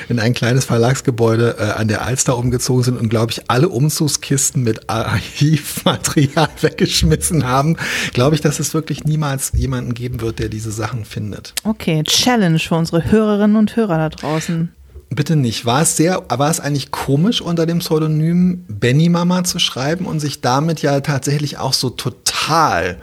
in 0.08 0.20
ein 0.20 0.34
kleines 0.34 0.66
Verlagsgebäude 0.66 1.56
äh, 1.58 1.62
an 1.72 1.88
der 1.88 2.02
Alster 2.02 2.38
umgezogen 2.38 2.84
sind 2.84 2.96
und 2.96 3.08
glaube 3.08 3.32
ich 3.32 3.50
alle 3.50 3.68
Umzugskisten 3.68 4.62
mit 4.62 4.88
Archivmaterial 4.88 6.48
weggeschmissen 6.60 7.44
haben, 7.44 7.76
glaube 8.12 8.36
ich, 8.36 8.42
dass 8.42 8.60
es 8.60 8.72
wirklich 8.72 9.02
niemals 9.02 9.50
jemanden 9.52 9.94
geben 9.94 10.20
wird, 10.20 10.38
der 10.38 10.48
diese 10.48 10.70
Sachen 10.70 11.04
findet. 11.04 11.54
Okay, 11.64 12.04
Challenge 12.04 12.60
für 12.60 12.76
unsere 12.76 13.10
Hörerinnen 13.10 13.56
und 13.56 13.74
Hörer 13.74 13.98
da 13.98 14.08
draußen. 14.10 14.75
Bitte 15.08 15.36
nicht. 15.36 15.64
War 15.64 15.82
es 15.82 15.96
sehr, 15.96 16.24
war 16.28 16.50
es 16.50 16.58
eigentlich 16.58 16.90
komisch, 16.90 17.40
unter 17.40 17.64
dem 17.64 17.78
Pseudonym 17.78 18.64
Benny 18.68 19.08
Mama 19.08 19.44
zu 19.44 19.58
schreiben 19.58 20.04
und 20.04 20.18
sich 20.18 20.40
damit 20.40 20.82
ja 20.82 21.00
tatsächlich 21.00 21.58
auch 21.58 21.72
so 21.72 21.90
total 21.90 22.98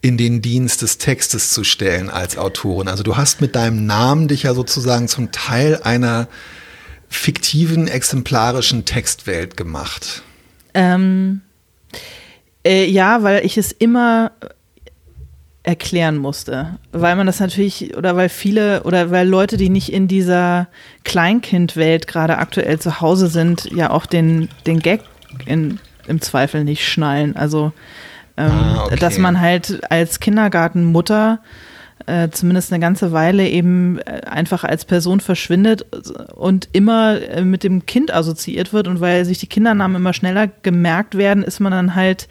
in 0.00 0.16
den 0.18 0.42
Dienst 0.42 0.82
des 0.82 0.98
Textes 0.98 1.52
zu 1.52 1.62
stellen 1.62 2.10
als 2.10 2.36
Autorin? 2.36 2.88
Also 2.88 3.04
du 3.04 3.16
hast 3.16 3.40
mit 3.40 3.54
deinem 3.54 3.86
Namen 3.86 4.26
dich 4.26 4.42
ja 4.42 4.54
sozusagen 4.54 5.06
zum 5.06 5.30
Teil 5.30 5.80
einer 5.84 6.26
fiktiven, 7.08 7.86
exemplarischen 7.86 8.84
Textwelt 8.84 9.56
gemacht. 9.56 10.22
Ähm, 10.74 11.42
äh, 12.66 12.86
ja, 12.86 13.22
weil 13.22 13.46
ich 13.46 13.56
es 13.56 13.70
immer 13.70 14.32
erklären 15.64 16.18
musste, 16.18 16.78
weil 16.92 17.16
man 17.16 17.26
das 17.26 17.40
natürlich 17.40 17.96
oder 17.96 18.16
weil 18.16 18.28
viele 18.28 18.82
oder 18.84 19.10
weil 19.10 19.26
Leute, 19.26 19.56
die 19.56 19.70
nicht 19.70 19.92
in 19.92 20.08
dieser 20.08 20.68
Kleinkindwelt 21.04 22.06
gerade 22.06 22.38
aktuell 22.38 22.78
zu 22.78 23.00
Hause 23.00 23.28
sind, 23.28 23.70
ja 23.74 23.90
auch 23.90 24.06
den 24.06 24.50
den 24.66 24.80
Gag 24.80 25.00
in, 25.46 25.80
im 26.06 26.20
Zweifel 26.20 26.64
nicht 26.64 26.86
schnallen. 26.86 27.34
Also 27.34 27.72
ähm, 28.36 28.50
Ah, 28.50 28.84
okay. 28.84 28.96
dass 28.96 29.18
man 29.18 29.40
halt 29.40 29.80
als 29.90 30.20
Kindergartenmutter 30.20 31.40
äh, 32.06 32.28
zumindest 32.30 32.72
eine 32.72 32.80
ganze 32.80 33.12
Weile 33.12 33.48
eben 33.48 33.98
äh, 34.00 34.20
einfach 34.26 34.64
als 34.64 34.84
Person 34.84 35.20
verschwindet 35.20 35.86
und 36.34 36.68
immer 36.72 37.20
äh, 37.22 37.42
mit 37.42 37.64
dem 37.64 37.86
Kind 37.86 38.12
assoziiert 38.12 38.72
wird 38.72 38.88
und 38.88 39.00
weil 39.00 39.24
sich 39.24 39.38
die 39.38 39.46
Kindernamen 39.46 39.96
immer 39.96 40.12
schneller 40.12 40.48
gemerkt 40.62 41.16
werden, 41.16 41.42
ist 41.42 41.60
man 41.60 41.72
dann 41.72 41.94
halt 41.94 42.28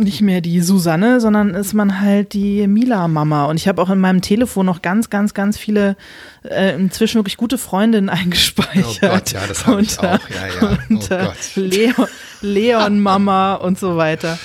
nicht 0.00 0.20
mehr 0.20 0.40
die 0.40 0.60
Susanne, 0.60 1.20
sondern 1.20 1.54
ist 1.54 1.74
man 1.74 2.00
halt 2.00 2.32
die 2.32 2.66
Mila-Mama. 2.66 3.46
Und 3.46 3.56
ich 3.56 3.68
habe 3.68 3.80
auch 3.80 3.90
in 3.90 3.98
meinem 3.98 4.20
Telefon 4.20 4.66
noch 4.66 4.82
ganz, 4.82 5.10
ganz, 5.10 5.34
ganz 5.34 5.58
viele 5.58 5.96
äh, 6.42 6.74
inzwischen 6.74 7.18
wirklich 7.18 7.36
gute 7.36 7.58
Freundinnen 7.58 8.08
eingespeichert. 8.08 8.98
Oh 9.02 9.08
Gott, 9.08 9.32
ja, 9.32 9.40
das 9.46 9.66
habe 9.66 9.82
ich 9.82 9.98
auch. 9.98 10.02
Ja, 10.02 10.18
ja. 10.18 10.78
Oh 10.90 10.92
und, 10.94 11.10
äh, 11.10 11.28
Leon, 11.54 12.06
Leon-Mama 12.40 13.54
und 13.62 13.78
so 13.78 13.96
weiter. 13.96 14.38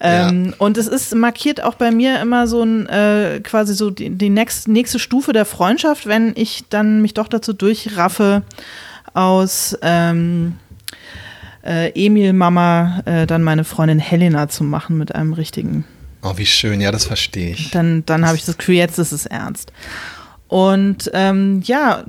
Ähm, 0.00 0.46
ja. 0.46 0.54
Und 0.58 0.76
es 0.76 0.88
ist 0.88 1.14
markiert 1.14 1.62
auch 1.62 1.74
bei 1.74 1.90
mir 1.90 2.20
immer 2.20 2.46
so 2.46 2.62
ein 2.62 2.86
äh, 2.88 3.40
quasi 3.42 3.74
so 3.74 3.90
die, 3.90 4.10
die 4.10 4.30
nächst, 4.30 4.68
nächste 4.68 4.98
Stufe 4.98 5.32
der 5.32 5.44
Freundschaft, 5.44 6.06
wenn 6.06 6.32
ich 6.34 6.64
dann 6.68 7.00
mich 7.00 7.14
doch 7.14 7.28
dazu 7.28 7.52
durchraffe, 7.52 8.42
aus 9.14 9.78
ähm, 9.82 10.58
äh, 11.64 11.90
Emil 11.94 12.32
Mama 12.32 13.02
äh, 13.04 13.26
dann 13.26 13.42
meine 13.42 13.64
Freundin 13.64 13.98
Helena 13.98 14.48
zu 14.48 14.64
machen 14.64 14.98
mit 14.98 15.14
einem 15.14 15.32
richtigen. 15.32 15.84
Oh, 16.22 16.32
wie 16.36 16.46
schön, 16.46 16.80
ja, 16.80 16.90
das 16.90 17.04
verstehe 17.04 17.52
ich. 17.52 17.70
Dann, 17.70 18.04
dann 18.06 18.26
habe 18.26 18.36
ich 18.36 18.44
das 18.44 18.56
Gefühl, 18.56 18.76
jetzt 18.76 18.98
ist 18.98 19.12
es 19.12 19.26
ernst. 19.26 19.72
Und 20.48 21.10
ähm, 21.12 21.60
ja, 21.64 22.04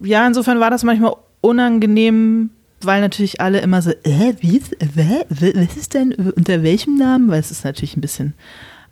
ja, 0.00 0.26
insofern 0.26 0.60
war 0.60 0.70
das 0.70 0.84
manchmal 0.84 1.14
unangenehm, 1.40 2.50
weil 2.82 3.00
natürlich 3.00 3.40
alle 3.40 3.60
immer 3.60 3.82
so, 3.82 3.90
äh, 3.90 4.34
wie 4.40 4.58
ist, 4.58 4.72
äh, 4.80 5.24
was 5.30 5.76
ist 5.76 5.94
denn, 5.94 6.12
unter 6.12 6.62
welchem 6.62 6.96
Namen? 6.96 7.30
Weil 7.30 7.40
es 7.40 7.50
ist 7.50 7.64
natürlich 7.64 7.96
ein 7.96 8.00
bisschen 8.00 8.34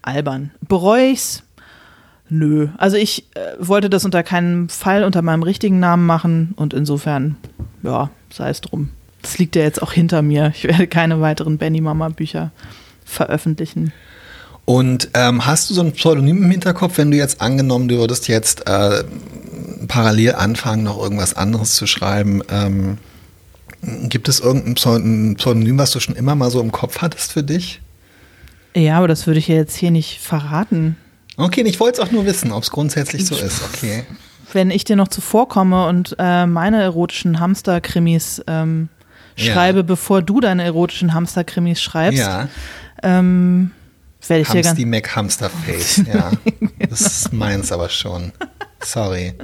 albern. 0.03 0.51
Bereue 0.67 1.11
ich's? 1.11 1.43
Nö. 2.29 2.69
Also 2.79 2.97
ich 2.97 3.27
äh, 3.35 3.55
wollte 3.59 3.91
das 3.91 4.05
unter 4.05 4.23
keinen 4.23 4.69
Fall 4.69 5.05
unter 5.05 5.21
meinem 5.21 5.43
richtigen 5.43 5.81
Namen 5.81 6.07
machen 6.07 6.55
und 6.57 6.75
insofern, 6.75 7.37
ja, 7.83 8.11
sei 8.33 8.51
es 8.51 8.61
drum. 8.61 8.91
Das 9.23 9.39
liegt 9.39 9.57
ja 9.57 9.63
jetzt 9.63 9.83
auch 9.83 9.93
hinter 9.93 10.23
mir. 10.23 10.53
Ich 10.55 10.65
werde 10.65 10.87
keine 10.87 11.21
weiteren 11.21 11.59
Benny 11.59 11.81
Mama 11.81 12.09
Bücher 12.09 12.53
veröffentlichen. 13.05 13.93
Und 14.65 15.11
ähm, 15.15 15.47
hast 15.47 15.69
du 15.69 15.75
so 15.75 15.81
ein 15.81 15.93
Pseudonym 15.93 16.45
im 16.45 16.51
Hinterkopf, 16.51 16.99
wenn 16.99 17.11
du 17.11 17.17
jetzt 17.17 17.41
angenommen, 17.41 17.89
du 17.89 17.97
würdest 17.97 18.29
jetzt 18.29 18.69
äh, 18.69 19.03
parallel 19.89 20.37
anfangen, 20.37 20.85
noch 20.85 21.03
irgendwas 21.03 21.35
anderes 21.35 21.75
zu 21.75 21.87
schreiben? 21.87 22.43
Ähm, 22.51 22.99
gibt 23.83 24.29
es 24.29 24.41
irgendein 24.41 24.75
Pseudonym, 24.75 25.79
was 25.79 25.91
du 25.91 26.01
schon 26.01 26.15
immer 26.15 26.35
mal 26.35 26.51
so 26.51 26.61
im 26.61 26.71
Kopf 26.71 27.01
hattest 27.01 27.33
für 27.33 27.43
dich? 27.43 27.81
Ja, 28.75 28.99
aber 28.99 29.09
das 29.09 29.27
würde 29.27 29.41
ich 29.41 29.49
ja 29.49 29.57
jetzt 29.57 29.77
hier 29.77 29.91
nicht 29.91 30.21
verraten. 30.21 30.97
Okay, 31.37 31.63
ich 31.63 31.81
wollte 31.81 32.01
es 32.01 32.07
auch 32.07 32.13
nur 32.13 32.27
wissen, 32.27 32.53
ob 32.53 32.63
es 32.63 32.71
grundsätzlich 32.71 33.27
so 33.27 33.35
ist. 33.35 33.63
Okay. 33.75 34.05
Wenn 34.53 34.71
ich 34.71 34.85
dir 34.85 34.97
noch 34.97 35.09
zuvorkomme 35.09 35.89
und 35.89 36.15
äh, 36.19 36.47
meine 36.47 36.83
erotischen 36.83 37.41
Hamster-Krimis 37.41 38.43
ähm, 38.47 38.89
schreibe, 39.41 39.79
ja. 39.79 39.83
bevor 39.83 40.23
du 40.23 40.41
deine 40.41 40.65
erotischen 40.65 41.15
Hamster-Krimis 41.15 41.81
schreibst, 41.81 42.19
ja. 42.19 42.49
ähm, 43.03 43.73
werde 44.27 44.43
ich 44.43 44.49
Hamsti 44.49 44.59
dir 44.59 44.65
ganz. 44.65 44.79
Die 44.79 44.85
Mac 44.87 45.17
Hamsterface, 45.17 46.03
ja. 46.13 46.31
Das 46.89 47.01
ist 47.01 47.33
meins 47.33 47.73
aber 47.73 47.89
schon. 47.89 48.33
Sorry. 48.83 49.35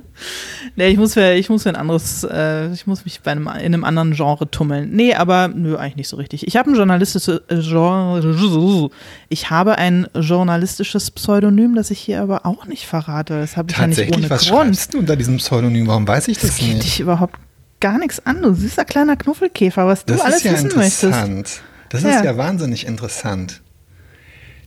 Nee, 0.78 0.88
ich 0.88 0.98
muss 0.98 1.14
für, 1.14 1.32
ich 1.32 1.48
muss 1.48 1.62
für 1.62 1.70
ein 1.70 1.76
anderes, 1.76 2.22
äh, 2.24 2.70
ich 2.70 2.86
muss 2.86 3.06
mich 3.06 3.20
bei 3.22 3.30
einem, 3.30 3.46
in 3.46 3.72
einem 3.72 3.84
anderen 3.84 4.12
Genre 4.12 4.50
tummeln. 4.50 4.90
Nee, 4.92 5.14
aber 5.14 5.48
nö, 5.48 5.76
eigentlich 5.76 5.96
nicht 5.96 6.08
so 6.08 6.16
richtig. 6.18 6.46
Ich 6.46 6.56
habe 6.56 6.70
ein 6.70 6.76
journalistisches 6.76 7.40
äh, 7.48 7.62
Genre, 7.62 8.90
ich 9.30 9.48
habe 9.48 9.78
ein 9.78 10.06
journalistisches 10.14 11.10
Pseudonym, 11.12 11.74
das 11.74 11.90
ich 11.90 11.98
hier 11.98 12.20
aber 12.20 12.44
auch 12.44 12.66
nicht 12.66 12.84
verrate. 12.84 13.40
Das 13.40 13.56
habe 13.56 13.70
ich 13.70 13.78
ja 13.78 13.86
nicht 13.86 14.14
ohne 14.14 14.28
was 14.28 14.46
Grund. 14.46 14.66
schreibst 14.66 14.92
du 14.92 14.98
unter 14.98 15.16
diesem 15.16 15.38
Pseudonym? 15.38 15.86
Warum 15.86 16.06
weiß 16.06 16.28
ich 16.28 16.38
das, 16.38 16.50
das 16.50 16.60
nicht? 16.60 16.84
dich 16.84 17.00
überhaupt 17.00 17.38
gar 17.80 17.98
nichts 17.98 18.24
an. 18.24 18.42
Du 18.42 18.54
süßer 18.54 18.84
kleiner 18.84 19.16
Knuffelkäfer, 19.16 19.86
was 19.86 20.04
das 20.04 20.18
du 20.18 20.24
alles 20.24 20.42
ja 20.42 20.52
wissen 20.52 20.72
möchtest. 20.76 21.62
Das 21.88 22.02
ja. 22.02 22.10
ist 22.10 22.24
ja 22.24 22.36
wahnsinnig 22.36 22.86
interessant. 22.86 23.62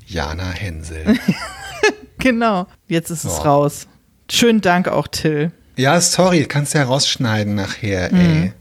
Jana 0.05 0.49
Hensel. 0.49 1.19
genau. 2.17 2.67
Jetzt 2.87 3.09
ist 3.11 3.25
es 3.25 3.45
raus. 3.45 3.87
Schönen 4.31 4.61
Dank 4.61 4.87
auch, 4.87 5.07
Till. 5.07 5.51
Ja, 5.75 5.99
sorry, 6.01 6.45
kannst 6.45 6.73
du 6.73 6.79
ja 6.79 6.85
rausschneiden 6.85 7.55
nachher, 7.55 8.11
mhm. 8.11 8.19
ey. 8.19 8.53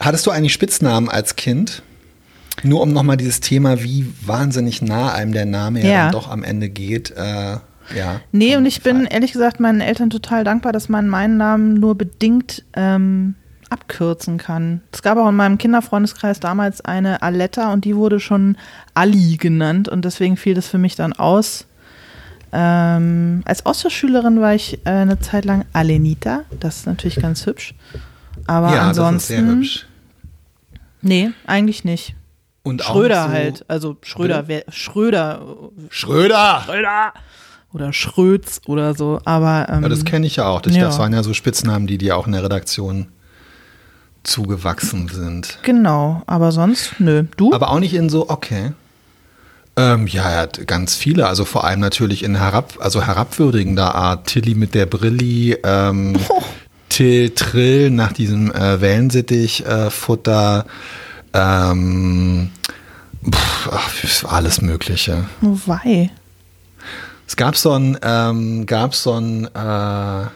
Hattest 0.00 0.26
du 0.26 0.30
eigentlich 0.30 0.52
Spitznamen 0.52 1.08
als 1.08 1.36
Kind? 1.36 1.82
Nur 2.62 2.80
um 2.80 2.92
nochmal 2.92 3.16
dieses 3.16 3.40
Thema, 3.40 3.82
wie 3.82 4.12
wahnsinnig 4.22 4.82
nah 4.82 5.12
einem 5.12 5.32
der 5.32 5.46
Name 5.46 5.82
ja, 5.82 5.88
ja 5.88 6.02
dann 6.04 6.12
doch 6.12 6.28
am 6.28 6.42
Ende 6.42 6.68
geht. 6.68 7.10
Äh, 7.10 7.58
ja, 7.94 8.20
nee, 8.32 8.56
und 8.56 8.66
ich 8.66 8.82
bin 8.82 9.04
ehrlich 9.04 9.32
gesagt 9.32 9.60
meinen 9.60 9.80
Eltern 9.80 10.10
total 10.10 10.42
dankbar, 10.42 10.72
dass 10.72 10.88
man 10.88 11.08
meinen 11.08 11.36
Namen 11.36 11.74
nur 11.74 11.96
bedingt 11.96 12.64
ähm, 12.74 13.36
abkürzen 13.70 14.38
kann. 14.38 14.80
Es 14.92 15.02
gab 15.02 15.18
auch 15.18 15.28
in 15.28 15.36
meinem 15.36 15.58
Kinderfreundeskreis 15.58 16.40
damals 16.40 16.80
eine 16.84 17.22
Aletta 17.22 17.72
und 17.72 17.84
die 17.84 17.96
wurde 17.96 18.20
schon 18.20 18.56
Ali 18.94 19.36
genannt 19.36 19.88
und 19.88 20.04
deswegen 20.04 20.36
fiel 20.36 20.54
das 20.54 20.68
für 20.68 20.78
mich 20.78 20.94
dann 20.94 21.12
aus. 21.12 21.66
Ähm, 22.52 23.42
als 23.44 23.66
Austauschschülerin 23.66 24.40
war 24.40 24.54
ich 24.54 24.78
äh, 24.86 24.90
eine 24.90 25.18
Zeit 25.18 25.44
lang 25.44 25.64
Alenita. 25.72 26.44
Das 26.60 26.78
ist 26.78 26.86
natürlich 26.86 27.16
ganz 27.16 27.44
hübsch. 27.44 27.74
Aber 28.46 28.72
ja, 28.72 28.82
ansonsten. 28.82 29.14
Das 29.14 29.22
ist 29.22 29.28
sehr 29.28 29.46
hübsch. 29.46 29.86
Nee, 31.02 31.30
eigentlich 31.46 31.84
nicht. 31.84 32.14
Und 32.62 32.82
Schröder 32.82 33.24
so 33.24 33.30
halt. 33.30 33.64
Also 33.68 33.96
Schröder, 34.02 34.48
wer, 34.48 34.64
Schröder. 34.68 35.40
Schröder! 35.90 36.62
Schröder! 36.64 37.12
Oder 37.72 37.92
Schröz 37.92 38.60
oder 38.66 38.94
so. 38.94 39.20
Aber. 39.24 39.68
Ähm, 39.68 39.82
ja, 39.82 39.88
das 39.88 40.04
kenne 40.04 40.26
ich 40.26 40.36
ja 40.36 40.46
auch. 40.46 40.60
Das, 40.62 40.74
ja. 40.74 40.84
das 40.84 40.98
waren 40.98 41.12
ja 41.12 41.22
so 41.22 41.34
Spitznamen, 41.34 41.86
die 41.86 41.98
dir 41.98 42.16
auch 42.16 42.26
in 42.26 42.32
der 42.32 42.42
Redaktion 42.42 43.08
zugewachsen 44.26 45.08
sind. 45.08 45.58
Genau, 45.62 46.22
aber 46.26 46.52
sonst, 46.52 46.98
nö. 46.98 47.24
Du? 47.36 47.52
Aber 47.52 47.70
auch 47.70 47.80
nicht 47.80 47.94
in 47.94 48.08
so, 48.08 48.28
okay. 48.28 48.72
Ähm, 49.76 50.06
ja, 50.06 50.28
er 50.28 50.40
hat 50.40 50.66
ganz 50.66 50.94
viele, 50.94 51.26
also 51.26 51.44
vor 51.44 51.64
allem 51.64 51.80
natürlich 51.80 52.22
in 52.22 52.36
herab, 52.36 52.78
also 52.80 53.02
herabwürdigender 53.02 53.94
Art. 53.94 54.26
Tilly 54.26 54.54
mit 54.54 54.74
der 54.74 54.86
Brilli, 54.86 55.56
ähm, 55.62 56.16
oh. 56.28 56.42
Till 56.88 57.30
Trill 57.30 57.90
nach 57.90 58.12
diesem 58.12 58.50
äh, 58.52 58.80
Wellensittich-Futter, 58.80 60.64
äh, 61.32 61.38
ähm, 61.38 62.50
alles 64.24 64.62
Mögliche. 64.62 65.24
Oh 65.42 65.58
wei. 65.66 66.10
Es 67.26 67.36
gab 67.36 67.56
so 67.56 67.72
ein, 67.72 67.98
ähm, 68.02 68.66
gab 68.66 68.94
so 68.94 69.14
ein, 69.14 69.46
äh, 69.46 70.26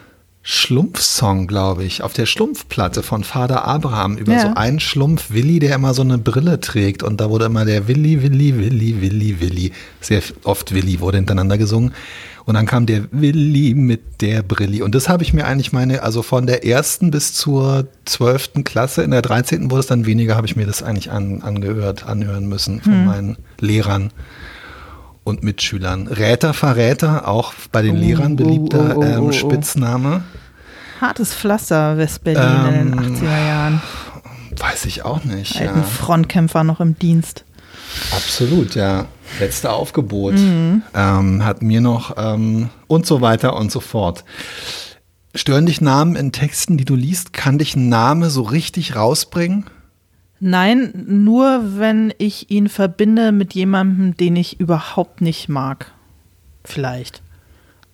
Schlumpfsong, 0.43 1.47
glaube 1.47 1.85
ich, 1.85 2.03
auf 2.03 2.15
der 2.15 2.25
Schlumpfplatte 2.25 3.03
von 3.03 3.25
Vater 3.25 3.67
Abraham 3.67 4.17
über 4.17 4.33
ja. 4.33 4.41
so 4.41 4.49
einen 4.55 4.81
Schlumpf 4.81 5.31
Willi, 5.31 5.59
der 5.59 5.75
immer 5.75 5.93
so 5.93 6.03
eine 6.03 6.17
Brille 6.17 6.61
trägt. 6.61 7.03
Und 7.03 7.21
da 7.21 7.29
wurde 7.29 7.45
immer 7.45 7.67
der 7.67 7.89
Willi, 7.89 8.23
Willi, 8.23 8.57
Willi, 8.57 9.01
Willi, 9.03 9.41
Willi, 9.41 9.73
sehr 10.01 10.23
oft 10.45 10.75
Willi 10.75 11.01
wurde 11.01 11.19
hintereinander 11.19 11.59
gesungen. 11.59 11.93
Und 12.47 12.55
dann 12.55 12.67
kam 12.67 12.87
der 12.87 13.05
Willi 13.13 13.75
mit 13.75 14.23
der 14.23 14.43
Brille 14.43 14.83
und 14.83 14.95
das 14.95 15.09
habe 15.09 15.23
ich 15.23 15.33
mir 15.33 15.47
eigentlich 15.47 15.73
meine, 15.73 16.03
also 16.03 16.23
von 16.23 16.47
der 16.47 16.65
ersten 16.65 17.11
bis 17.11 17.35
zur 17.35 17.87
zwölften 18.07 18.65
Klasse, 18.65 19.03
in 19.03 19.11
der 19.13 19.23
dreizehnten 19.23 19.71
wurde 19.71 19.81
es 19.81 19.87
dann 19.87 20.07
weniger, 20.07 20.37
habe 20.37 20.47
ich 20.47 20.57
mir 20.57 20.67
das 20.67 20.83
eigentlich 20.83 21.13
an, 21.13 21.43
angehört, 21.43 22.07
anhören 22.07 22.49
müssen 22.49 22.81
von 22.81 22.93
hm. 22.93 23.05
meinen 23.05 23.37
Lehrern 23.61 24.11
und 25.25 25.43
Mitschülern. 25.43 26.07
Räter, 26.07 26.55
Verräter, 26.55 27.29
auch 27.29 27.53
bei 27.73 27.83
den 27.83 27.97
oh, 27.97 28.01
Lehrern 28.01 28.37
beliebter 28.37 28.97
oh, 28.97 29.01
oh, 29.01 29.05
ähm, 29.05 29.33
Spitzname. 29.33 30.23
Hartes 31.01 31.35
Pflaster 31.35 31.97
West-Berlin 31.97 32.43
ähm, 32.43 32.93
in 32.93 32.93
den 32.93 33.17
80er 33.17 33.23
ähm, 33.23 33.47
Jahren. 33.49 33.83
Weiß 34.57 34.85
ich 34.85 35.05
auch 35.05 35.25
nicht. 35.25 35.61
Alten 35.61 35.79
ja. 35.79 35.85
Frontkämpfer 35.85 36.65
noch 36.65 36.81
im 36.81 36.99
Dienst. 36.99 37.45
Absolut, 38.13 38.75
ja. 38.75 39.07
Letzte 39.39 39.71
Aufgebot. 39.71 40.35
Mhm. 40.35 40.83
Ähm, 40.95 41.45
hat 41.45 41.63
mir 41.63 41.81
noch 41.81 42.17
ähm, 42.17 42.71
und 42.87 43.07
so 43.07 43.21
weiter 43.21 43.57
und 43.57 43.71
so 43.73 43.81
fort. 43.81 44.25
Stören 45.35 45.67
dich 45.67 45.81
Namen 45.81 46.17
in 46.17 46.33
Texten, 46.33 46.77
die 46.77 46.85
du 46.85 46.97
liest? 46.97 47.33
Kann 47.33 47.59
dich 47.59 47.77
ein 47.77 47.89
Name 47.89 48.31
so 48.31 48.43
richtig 48.43 48.97
rausbringen? 48.97 49.67
Nein, 50.41 51.05
nur 51.07 51.79
wenn 51.79 52.15
ich 52.17 52.51
ihn 52.51 52.71
verbinde 52.71 53.31
mit 53.31 53.55
jemandem, 53.55 54.17
den 54.17 54.37
ich 54.37 54.59
überhaupt 54.59 55.21
nicht 55.21 55.49
mag. 55.51 55.93
Vielleicht. 56.65 57.23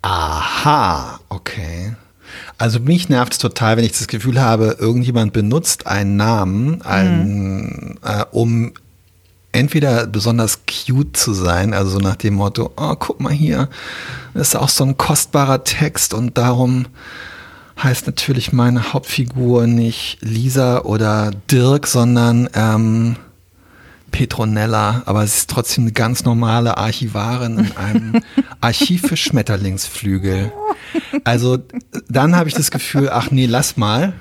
Aha, 0.02 1.18
okay. 1.28 1.96
Also 2.58 2.78
mich 2.78 3.08
nervt 3.08 3.32
es 3.32 3.38
total, 3.38 3.76
wenn 3.76 3.84
ich 3.84 3.92
das 3.92 4.06
Gefühl 4.06 4.40
habe, 4.40 4.76
irgendjemand 4.78 5.32
benutzt 5.32 5.86
einen 5.88 6.16
Namen, 6.16 6.82
einen, 6.82 7.64
mhm. 7.64 7.98
äh, 8.02 8.24
um 8.30 8.72
entweder 9.52 10.06
besonders 10.06 10.60
cute 10.66 11.16
zu 11.16 11.32
sein, 11.32 11.74
also 11.74 11.92
so 11.92 11.98
nach 11.98 12.16
dem 12.16 12.34
Motto, 12.34 12.72
oh, 12.76 12.94
guck 12.96 13.20
mal 13.20 13.32
hier, 13.32 13.68
das 14.34 14.48
ist 14.48 14.56
auch 14.56 14.68
so 14.68 14.84
ein 14.84 14.96
kostbarer 14.96 15.64
Text 15.64 16.14
und 16.14 16.36
darum 16.38 16.86
heißt 17.82 18.06
natürlich 18.06 18.52
meine 18.52 18.92
Hauptfigur 18.92 19.66
nicht 19.66 20.18
Lisa 20.20 20.82
oder 20.82 21.30
Dirk, 21.50 21.86
sondern 21.86 22.48
ähm, 22.54 23.16
Petronella, 24.10 25.02
aber 25.04 25.22
es 25.24 25.38
ist 25.38 25.50
trotzdem 25.50 25.84
eine 25.84 25.92
ganz 25.92 26.24
normale 26.24 26.78
Archivarin 26.78 27.58
in 27.58 27.76
einem 27.76 28.22
Archiv 28.60 29.02
für 29.08 29.16
Schmetterlingsflügel. 29.16 30.52
Also 31.24 31.58
dann 32.08 32.34
habe 32.34 32.48
ich 32.48 32.54
das 32.54 32.70
Gefühl, 32.70 33.10
ach 33.10 33.30
nee, 33.30 33.46
lass 33.46 33.76
mal. 33.76 34.14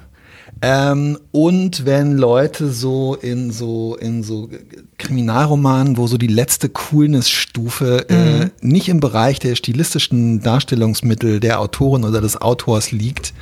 Ähm, 0.67 1.19
und 1.30 1.86
wenn 1.86 2.17
Leute 2.17 2.71
so 2.71 3.13
in 3.13 3.51
so 3.51 3.95
in 3.97 4.23
so 4.23 4.49
Kriminalromanen, 4.97 5.95
wo 5.95 6.08
so 6.08 6.17
die 6.17 6.25
letzte 6.25 6.69
Coolness-Stufe 6.69 8.10
äh, 8.10 8.49
nicht 8.62 8.89
im 8.89 8.99
Bereich 8.99 9.38
der 9.38 9.54
stilistischen 9.54 10.41
Darstellungsmittel 10.41 11.39
der 11.39 11.60
Autorin 11.60 12.04
oder 12.04 12.19
des 12.19 12.41
Autors 12.41 12.91
liegt 12.91 13.36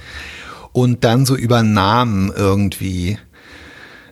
und 0.73 1.05
dann 1.05 1.25
so 1.25 1.37
über 1.37 1.63
Namen 1.63 2.29
irgendwie, 2.35 3.17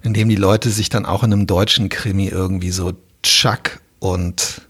indem 0.03 0.29
die 0.29 0.37
Leute 0.37 0.69
sich 0.69 0.87
dann 0.87 1.05
auch 1.05 1.23
in 1.23 1.33
einem 1.33 1.47
deutschen 1.47 1.89
Krimi 1.89 2.29
irgendwie 2.29 2.71
so 2.71 2.93
Chuck 3.23 3.81
und 3.99 4.61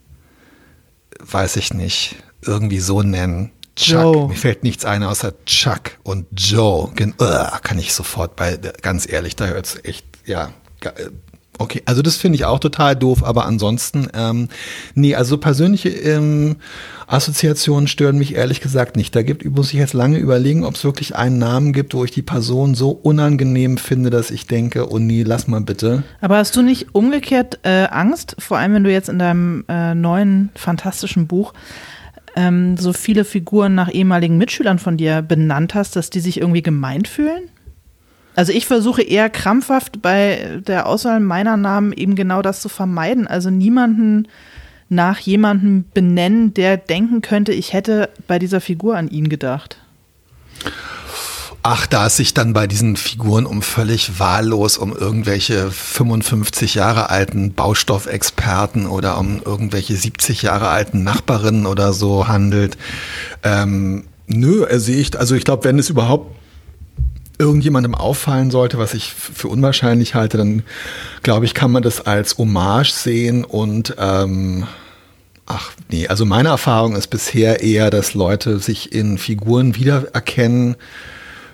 weiß 1.19 1.58
ich 1.58 1.75
nicht, 1.75 2.15
irgendwie 2.43 2.80
so 2.80 3.04
nennen. 3.04 3.51
Chuck. 3.81 4.15
Joe. 4.15 4.27
Mir 4.29 4.35
fällt 4.35 4.63
nichts 4.63 4.85
ein 4.85 5.03
außer 5.03 5.33
Chuck 5.45 5.97
und 6.03 6.27
Joe. 6.35 6.91
Uah, 7.19 7.59
kann 7.61 7.79
ich 7.79 7.93
sofort 7.93 8.35
bei, 8.35 8.57
ganz 8.81 9.11
ehrlich, 9.11 9.35
da 9.35 9.47
hört 9.47 9.65
es 9.65 9.83
echt, 9.83 10.05
ja. 10.25 10.51
äh, 10.83 11.09
Okay, 11.61 11.83
also 11.85 12.01
das 12.01 12.15
finde 12.17 12.37
ich 12.37 12.45
auch 12.45 12.57
total 12.57 12.95
doof, 12.95 13.23
aber 13.23 13.45
ansonsten, 13.45 14.07
ähm, 14.15 14.49
nee, 14.95 15.13
also 15.13 15.37
persönliche 15.37 15.89
ähm, 15.89 16.55
Assoziationen 17.05 17.87
stören 17.87 18.17
mich 18.17 18.33
ehrlich 18.33 18.61
gesagt 18.61 18.95
nicht. 18.95 19.15
Da 19.15 19.21
gibt, 19.21 19.45
muss 19.45 19.67
ich 19.67 19.77
jetzt 19.77 19.93
lange 19.93 20.17
überlegen, 20.17 20.65
ob 20.65 20.73
es 20.73 20.83
wirklich 20.83 21.15
einen 21.15 21.37
Namen 21.37 21.71
gibt, 21.71 21.93
wo 21.93 22.03
ich 22.03 22.09
die 22.09 22.23
Person 22.23 22.73
so 22.73 22.89
unangenehm 22.89 23.77
finde, 23.77 24.09
dass 24.09 24.31
ich 24.31 24.47
denke, 24.47 24.91
oh 24.91 24.97
nee, 24.97 25.21
lass 25.21 25.47
mal 25.47 25.61
bitte. 25.61 26.01
Aber 26.19 26.37
hast 26.37 26.55
du 26.55 26.63
nicht 26.63 26.95
umgekehrt 26.95 27.59
äh, 27.61 27.85
Angst, 27.91 28.35
vor 28.39 28.57
allem 28.57 28.73
wenn 28.73 28.83
du 28.83 28.91
jetzt 28.91 29.09
in 29.09 29.19
deinem 29.19 29.63
äh, 29.67 29.93
neuen 29.93 30.49
fantastischen 30.55 31.27
Buch 31.27 31.53
ähm, 32.35 32.77
so 32.77 32.93
viele 32.93 33.25
Figuren 33.25 33.75
nach 33.75 33.91
ehemaligen 33.91 34.37
Mitschülern 34.37 34.79
von 34.79 34.97
dir 34.97 35.21
benannt 35.21 35.75
hast, 35.75 35.95
dass 35.95 36.09
die 36.09 36.19
sich 36.19 36.39
irgendwie 36.39 36.61
gemeint 36.61 37.07
fühlen? 37.07 37.49
Also 38.35 38.53
ich 38.53 38.65
versuche 38.65 39.01
eher 39.01 39.29
krampfhaft 39.29 40.01
bei 40.01 40.61
der 40.65 40.87
Auswahl 40.87 41.19
meiner 41.19 41.57
Namen 41.57 41.91
eben 41.91 42.15
genau 42.15 42.41
das 42.41 42.61
zu 42.61 42.69
vermeiden. 42.69 43.27
Also 43.27 43.49
niemanden 43.49 44.27
nach 44.89 45.19
jemandem 45.19 45.85
benennen, 45.93 46.53
der 46.53 46.77
denken 46.77 47.21
könnte, 47.21 47.53
ich 47.53 47.73
hätte 47.73 48.09
bei 48.27 48.39
dieser 48.39 48.61
Figur 48.61 48.97
an 48.97 49.09
ihn 49.09 49.29
gedacht. 49.29 49.77
Ach, 51.63 51.86
da 51.86 52.08
es 52.08 52.17
sich 52.17 52.34
dann 52.34 52.54
bei 52.54 52.65
diesen 52.65 52.95
Figuren 52.95 53.45
um 53.45 53.62
völlig 53.62 54.19
wahllos 54.19 54.78
um 54.78 54.95
irgendwelche 54.95 55.69
55 55.69 56.74
Jahre 56.74 57.12
alten 57.12 57.54
Baustoffexperten 57.54 58.88
oder 58.88 59.19
um 59.19 59.41
irgendwelche 59.45 59.95
70 59.95 60.41
Jahre 60.41 60.69
alten 60.69 61.04
Nachbarinnen 61.04 61.67
oder 61.67 61.93
so 61.93 62.28
handelt. 62.28 62.78
Ähm, 63.43 64.06
nö, 64.26 64.65
sehe 64.80 64.97
ich, 64.97 65.19
also 65.19 65.36
ich 65.36 65.45
glaube, 65.45 65.63
wenn 65.65 65.78
es 65.78 65.91
überhaupt 65.91 66.36
irgendjemandem 67.38 67.93
auffallen 67.93 68.50
sollte, 68.50 68.80
was 68.80 68.95
ich 68.95 69.13
für 69.13 69.47
unwahrscheinlich 69.47 70.15
halte, 70.15 70.38
dann 70.38 70.63
glaube 71.21 71.45
ich, 71.45 71.54
kann 71.54 71.71
man 71.71 71.84
das 71.84 72.02
als 72.02 72.39
Hommage 72.39 72.91
sehen 72.91 73.43
und 73.43 73.95
ähm, 74.00 74.67
Ach 75.54 75.71
nee, 75.89 76.08
also 76.08 76.24
meine 76.24 76.50
Erfahrung 76.50 76.95
ist 76.95 77.08
bisher 77.08 77.62
eher, 77.62 77.89
dass 77.89 78.13
Leute 78.13 78.60
sich 78.60 78.93
in 78.93 79.17
Figuren 79.17 79.76
wiedererkennen, 79.76 80.78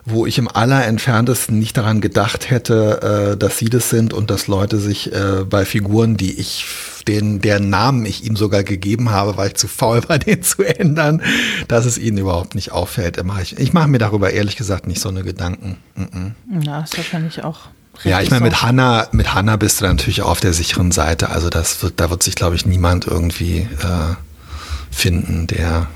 wo 0.10 0.26
ich 0.26 0.38
im 0.38 0.48
allerentferntesten 0.48 1.60
nicht 1.60 1.76
daran 1.76 2.00
gedacht 2.00 2.50
hätte, 2.50 3.34
äh, 3.34 3.38
dass 3.38 3.58
sie 3.58 3.70
das 3.70 3.90
sind 3.90 4.14
und 4.14 4.32
dass 4.32 4.48
Leute 4.48 4.80
sich 4.80 5.14
äh, 5.14 5.44
bei 5.44 5.66
Figuren, 5.66 6.16
die 6.16 6.40
ich 6.40 6.66
den, 7.10 7.42
deren 7.42 7.70
Namen 7.70 8.06
ich 8.06 8.24
ihm 8.24 8.38
sogar 8.38 8.64
gegeben 8.64 9.12
habe, 9.12 9.36
weil 9.36 9.50
ich 9.50 9.56
zu 9.56 9.68
faul 9.68 10.02
war, 10.08 10.18
den 10.20 10.44
zu 10.44 10.64
ändern, 10.64 11.22
dass 11.68 11.86
es 11.86 11.98
ihnen 11.98 12.20
überhaupt 12.20 12.56
nicht 12.56 12.72
auffällt. 12.72 13.22
Ich, 13.42 13.60
ich 13.60 13.74
mache 13.74 13.90
mir 13.90 13.98
darüber 13.98 14.32
ehrlich 14.32 14.56
gesagt 14.56 14.88
nicht 14.88 15.02
so 15.02 15.10
eine 15.10 15.24
Gedanken. 15.24 15.78
Mm-mm. 15.98 16.64
Ja, 16.64 16.82
das 16.82 16.92
ist 16.92 16.98
wahrscheinlich 16.98 17.44
auch. 17.44 17.68
Ja, 18.04 18.12
ich 18.12 18.18
richtig 18.18 18.32
meine, 18.32 18.46
mit. 18.46 18.62
Hannah, 18.62 19.08
mit 19.12 19.34
Hannah 19.34 19.58
bist 19.58 19.82
du 19.82 19.86
natürlich 19.86 20.22
auch 20.22 20.30
auf 20.30 20.40
der 20.40 20.54
sicheren 20.54 20.92
Seite. 20.92 21.32
Also 21.32 21.50
das 21.50 21.84
wird, 21.84 22.00
da 22.00 22.10
wird 22.10 22.24
sich, 22.24 22.36
glaube 22.36 22.56
ich, 22.56 22.66
niemand 22.66 23.08
irgendwie 23.08 23.68
äh, 23.82 24.16
finden, 24.90 25.48
der 25.48 25.88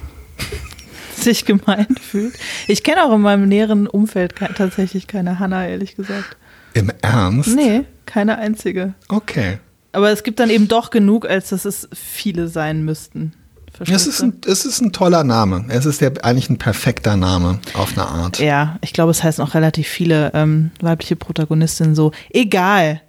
sich 1.23 1.45
gemeint 1.45 1.99
fühlt. 1.99 2.33
Ich 2.67 2.83
kenne 2.83 3.05
auch 3.05 3.13
in 3.13 3.21
meinem 3.21 3.47
näheren 3.47 3.87
Umfeld 3.87 4.35
tatsächlich 4.55 5.07
keine 5.07 5.39
Hanna, 5.39 5.67
ehrlich 5.67 5.95
gesagt. 5.95 6.37
im 6.73 6.91
Ernst. 7.01 7.55
Nee, 7.55 7.83
keine 8.05 8.37
einzige. 8.37 8.93
Okay. 9.09 9.59
Aber 9.93 10.09
es 10.11 10.23
gibt 10.23 10.39
dann 10.39 10.49
eben 10.49 10.67
doch 10.67 10.89
genug, 10.89 11.27
als 11.27 11.49
dass 11.49 11.65
es 11.65 11.89
viele 11.93 12.47
sein 12.47 12.83
müssten. 12.83 13.33
Es 13.79 14.05
ist, 14.05 14.21
ein, 14.21 14.33
es 14.45 14.65
ist 14.65 14.81
ein 14.81 14.91
toller 14.91 15.23
Name. 15.23 15.65
Es 15.69 15.85
ist 15.85 16.01
der, 16.01 16.13
eigentlich 16.23 16.49
ein 16.49 16.57
perfekter 16.57 17.15
Name 17.15 17.59
auf 17.73 17.97
eine 17.97 18.05
Art. 18.05 18.39
Ja, 18.39 18.77
ich 18.81 18.93
glaube, 18.93 19.11
es 19.11 19.23
heißen 19.23 19.43
auch 19.43 19.53
relativ 19.53 19.87
viele 19.87 20.31
ähm, 20.33 20.71
weibliche 20.81 21.15
Protagonistinnen 21.15 21.95
so. 21.95 22.11
Egal. 22.29 23.01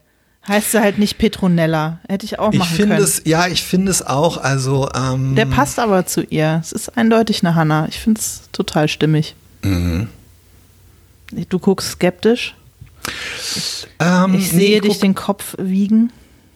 Heißt 0.48 0.72
sie 0.72 0.80
halt 0.80 0.98
nicht 0.98 1.18
Petronella. 1.18 1.98
Hätte 2.08 2.26
ich 2.26 2.38
auch 2.40 2.52
Ich 2.52 2.58
machen 2.58 2.74
finde 2.76 2.94
können. 2.96 3.04
es, 3.04 3.22
ja, 3.24 3.46
ich 3.46 3.62
finde 3.62 3.90
es 3.92 4.04
auch, 4.04 4.38
also, 4.38 4.88
ähm, 4.94 5.36
Der 5.36 5.46
passt 5.46 5.78
aber 5.78 6.04
zu 6.06 6.22
ihr. 6.22 6.58
Es 6.62 6.72
ist 6.72 6.96
eindeutig 6.96 7.42
eine 7.44 7.54
Hanna. 7.54 7.86
Ich 7.88 7.98
finde 8.00 8.20
es 8.20 8.42
total 8.50 8.88
stimmig. 8.88 9.36
Mhm. 9.62 10.08
Du 11.48 11.58
guckst 11.60 11.92
skeptisch. 11.92 12.54
ähm, 14.00 14.34
Ich 14.34 14.52
nee, 14.52 14.58
sehe 14.58 14.80
guck- 14.80 14.88
dich 14.90 14.98
den 14.98 15.14
Kopf 15.14 15.54
wiegen. 15.58 16.12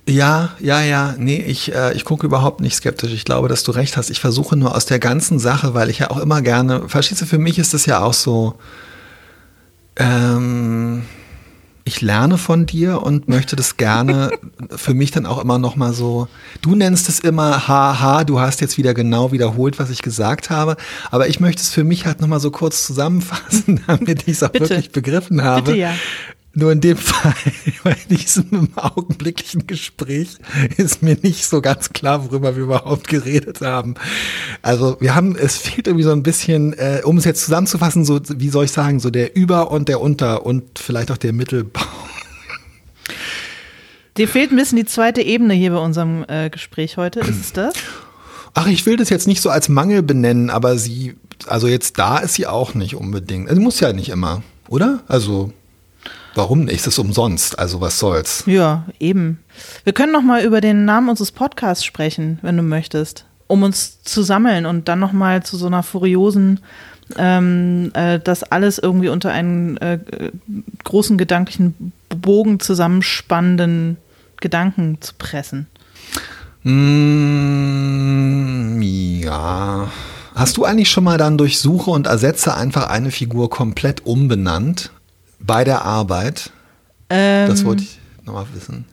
Ja, 0.08 0.50
ja, 0.60 0.82
ja. 0.82 1.14
Nee, 1.18 1.42
ich, 1.46 1.72
äh, 1.74 1.92
ich 1.94 2.04
gucke 2.04 2.26
überhaupt 2.26 2.60
nicht 2.60 2.74
skeptisch. 2.76 3.12
Ich 3.12 3.24
glaube, 3.24 3.48
dass 3.48 3.62
du 3.64 3.72
recht 3.72 3.96
hast. 3.96 4.10
Ich 4.10 4.20
versuche 4.20 4.56
nur 4.56 4.74
aus 4.74 4.86
der 4.86 4.98
ganzen 4.98 5.38
Sache, 5.38 5.74
weil 5.74 5.90
ich 5.90 5.98
ja 6.00 6.10
auch 6.10 6.18
immer 6.18 6.42
gerne, 6.42 6.88
verstehst 6.88 7.22
du, 7.22 7.26
für 7.26 7.38
mich 7.38 7.58
ist 7.58 7.72
das 7.74 7.86
ja 7.86 8.00
auch 8.00 8.12
so, 8.14 8.54
ähm, 9.96 11.04
ich 11.86 12.00
lerne 12.00 12.36
von 12.36 12.66
dir 12.66 13.02
und 13.02 13.28
möchte 13.28 13.54
das 13.54 13.76
gerne 13.76 14.30
für 14.76 14.92
mich 14.92 15.12
dann 15.12 15.24
auch 15.24 15.42
immer 15.42 15.58
noch 15.58 15.76
mal 15.76 15.92
so, 15.92 16.26
du 16.60 16.74
nennst 16.74 17.08
es 17.08 17.20
immer 17.20 17.68
haha, 17.68 18.24
du 18.24 18.40
hast 18.40 18.60
jetzt 18.60 18.76
wieder 18.76 18.92
genau 18.92 19.30
wiederholt, 19.30 19.78
was 19.78 19.88
ich 19.90 20.02
gesagt 20.02 20.50
habe, 20.50 20.76
aber 21.12 21.28
ich 21.28 21.38
möchte 21.38 21.62
es 21.62 21.70
für 21.70 21.84
mich 21.84 22.04
halt 22.04 22.20
noch 22.20 22.26
mal 22.26 22.40
so 22.40 22.50
kurz 22.50 22.84
zusammenfassen, 22.84 23.82
damit 23.86 24.22
ich 24.22 24.34
es 24.34 24.42
auch 24.42 24.50
Bitte. 24.50 24.70
wirklich 24.70 24.90
begriffen 24.90 25.42
habe. 25.42 25.62
Bitte, 25.62 25.78
ja. 25.78 25.94
Nur 26.58 26.72
in 26.72 26.80
dem 26.80 26.96
Fall, 26.96 27.34
bei 27.84 27.94
diesem 28.08 28.70
augenblicklichen 28.76 29.66
Gespräch, 29.66 30.38
ist 30.78 31.02
mir 31.02 31.18
nicht 31.20 31.44
so 31.44 31.60
ganz 31.60 31.90
klar, 31.90 32.24
worüber 32.24 32.56
wir 32.56 32.64
überhaupt 32.64 33.08
geredet 33.08 33.60
haben. 33.60 33.94
Also 34.62 34.96
wir 34.98 35.14
haben, 35.14 35.36
es 35.36 35.58
fehlt 35.58 35.86
irgendwie 35.86 36.04
so 36.04 36.12
ein 36.12 36.22
bisschen, 36.22 36.72
äh, 36.72 37.02
um 37.04 37.18
es 37.18 37.24
jetzt 37.24 37.44
zusammenzufassen, 37.44 38.06
so 38.06 38.20
wie 38.36 38.48
soll 38.48 38.64
ich 38.64 38.72
sagen, 38.72 39.00
so 39.00 39.10
der 39.10 39.36
Über- 39.36 39.70
und 39.70 39.88
der 39.88 40.00
Unter- 40.00 40.46
und 40.46 40.78
vielleicht 40.78 41.10
auch 41.10 41.18
der 41.18 41.34
Mittelbau. 41.34 41.82
Dir 44.16 44.26
fehlt 44.26 44.50
ein 44.50 44.56
bisschen 44.56 44.78
die 44.78 44.86
zweite 44.86 45.20
Ebene 45.20 45.52
hier 45.52 45.72
bei 45.72 45.78
unserem 45.78 46.24
äh, 46.26 46.48
Gespräch 46.48 46.96
heute. 46.96 47.20
Ist 47.20 47.38
es 47.38 47.52
das? 47.52 47.74
Ach, 48.54 48.66
ich 48.66 48.86
will 48.86 48.96
das 48.96 49.10
jetzt 49.10 49.26
nicht 49.26 49.42
so 49.42 49.50
als 49.50 49.68
Mangel 49.68 50.02
benennen, 50.02 50.48
aber 50.48 50.78
sie, 50.78 51.16
also 51.46 51.68
jetzt 51.68 51.98
da 51.98 52.16
ist 52.16 52.32
sie 52.32 52.46
auch 52.46 52.72
nicht 52.72 52.94
unbedingt. 52.94 53.50
Also 53.50 53.60
muss 53.60 53.78
ja 53.78 53.92
nicht 53.92 54.08
immer, 54.08 54.42
oder? 54.68 55.00
Also 55.06 55.52
warum 56.36 56.64
nicht? 56.64 56.80
Es 56.80 56.86
ist 56.86 56.98
umsonst, 56.98 57.58
also 57.58 57.80
was 57.80 57.98
soll's. 57.98 58.44
Ja, 58.46 58.84
eben. 59.00 59.38
Wir 59.84 59.92
können 59.92 60.12
noch 60.12 60.22
mal 60.22 60.44
über 60.44 60.60
den 60.60 60.84
Namen 60.84 61.08
unseres 61.08 61.32
Podcasts 61.32 61.84
sprechen, 61.84 62.38
wenn 62.42 62.56
du 62.56 62.62
möchtest, 62.62 63.24
um 63.46 63.62
uns 63.62 64.02
zu 64.02 64.22
sammeln 64.22 64.66
und 64.66 64.88
dann 64.88 64.98
noch 64.98 65.12
mal 65.12 65.42
zu 65.42 65.56
so 65.56 65.66
einer 65.66 65.82
furiosen, 65.82 66.60
ähm, 67.16 67.90
äh, 67.94 68.18
das 68.18 68.42
alles 68.42 68.78
irgendwie 68.78 69.08
unter 69.08 69.30
einen 69.30 69.76
äh, 69.78 69.98
großen 70.84 71.16
gedanklichen 71.16 71.92
Bogen 72.08 72.60
zusammenspannenden 72.60 73.96
Gedanken 74.40 74.98
zu 75.00 75.14
pressen. 75.16 75.66
Mm, 76.64 76.72
ja. 78.82 79.90
Hast 80.34 80.56
du 80.58 80.64
eigentlich 80.64 80.90
schon 80.90 81.04
mal 81.04 81.16
dann 81.16 81.38
durch 81.38 81.58
Suche 81.60 81.90
und 81.90 82.06
Ersetze 82.06 82.54
einfach 82.54 82.88
eine 82.88 83.10
Figur 83.10 83.48
komplett 83.48 84.04
umbenannt 84.04 84.90
bei 85.46 85.64
der 85.64 85.84
Arbeit? 85.84 86.50
Ähm, 87.10 87.48
Das 87.48 87.64
wollte 87.64 87.82
ich 87.84 87.98
nochmal 88.24 88.46
wissen. 88.54 88.84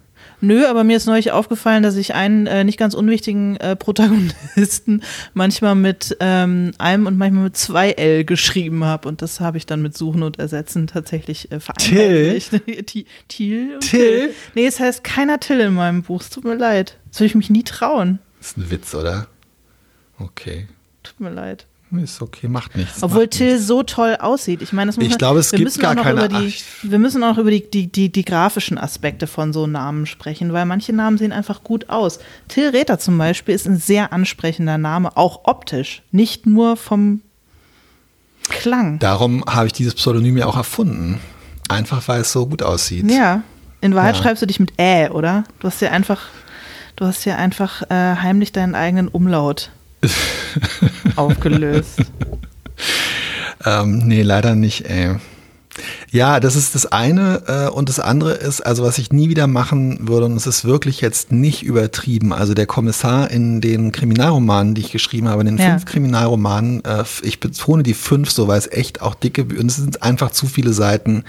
Nö, 0.42 0.66
aber 0.66 0.84
mir 0.84 0.98
ist 0.98 1.06
neulich 1.06 1.32
aufgefallen, 1.32 1.84
dass 1.84 1.96
ich 1.96 2.16
einen 2.16 2.48
äh, 2.48 2.66
nicht 2.66 2.78
ganz 2.78 2.94
unwichtigen 2.96 3.56
äh, 3.58 3.78
Protagonisten 3.78 5.02
manchmal 5.34 5.74
mit 5.76 6.18
ähm, 6.20 6.74
einem 6.80 7.08
und 7.08 7.18
manchmal 7.18 7.46
mit 7.46 7.56
zwei 7.56 7.92
L 7.92 8.26
geschrieben 8.26 8.84
habe. 8.84 9.08
Und 9.08 9.22
das 9.22 9.40
habe 9.40 9.56
ich 9.58 9.66
dann 9.66 9.82
mit 9.82 9.96
Suchen 9.98 10.22
und 10.22 10.40
Ersetzen 10.40 10.88
tatsächlich 10.88 11.50
äh, 11.54 11.62
vereinheitlicht. 11.62 12.52
Ti- 12.88 13.06
Thiel? 13.30 13.76
und 13.76 13.80
Till? 13.90 14.34
Nee, 14.54 14.66
es 14.68 14.82
heißt 14.82 15.04
keiner 15.06 15.40
Till 15.40 15.62
in 15.62 15.76
meinem 15.76 16.04
Buch. 16.04 16.20
Es 16.22 16.30
tut 16.30 16.44
mir 16.44 16.56
leid. 16.56 16.98
Das 17.10 17.22
würde 17.22 17.28
ich 17.28 17.36
mich 17.36 17.50
nie 17.50 17.64
trauen. 17.64 18.20
Ist 18.42 18.58
ein 18.58 18.70
Witz, 18.70 18.94
oder? 18.94 19.28
Okay. 20.20 20.68
Tut 21.04 21.22
mir 21.22 21.30
leid. 21.30 21.68
Ist 22.02 22.22
okay, 22.22 22.48
macht 22.48 22.76
nichts. 22.76 23.04
Obwohl 23.04 23.22
macht 23.24 23.32
Till 23.32 23.60
so 23.60 23.84
toll 23.84 24.18
aussieht. 24.20 24.62
Ich 24.62 24.74
meine, 24.74 24.90
das 24.90 24.98
muss 24.98 25.04
Ich 25.06 25.10
man, 25.12 25.18
glaube, 25.20 25.40
es 25.40 25.52
wir 25.52 25.58
gibt 25.58 25.68
müssen 25.68 25.82
gar 25.82 25.92
auch 25.92 25.96
noch 25.96 26.04
keine- 26.04 26.26
Über 26.26 26.40
die, 26.40 26.54
wir 26.84 27.00
müssen 27.00 27.24
auch 27.24 27.38
über 27.38 27.52
die, 27.52 27.70
die, 27.70 27.88
die, 27.92 28.12
die 28.12 28.26
grafischen 28.26 28.78
Aspekte 28.78 29.28
von 29.28 29.54
so 29.54 29.68
Namen 29.68 30.06
sprechen, 30.06 30.52
weil 30.54 30.66
manche 30.66 30.92
Namen 30.94 31.18
sehen 31.18 31.32
einfach 31.32 31.64
gut 31.64 31.90
aus. 31.90 32.20
Till 32.48 32.70
Räther 32.70 33.00
zum 33.00 33.18
Beispiel 33.18 33.54
ist 33.56 33.68
ein 33.68 33.78
sehr 33.78 34.12
ansprechender 34.12 34.78
Name, 34.78 35.16
auch 35.16 35.42
optisch, 35.46 36.02
nicht 36.12 36.46
nur 36.46 36.78
vom 36.78 37.22
Klang. 38.50 39.00
Darum 39.00 39.44
habe 39.46 39.68
ich 39.68 39.74
dieses 39.74 39.96
Pseudonym 39.96 40.38
ja 40.38 40.46
auch 40.48 40.58
erfunden. 40.58 41.20
Einfach 41.70 42.08
weil 42.08 42.22
es 42.22 42.32
so 42.32 42.46
gut 42.46 42.62
aussieht. 42.62 43.10
Ja. 43.10 43.42
In 43.82 43.96
Wahrheit 43.96 44.16
Ja. 44.18 44.22
schreibst 44.24 44.42
du 44.42 44.46
dich 44.48 44.60
mit 44.60 44.74
Ä, 44.80 45.10
oder? 45.10 45.46
Du 45.60 45.68
hast 45.68 45.82
ja 45.82 45.92
einfach, 45.92 46.22
du 46.96 47.06
hast 47.06 47.24
ja 47.26 47.38
einfach 47.38 47.84
äh, 47.84 48.16
heimlich 48.18 48.52
deinen 48.52 48.76
eigenen 48.76 49.08
Umlaut 49.08 49.72
aufgelöst. 51.16 52.00
Ähm, 53.66 54.00
nee, 54.00 54.22
leider 54.22 54.56
nicht, 54.56 54.86
ey. 54.90 55.16
Ja, 56.12 56.40
das 56.40 56.56
ist 56.56 56.76
das 56.76 56.86
eine. 56.92 57.42
Äh, 57.48 57.70
und 57.70 57.90
das 57.90 58.00
andere 58.00 58.34
ist, 58.34 58.62
also 58.62 58.84
was 58.84 59.00
ich 59.00 59.12
nie 59.12 59.30
wieder 59.30 59.48
machen 59.48 60.08
würde, 60.08 60.28
und 60.28 60.36
es 60.36 60.46
ist 60.46 60.66
wirklich 60.66 61.02
jetzt 61.02 61.32
nicht 61.32 61.64
übertrieben. 61.64 62.32
Also 62.34 62.54
der 62.54 62.68
Kommissar 62.68 63.32
in 63.32 63.62
den 63.62 63.92
Kriminalromanen, 63.92 64.76
die 64.76 64.82
ich 64.82 64.92
geschrieben 64.92 65.28
habe, 65.30 65.42
in 65.42 65.48
den 65.48 65.58
Ja. 65.58 65.72
fünf 65.72 65.86
Kriminalromanen, 65.86 66.86
äh, 66.86 67.04
ich 67.24 67.40
betone 67.40 67.82
die 67.82 67.96
fünf 67.96 68.30
so, 68.30 68.48
weil 68.48 68.60
es 68.60 68.72
echt 68.72 69.02
auch 69.02 69.16
dicke, 69.16 69.44
und 69.44 69.66
es 69.72 69.78
sind 69.78 70.04
einfach 70.04 70.32
zu 70.32 70.46
viele 70.46 70.74
Seiten. 70.74 71.24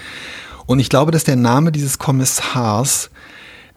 Und 0.66 0.78
ich 0.78 0.90
glaube, 0.90 1.10
dass 1.12 1.24
der 1.24 1.36
Name 1.36 1.72
dieses 1.72 1.98
Kommissars 1.98 3.10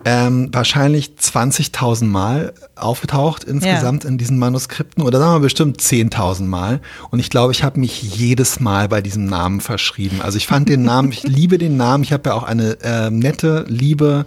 ähm, 0.10 0.48
wahrscheinlich 0.54 1.16
20.000 1.20 2.06
Mal 2.06 2.54
aufgetaucht 2.78 3.44
insgesamt 3.44 4.06
in 4.06 4.18
diesen 4.18 4.40
Manuskripten 4.40 5.04
oder 5.04 5.20
sagen 5.20 5.36
wir 5.36 5.40
bestimmt 5.42 5.82
10.000 5.82 6.44
Mal. 6.44 6.80
Und 7.12 7.20
ich 7.20 7.30
glaube, 7.30 7.52
ich 7.52 7.62
habe 7.62 7.78
mich 7.78 8.02
jedes 8.02 8.62
Mal 8.62 8.88
bei 8.88 9.02
diesem 9.02 9.26
Namen 9.26 9.60
verschrieben. 9.60 10.22
Also 10.22 10.38
ich 10.38 10.48
fand 10.48 10.70
den 10.70 10.84
Namen, 10.84 11.12
ich 11.12 11.24
liebe 11.28 11.58
den 11.58 11.76
Namen. 11.76 12.06
Ich 12.06 12.14
habe 12.14 12.30
ja 12.30 12.36
auch 12.36 12.44
eine 12.44 12.78
äh, 12.84 13.10
nette, 13.10 13.66
liebe, 13.68 14.26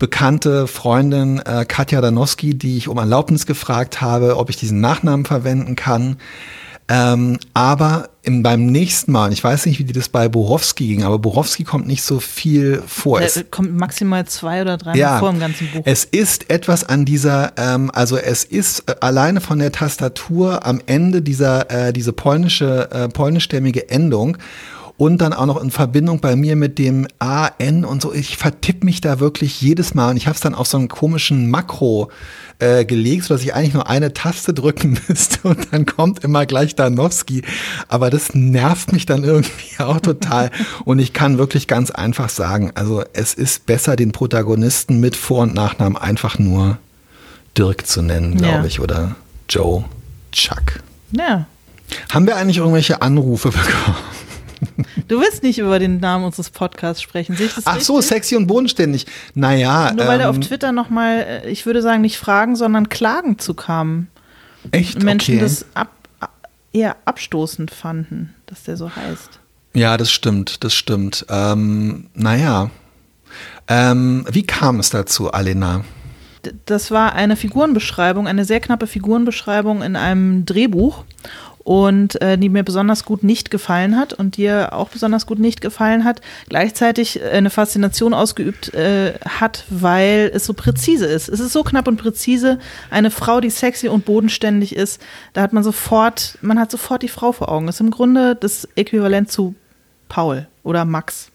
bekannte 0.00 0.66
Freundin 0.66 1.38
äh, 1.38 1.64
Katja 1.64 2.00
Danowski, 2.00 2.56
die 2.56 2.76
ich 2.76 2.88
um 2.88 2.98
Erlaubnis 2.98 3.46
gefragt 3.46 4.00
habe, 4.00 4.36
ob 4.36 4.50
ich 4.50 4.56
diesen 4.56 4.80
Nachnamen 4.80 5.24
verwenden 5.24 5.76
kann. 5.76 6.16
Ähm, 6.86 7.38
aber 7.54 8.10
im, 8.22 8.42
beim 8.42 8.66
nächsten 8.66 9.10
Mal, 9.12 9.32
ich 9.32 9.42
weiß 9.42 9.64
nicht, 9.64 9.78
wie 9.78 9.84
die 9.84 9.94
das 9.94 10.10
bei 10.10 10.28
Borowski 10.28 10.86
ging, 10.88 11.02
aber 11.02 11.18
Borowski 11.18 11.64
kommt 11.64 11.86
nicht 11.86 12.02
so 12.02 12.20
viel 12.20 12.82
vor. 12.86 13.22
Es- 13.22 13.34
Da 13.34 13.42
kommt 13.42 13.74
maximal 13.74 14.26
zwei 14.26 14.60
oder 14.60 14.76
drei 14.76 14.94
ja, 14.94 15.18
vor 15.18 15.30
im 15.30 15.40
ganzen 15.40 15.66
Buch. 15.72 15.82
es 15.86 16.04
ist 16.04 16.50
etwas 16.50 16.84
an 16.84 17.06
dieser, 17.06 17.52
ähm, 17.56 17.90
also 17.94 18.18
es 18.18 18.44
ist 18.44 18.80
äh, 18.90 18.96
alleine 19.00 19.40
von 19.40 19.58
der 19.60 19.72
Tastatur 19.72 20.66
am 20.66 20.80
Ende 20.84 21.22
dieser, 21.22 21.70
äh, 21.70 21.92
diese 21.94 22.12
polnische, 22.12 22.90
äh, 22.90 23.08
polnischstämmige 23.08 23.88
Endung 23.88 24.36
und 24.98 25.18
dann 25.22 25.32
auch 25.32 25.46
noch 25.46 25.62
in 25.62 25.70
Verbindung 25.70 26.20
bei 26.20 26.36
mir 26.36 26.54
mit 26.54 26.78
dem 26.78 27.08
AN 27.18 27.84
und 27.86 28.02
so. 28.02 28.12
Ich 28.12 28.36
vertipp 28.36 28.84
mich 28.84 29.00
da 29.00 29.20
wirklich 29.20 29.60
jedes 29.62 29.94
Mal 29.94 30.10
und 30.10 30.16
ich 30.18 30.26
habe 30.26 30.34
es 30.34 30.40
dann 30.42 30.54
auf 30.54 30.66
so 30.66 30.76
einen 30.76 30.88
komischen 30.88 31.50
Makro 31.50 32.10
äh, 32.58 32.84
gelegt, 32.84 33.24
sodass 33.24 33.42
ich 33.42 33.54
eigentlich 33.54 33.74
nur 33.74 33.88
eine 33.88 34.12
Taste 34.14 34.54
drücken 34.54 34.98
müsste 35.08 35.46
und 35.48 35.72
dann 35.72 35.86
kommt 35.86 36.22
immer 36.24 36.46
gleich 36.46 36.74
Danowski. 36.74 37.42
Aber 37.88 38.10
das 38.10 38.34
nervt 38.34 38.92
mich 38.92 39.06
dann 39.06 39.24
irgendwie 39.24 39.78
auch 39.82 40.00
total. 40.00 40.50
und 40.84 40.98
ich 40.98 41.12
kann 41.12 41.38
wirklich 41.38 41.66
ganz 41.66 41.90
einfach 41.90 42.28
sagen, 42.28 42.72
also 42.74 43.02
es 43.12 43.34
ist 43.34 43.66
besser, 43.66 43.96
den 43.96 44.12
Protagonisten 44.12 45.00
mit 45.00 45.16
Vor- 45.16 45.42
und 45.42 45.54
Nachnamen 45.54 45.96
einfach 45.98 46.38
nur 46.38 46.78
Dirk 47.58 47.86
zu 47.86 48.02
nennen, 48.02 48.36
glaube 48.36 48.58
Ja. 48.58 48.64
ich, 48.64 48.80
oder 48.80 49.14
Joe, 49.48 49.84
Chuck. 50.32 50.80
ja. 51.12 51.46
Haben 52.10 52.26
wir 52.26 52.36
eigentlich 52.36 52.56
irgendwelche 52.56 53.02
Anrufe 53.02 53.50
bekommen? 53.50 53.96
Du 55.08 55.20
willst 55.20 55.42
nicht 55.42 55.58
über 55.58 55.78
den 55.78 56.00
Namen 56.00 56.24
unseres 56.24 56.50
Podcasts 56.50 57.02
sprechen. 57.02 57.36
Sehe 57.36 57.46
ich 57.46 57.54
das 57.54 57.66
Ach 57.66 57.80
so, 57.80 57.96
richtig? 57.96 58.08
sexy 58.08 58.36
und 58.36 58.46
bodenständig. 58.46 59.06
Naja, 59.34 59.92
Nur 59.92 60.06
weil 60.06 60.18
da 60.18 60.28
auf 60.28 60.36
ähm, 60.36 60.42
Twitter 60.42 60.72
nochmal, 60.72 61.42
ich 61.46 61.66
würde 61.66 61.82
sagen, 61.82 62.00
nicht 62.00 62.18
Fragen, 62.18 62.56
sondern 62.56 62.88
Klagen 62.88 63.38
zu 63.38 63.54
kamen. 63.54 64.08
echt 64.70 65.02
Menschen 65.02 65.36
okay. 65.36 65.42
das 65.42 65.66
ab, 65.74 65.90
eher 66.72 66.96
abstoßend 67.04 67.70
fanden, 67.70 68.34
dass 68.46 68.64
der 68.64 68.76
so 68.76 68.94
heißt. 68.94 69.40
Ja, 69.74 69.96
das 69.96 70.12
stimmt, 70.12 70.64
das 70.64 70.74
stimmt. 70.74 71.26
Ähm, 71.28 72.08
naja. 72.14 72.70
Ähm, 73.66 74.24
wie 74.30 74.44
kam 74.44 74.78
es 74.78 74.90
dazu, 74.90 75.32
Alena? 75.32 75.84
Das 76.66 76.90
war 76.90 77.14
eine 77.14 77.36
Figurenbeschreibung, 77.36 78.28
eine 78.28 78.44
sehr 78.44 78.60
knappe 78.60 78.86
Figurenbeschreibung 78.86 79.82
in 79.82 79.96
einem 79.96 80.44
Drehbuch 80.44 81.04
und 81.64 82.20
äh, 82.20 82.36
die 82.36 82.50
mir 82.50 82.62
besonders 82.62 83.04
gut 83.04 83.22
nicht 83.22 83.50
gefallen 83.50 83.96
hat 83.96 84.12
und 84.12 84.36
dir 84.36 84.74
auch 84.74 84.90
besonders 84.90 85.26
gut 85.26 85.38
nicht 85.38 85.62
gefallen 85.62 86.04
hat, 86.04 86.20
gleichzeitig 86.48 87.20
äh, 87.20 87.30
eine 87.30 87.48
Faszination 87.50 88.12
ausgeübt 88.12 88.72
äh, 88.74 89.14
hat, 89.26 89.64
weil 89.70 90.30
es 90.32 90.44
so 90.44 90.52
präzise 90.52 91.06
ist. 91.06 91.28
Es 91.28 91.40
ist 91.40 91.52
so 91.52 91.64
knapp 91.64 91.88
und 91.88 91.96
präzise. 91.96 92.58
Eine 92.90 93.10
Frau, 93.10 93.40
die 93.40 93.50
sexy 93.50 93.88
und 93.88 94.04
bodenständig 94.04 94.76
ist, 94.76 95.00
da 95.32 95.40
hat 95.40 95.54
man 95.54 95.64
sofort, 95.64 96.38
man 96.42 96.60
hat 96.60 96.70
sofort 96.70 97.02
die 97.02 97.08
Frau 97.08 97.32
vor 97.32 97.48
Augen. 97.48 97.66
Das 97.66 97.76
ist 97.76 97.80
im 97.80 97.90
Grunde 97.90 98.36
das 98.36 98.68
Äquivalent 98.76 99.32
zu 99.32 99.54
Paul 100.08 100.46
oder 100.62 100.84
Max, 100.84 101.30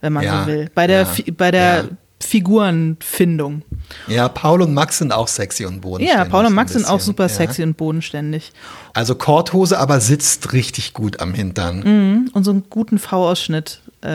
wenn 0.00 0.12
man 0.12 0.24
Ja, 0.24 0.42
so 0.42 0.46
will. 0.46 0.70
Bei 0.74 0.86
der, 0.86 1.02
ja, 1.02 1.32
bei 1.36 1.50
der 1.50 1.76
ja. 1.76 1.84
Figurenfindung. 2.22 3.62
Ja, 4.08 4.28
Paul 4.28 4.62
und 4.62 4.74
Max 4.74 4.98
sind 4.98 5.12
auch 5.12 5.28
sexy 5.28 5.64
und 5.64 5.80
bodenständig. 5.80 6.24
Ja, 6.24 6.30
Paul 6.30 6.46
und 6.46 6.54
Max 6.54 6.72
sind 6.72 6.88
auch 6.88 7.00
super 7.00 7.24
ja. 7.24 7.28
sexy 7.28 7.62
und 7.62 7.76
bodenständig. 7.76 8.52
Also 8.92 9.14
Korthose, 9.14 9.78
aber 9.78 10.00
sitzt 10.00 10.52
richtig 10.52 10.92
gut 10.92 11.20
am 11.20 11.34
Hintern. 11.34 11.80
Mhm. 11.80 12.30
Und 12.32 12.44
so 12.44 12.50
einen 12.50 12.64
guten 12.70 12.98
V-Ausschnitt, 12.98 13.80
äh, 14.02 14.08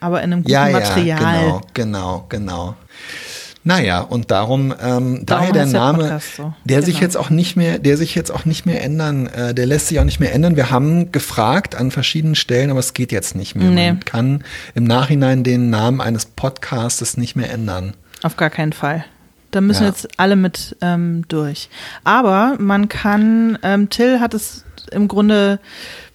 aber 0.00 0.22
in 0.22 0.32
einem 0.32 0.42
guten 0.42 0.52
ja, 0.52 0.68
Material. 0.68 1.06
ja, 1.06 1.16
genau, 1.18 1.60
genau, 1.74 2.26
genau. 2.28 2.76
Naja, 3.62 4.00
und 4.00 4.30
darum, 4.30 4.74
ähm, 4.82 5.22
daher 5.26 5.52
der 5.52 5.64
der 5.64 5.72
Name, 5.72 5.98
Podcast 5.98 6.36
so. 6.36 6.54
der 6.64 6.82
sich 6.82 6.94
Genau. 6.94 7.04
jetzt 7.04 7.16
auch 7.18 7.28
nicht 7.28 7.56
mehr, 7.56 7.78
der 7.78 7.98
sich 7.98 8.14
jetzt 8.14 8.30
auch 8.30 8.46
nicht 8.46 8.64
mehr 8.64 8.82
ändern, 8.82 9.26
äh, 9.26 9.52
der 9.54 9.66
lässt 9.66 9.88
sich 9.88 10.00
auch 10.00 10.04
nicht 10.04 10.18
mehr 10.18 10.32
ändern. 10.32 10.56
Wir 10.56 10.70
haben 10.70 11.12
gefragt 11.12 11.74
an 11.74 11.90
verschiedenen 11.90 12.36
Stellen, 12.36 12.70
aber 12.70 12.80
es 12.80 12.94
geht 12.94 13.12
jetzt 13.12 13.36
nicht 13.36 13.56
mehr. 13.56 13.68
Nee. 13.68 13.88
Man 13.92 14.00
kann 14.00 14.44
im 14.74 14.84
Nachhinein 14.84 15.44
den 15.44 15.68
Namen 15.68 16.00
eines 16.00 16.24
Podcastes 16.24 17.18
nicht 17.18 17.36
mehr 17.36 17.50
ändern. 17.52 17.92
Auf 18.22 18.36
gar 18.36 18.50
keinen 18.50 18.72
Fall. 18.72 19.04
Da 19.50 19.60
müssen 19.60 19.82
Ja. 19.82 19.88
jetzt 19.88 20.08
alle 20.16 20.36
mit 20.36 20.76
ähm, 20.80 21.24
durch. 21.28 21.68
Aber 22.04 22.56
man 22.58 22.88
kann, 22.88 23.58
ähm, 23.62 23.90
Till 23.90 24.20
hat 24.20 24.32
es 24.34 24.64
im 24.92 25.08
Grunde, 25.08 25.58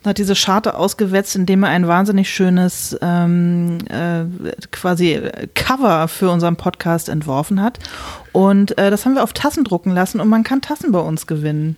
hat 0.05 0.17
diese 0.17 0.35
Scharte 0.35 0.75
ausgewetzt, 0.75 1.35
indem 1.35 1.63
er 1.63 1.69
ein 1.69 1.87
wahnsinnig 1.87 2.29
schönes 2.29 2.95
ähm, 3.01 3.79
äh, 3.89 4.23
quasi 4.71 5.21
Cover 5.53 6.07
für 6.07 6.29
unseren 6.29 6.55
Podcast 6.55 7.09
entworfen 7.09 7.61
hat. 7.61 7.79
Und 8.31 8.77
äh, 8.77 8.89
das 8.89 9.05
haben 9.05 9.15
wir 9.15 9.23
auf 9.23 9.33
Tassen 9.33 9.63
drucken 9.63 9.91
lassen 9.91 10.19
und 10.19 10.29
man 10.29 10.43
kann 10.43 10.61
Tassen 10.61 10.91
bei 10.91 10.99
uns 10.99 11.27
gewinnen. 11.27 11.75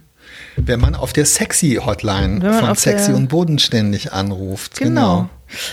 Wenn 0.58 0.80
man 0.82 0.94
auf 0.94 1.14
der 1.14 1.26
Sexy-Hotline 1.26 2.54
von 2.54 2.76
Sexy 2.76 3.14
und 3.14 3.30
Bodenständig 3.30 4.12
anruft. 4.12 4.78
Genau. 4.78 5.30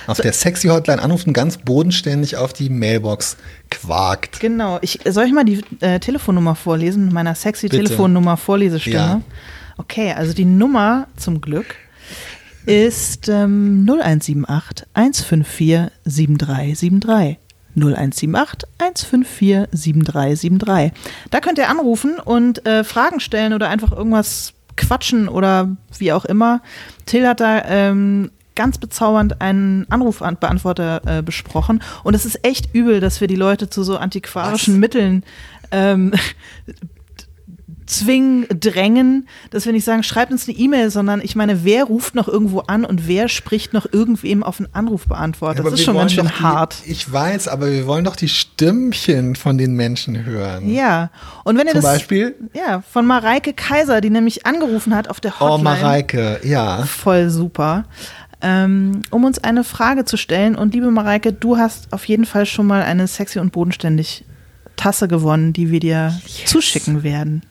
Auf 0.07 0.21
der 0.21 0.33
Sexy-Hotline 0.33 1.03
anruft 1.03 1.27
und 1.27 1.33
ganz 1.33 1.59
bodenständig 1.59 2.37
auf 2.37 2.53
die 2.53 2.71
Mailbox 2.71 3.37
quakt. 3.71 4.41
Genau. 4.41 4.79
Ich, 4.83 5.01
soll 5.09 5.25
ich 5.27 5.33
mal 5.33 5.45
die 5.45 5.63
äh, 5.81 5.99
Telefonnummer 5.99 6.55
vorlesen? 6.55 7.13
Meiner 7.13 7.35
sexy 7.35 7.69
Bitte. 7.69 7.85
Telefonnummer 7.85 8.37
Vorlesestimme. 8.37 8.97
Ja. 8.97 9.21
Okay, 9.77 10.13
also 10.13 10.33
die 10.33 10.45
Nummer 10.45 11.09
zum 11.17 11.41
Glück 11.41 11.75
ist 12.67 13.29
ähm, 13.29 13.85
0178 13.87 14.87
154 14.95 15.91
7373. 16.05 17.39
0178 17.77 18.69
154 18.79 19.69
7373. 19.73 20.93
Da 21.31 21.41
könnt 21.41 21.59
ihr 21.59 21.69
anrufen 21.69 22.19
und 22.25 22.65
äh, 22.67 22.85
Fragen 22.85 23.21
stellen 23.21 23.53
oder 23.53 23.69
einfach 23.69 23.93
irgendwas 23.93 24.55
quatschen 24.77 25.29
oder 25.29 25.77
wie 25.99 26.13
auch 26.13 26.25
immer. 26.25 26.63
Till 27.07 27.27
hat 27.27 27.41
da 27.41 27.65
ähm, 27.65 28.31
ganz 28.55 28.79
bezaubernd 28.79 29.41
einen 29.41 29.87
Anrufbeantworter 29.91 31.03
äh, 31.07 31.23
besprochen 31.23 31.83
und 32.03 32.15
es 32.15 32.25
ist 32.25 32.45
echt 32.45 32.75
übel, 32.75 33.01
dass 33.01 33.21
wir 33.21 33.29
die 33.29 33.37
Leute 33.37 33.69
zu 33.71 33.83
so 33.83 33.97
antiquarischen 33.97 34.75
Was? 34.75 34.81
Mitteln 34.81 35.25
ähm, 35.71 36.13
zwingen, 37.87 38.47
drängen, 38.49 39.29
dass 39.51 39.67
wir 39.67 39.73
nicht 39.73 39.85
sagen, 39.85 40.03
schreibt 40.03 40.33
uns 40.33 40.49
eine 40.49 40.57
E-Mail, 40.57 40.91
sondern 40.91 41.21
ich 41.21 41.37
meine, 41.37 41.65
wer 41.65 41.85
ruft 41.85 42.15
noch 42.15 42.29
irgendwo 42.29 42.61
an 42.61 42.85
und 42.85 43.07
wer 43.07 43.29
spricht 43.29 43.73
noch 43.73 43.87
irgendwem 43.91 44.43
auf 44.43 44.59
einen 44.59 44.69
Anrufbeantworter? 44.73 45.61
Aber 45.61 45.71
das 45.71 45.81
ist 45.81 45.85
schon 45.85 45.97
ganz 45.97 46.13
schön 46.13 46.27
die, 46.27 46.43
hart. 46.43 46.77
Ich 46.87 47.11
weiß, 47.11 47.49
aber 47.49 47.71
wir 47.71 47.87
wollen 47.87 48.05
doch 48.05 48.17
die 48.17 48.29
Stimmchen 48.29 49.37
von 49.37 49.59
den 49.59 49.75
Menschen 49.75 50.25
hören. 50.25 50.71
Ja, 50.71 51.11
und 51.45 51.59
wenn 51.59 51.67
ihr 51.67 51.73
Zum 51.73 51.83
das 51.83 51.93
Beispiel? 51.93 52.35
ja 52.55 52.83
von 52.91 53.07
Mareike 53.07 53.53
Kaiser, 53.53 54.01
die 54.01 54.11
nämlich 54.11 54.47
angerufen 54.47 54.95
hat 54.95 55.09
auf 55.09 55.21
der 55.21 55.35
Oh, 55.41 55.51
Hotline, 55.51 55.65
Mareike, 55.65 56.41
ja. 56.43 56.85
voll 56.85 57.29
super, 57.31 57.85
ähm, 58.45 59.03
um 59.11 59.25
uns 59.25 59.43
eine 59.43 59.65
Frage 59.65 60.05
zu 60.05 60.17
stellen. 60.17 60.55
Und 60.55 60.75
liebe 60.75 60.91
Mareike, 60.91 61.33
du 61.33 61.57
hast 61.57 61.93
auf 61.93 62.05
jeden 62.05 62.27
Fall 62.27 62.45
schon 62.47 62.67
mal 62.67 62.83
eine 62.83 63.09
sexy 63.09 63.39
und 63.39 63.53
bodenständig 63.53 64.25
Tasse 64.77 65.09
gewonnen, 65.09 65.53
die 65.53 65.71
wir 65.71 65.81
dir 65.81 66.21
zuschicken 66.45 67.03
werden. 67.03 67.45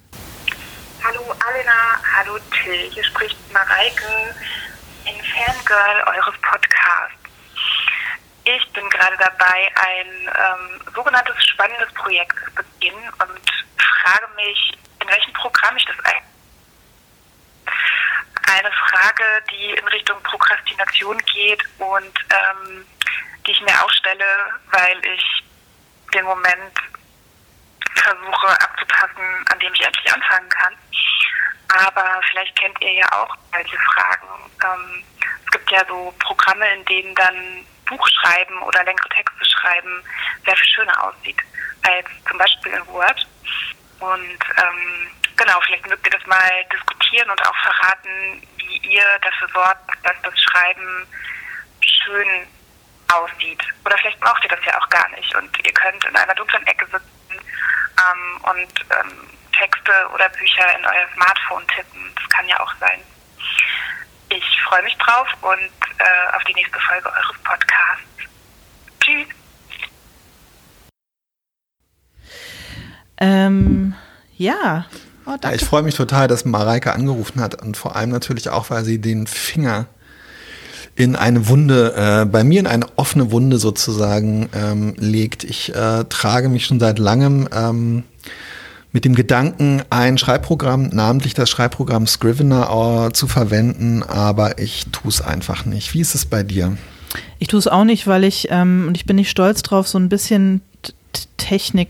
Hallo 1.03 1.21
Alena, 1.31 1.99
hallo 2.17 2.37
Till, 2.51 2.91
hier 2.91 3.03
spricht 3.05 3.35
Mareike, 3.51 4.35
ein 5.07 5.15
Fangirl 5.15 6.15
eures 6.15 6.35
Podcasts. 6.41 7.17
Ich 8.45 8.73
bin 8.73 8.87
gerade 8.89 9.15
dabei, 9.17 9.71
ein 9.75 10.07
ähm, 10.27 10.93
sogenanntes 10.93 11.35
spannendes 11.45 11.91
Projekt 11.93 12.35
zu 12.45 12.63
beginnen 12.63 13.09
und 13.09 13.41
frage 13.79 14.27
mich, 14.35 14.77
in 15.01 15.07
welchem 15.07 15.33
Programm 15.33 15.75
ich 15.77 15.85
das 15.85 15.95
ein. 16.03 16.21
Eine 18.54 18.72
Frage, 18.72 19.24
die 19.49 19.72
in 19.72 19.88
Richtung 19.88 20.22
Prokrastination 20.22 21.18
geht 21.26 21.64
und 21.80 22.14
ähm, 22.30 22.86
die 23.47 23.51
ich 23.51 23.62
mir 23.62 23.84
aufstelle, 23.84 24.26
weil 24.70 25.04
ich 25.06 25.43
den 26.14 26.24
Moment 26.24 26.78
versuche 27.95 28.47
abzupassen, 28.62 29.45
an 29.51 29.60
dem 29.60 29.74
ich 29.74 29.82
endlich 29.82 30.14
anfangen 30.14 30.49
kann. 30.49 30.76
Aber 31.70 32.22
vielleicht 32.30 32.56
kennt 32.56 32.80
ihr 32.82 32.93
ja 32.93 33.12
auch 33.14 33.36
solche 33.51 33.78
Fragen. 33.78 34.28
Ähm, 34.64 35.04
es 35.45 35.51
gibt 35.51 35.72
ja 35.72 35.84
so 35.88 36.14
Programme, 36.20 36.72
in 36.76 36.86
denen 36.86 37.16
dann 37.16 37.66
Buchschreiben 37.88 38.62
oder 38.62 38.84
längere 38.84 39.10
Texte 39.10 39.45
schreiben 39.45 40.04
sehr 40.45 40.56
viel 40.56 40.68
schöner 40.68 41.04
aussieht 41.04 41.41
als 41.82 42.06
zum 42.30 42.38
Beispiel 42.38 42.74
in 42.74 42.88
Word. 42.88 43.28
Und 43.99 44.39
ähm, 44.58 45.10
genau, 45.38 45.59
vielleicht 45.65 45.88
mögt 45.88 46.05
ihr 46.05 46.17
das 46.17 46.25
mal 46.25 46.65
diskutieren 46.71 47.29
und 47.29 47.47
auch 47.47 47.55
verraten, 47.57 48.47
wie 48.57 48.77
ihr 48.77 49.05
dafür 49.21 49.47
sorgt, 49.53 49.89
dass 50.03 50.15
das 50.23 50.39
Schreiben 50.41 51.07
schön 51.81 52.47
aussieht. 53.11 53.61
Oder 53.86 53.97
vielleicht 53.97 54.19
braucht 54.19 54.43
ihr 54.43 54.49
das 54.49 54.65
ja 54.65 54.79
auch 54.79 54.89
gar 54.89 55.09
nicht 55.09 55.36
und 55.36 55.65
ihr 55.65 55.73
könnt 55.73 56.03
in 56.05 56.15
einer 56.15 56.36
dunklen 56.36 56.65
Ecke 56.67 56.86
sitzen 56.86 57.03
ähm, 57.31 58.41
und 58.43 58.86
ähm, 58.91 59.29
Texte 59.57 59.91
oder 60.13 60.29
Bücher 60.29 60.77
in 60.77 60.86
euer 60.86 61.07
Smartphone 61.13 61.67
tippen. 61.67 62.11
Das 62.15 62.29
kann 62.29 62.47
ja 62.47 62.59
auch 62.59 62.73
sein. 62.79 63.01
Ich 64.29 64.61
freue 64.63 64.84
mich 64.84 64.97
drauf 64.97 65.27
und 65.41 65.71
äh, 65.99 66.36
auf 66.36 66.43
die 66.45 66.53
nächste 66.55 66.79
Folge 66.79 67.07
eures 67.11 67.38
Podcasts. 67.43 68.03
Tschüss. 68.99 69.27
Ähm, 73.17 73.95
ja. 74.38 74.86
Oh, 75.26 75.36
ja. 75.41 75.53
Ich 75.53 75.63
freue 75.63 75.84
mich 75.84 75.95
total, 75.95 76.28
dass 76.28 76.45
Mareike 76.45 76.93
angerufen 76.93 77.41
hat 77.41 77.61
und 77.61 77.78
vor 77.78 77.95
allem 77.95 78.09
natürlich 78.09 78.49
auch, 78.49 78.69
weil 78.69 78.84
sie 78.84 78.99
den 78.99 79.28
Finger 79.28 79.88
in 80.95 81.15
eine 81.15 81.47
Wunde, 81.47 81.93
äh, 81.95 82.26
bei 82.26 82.43
mir 82.43 82.59
in 82.59 82.67
eine 82.67 82.86
offene 82.97 83.32
Wunde 83.32 83.57
sozusagen 83.57 84.49
ähm, 84.53 84.95
legt. 84.97 85.43
Ich 85.43 85.74
äh, 85.74 86.03
trage 86.05 86.49
mich 86.49 86.65
schon 86.65 86.80
seit 86.80 86.99
langem 86.99 87.47
ähm, 87.51 88.03
mit 88.91 89.05
dem 89.05 89.15
Gedanken, 89.15 89.82
ein 89.89 90.19
Schreibprogramm, 90.19 90.89
namentlich 90.89 91.34
das 91.34 91.49
Schreibprogramm 91.49 92.05
Scrivener 92.05 93.07
äh, 93.07 93.13
zu 93.13 93.28
verwenden, 93.28 94.03
aber 94.03 94.59
ich 94.59 94.86
tue 94.91 95.09
es 95.09 95.19
einfach 95.19 95.65
nicht. 95.65 95.95
Wie 95.95 96.01
ist 96.01 96.13
es 96.13 96.28
bei 96.28 96.43
dir? 96.43 96.78
Ich 97.39 97.47
tue 97.47 97.59
es 97.59 97.67
auch 97.67 97.86
nicht, 97.86 98.05
weil 98.05 98.24
ich, 98.24 98.49
ähm, 98.51 98.86
und 98.88 98.95
ich 98.95 99.05
bin 99.05 99.15
nicht 99.15 99.32
stolz 99.32 99.63
drauf, 99.63 99.88
so 99.88 99.97
ein 99.97 100.09
bisschen 100.09 100.61
Technik 101.38 101.89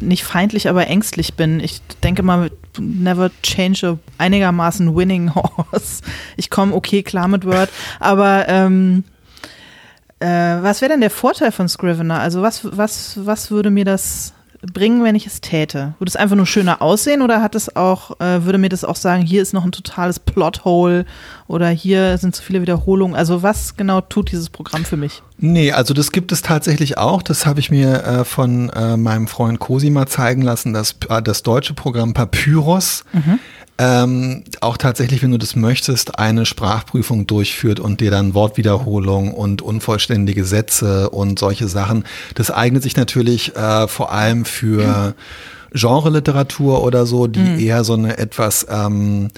nicht 0.00 0.24
feindlich, 0.24 0.68
aber 0.68 0.86
ängstlich 0.86 1.34
bin. 1.34 1.60
Ich 1.60 1.80
denke 2.02 2.22
mal, 2.22 2.50
never 2.78 3.30
change 3.42 3.86
a 3.86 3.98
einigermaßen 4.18 4.94
winning 4.94 5.34
horse. 5.34 6.02
Ich 6.36 6.50
komme 6.50 6.74
okay 6.74 7.02
klar 7.02 7.28
mit 7.28 7.44
Word, 7.44 7.70
aber 8.00 8.46
ähm, 8.48 9.04
äh, 10.20 10.26
was 10.26 10.80
wäre 10.80 10.92
denn 10.92 11.00
der 11.00 11.10
Vorteil 11.10 11.52
von 11.52 11.68
Scrivener? 11.68 12.20
Also 12.20 12.42
was, 12.42 12.60
was, 12.76 13.18
was 13.24 13.50
würde 13.50 13.70
mir 13.70 13.84
das 13.84 14.34
bringen, 14.60 15.04
wenn 15.04 15.14
ich 15.14 15.26
es 15.26 15.40
täte? 15.40 15.94
Würde 15.98 16.08
es 16.08 16.16
einfach 16.16 16.36
nur 16.36 16.46
schöner 16.46 16.82
aussehen 16.82 17.22
oder 17.22 17.40
hat 17.42 17.54
es 17.54 17.74
auch, 17.76 18.20
äh, 18.20 18.44
würde 18.44 18.58
mir 18.58 18.68
das 18.68 18.84
auch 18.84 18.96
sagen, 18.96 19.22
hier 19.22 19.42
ist 19.42 19.52
noch 19.52 19.64
ein 19.64 19.72
totales 19.72 20.18
Plothole 20.18 21.04
oder 21.46 21.68
hier 21.68 22.18
sind 22.18 22.34
zu 22.34 22.42
viele 22.42 22.60
Wiederholungen? 22.60 23.16
Also 23.16 23.42
was 23.42 23.76
genau 23.76 24.00
tut 24.00 24.32
dieses 24.32 24.50
Programm 24.50 24.84
für 24.84 24.96
mich? 24.96 25.22
Nee, 25.38 25.72
also 25.72 25.94
das 25.94 26.10
gibt 26.10 26.32
es 26.32 26.42
tatsächlich 26.42 26.98
auch. 26.98 27.22
Das 27.22 27.46
habe 27.46 27.60
ich 27.60 27.70
mir 27.70 28.02
äh, 28.02 28.24
von 28.24 28.70
äh, 28.70 28.96
meinem 28.96 29.28
Freund 29.28 29.60
Cosima 29.60 30.06
zeigen 30.06 30.42
lassen, 30.42 30.72
das, 30.72 30.96
äh, 31.08 31.22
das 31.22 31.42
deutsche 31.42 31.74
Programm 31.74 32.14
Papyrus. 32.14 33.04
Mhm 33.12 33.38
ähm, 33.78 34.44
auch 34.60 34.76
tatsächlich, 34.76 35.22
wenn 35.22 35.30
du 35.30 35.38
das 35.38 35.56
möchtest, 35.56 36.18
eine 36.18 36.46
Sprachprüfung 36.46 37.26
durchführt 37.26 37.80
und 37.80 38.00
dir 38.00 38.10
dann 38.10 38.34
Wortwiederholung 38.34 39.32
und 39.32 39.62
unvollständige 39.62 40.44
Sätze 40.44 41.10
und 41.10 41.38
solche 41.38 41.68
Sachen. 41.68 42.04
Das 42.34 42.50
eignet 42.50 42.82
sich 42.82 42.96
natürlich 42.96 43.54
äh, 43.56 43.86
vor 43.88 44.12
allem 44.12 44.44
für 44.44 45.14
Genre-Literatur 45.72 46.82
oder 46.82 47.06
so, 47.06 47.26
die 47.26 47.40
mhm. 47.40 47.58
eher 47.58 47.84
so 47.84 47.94
eine 47.94 48.18
etwas 48.18 48.66
ähm, 48.68 49.30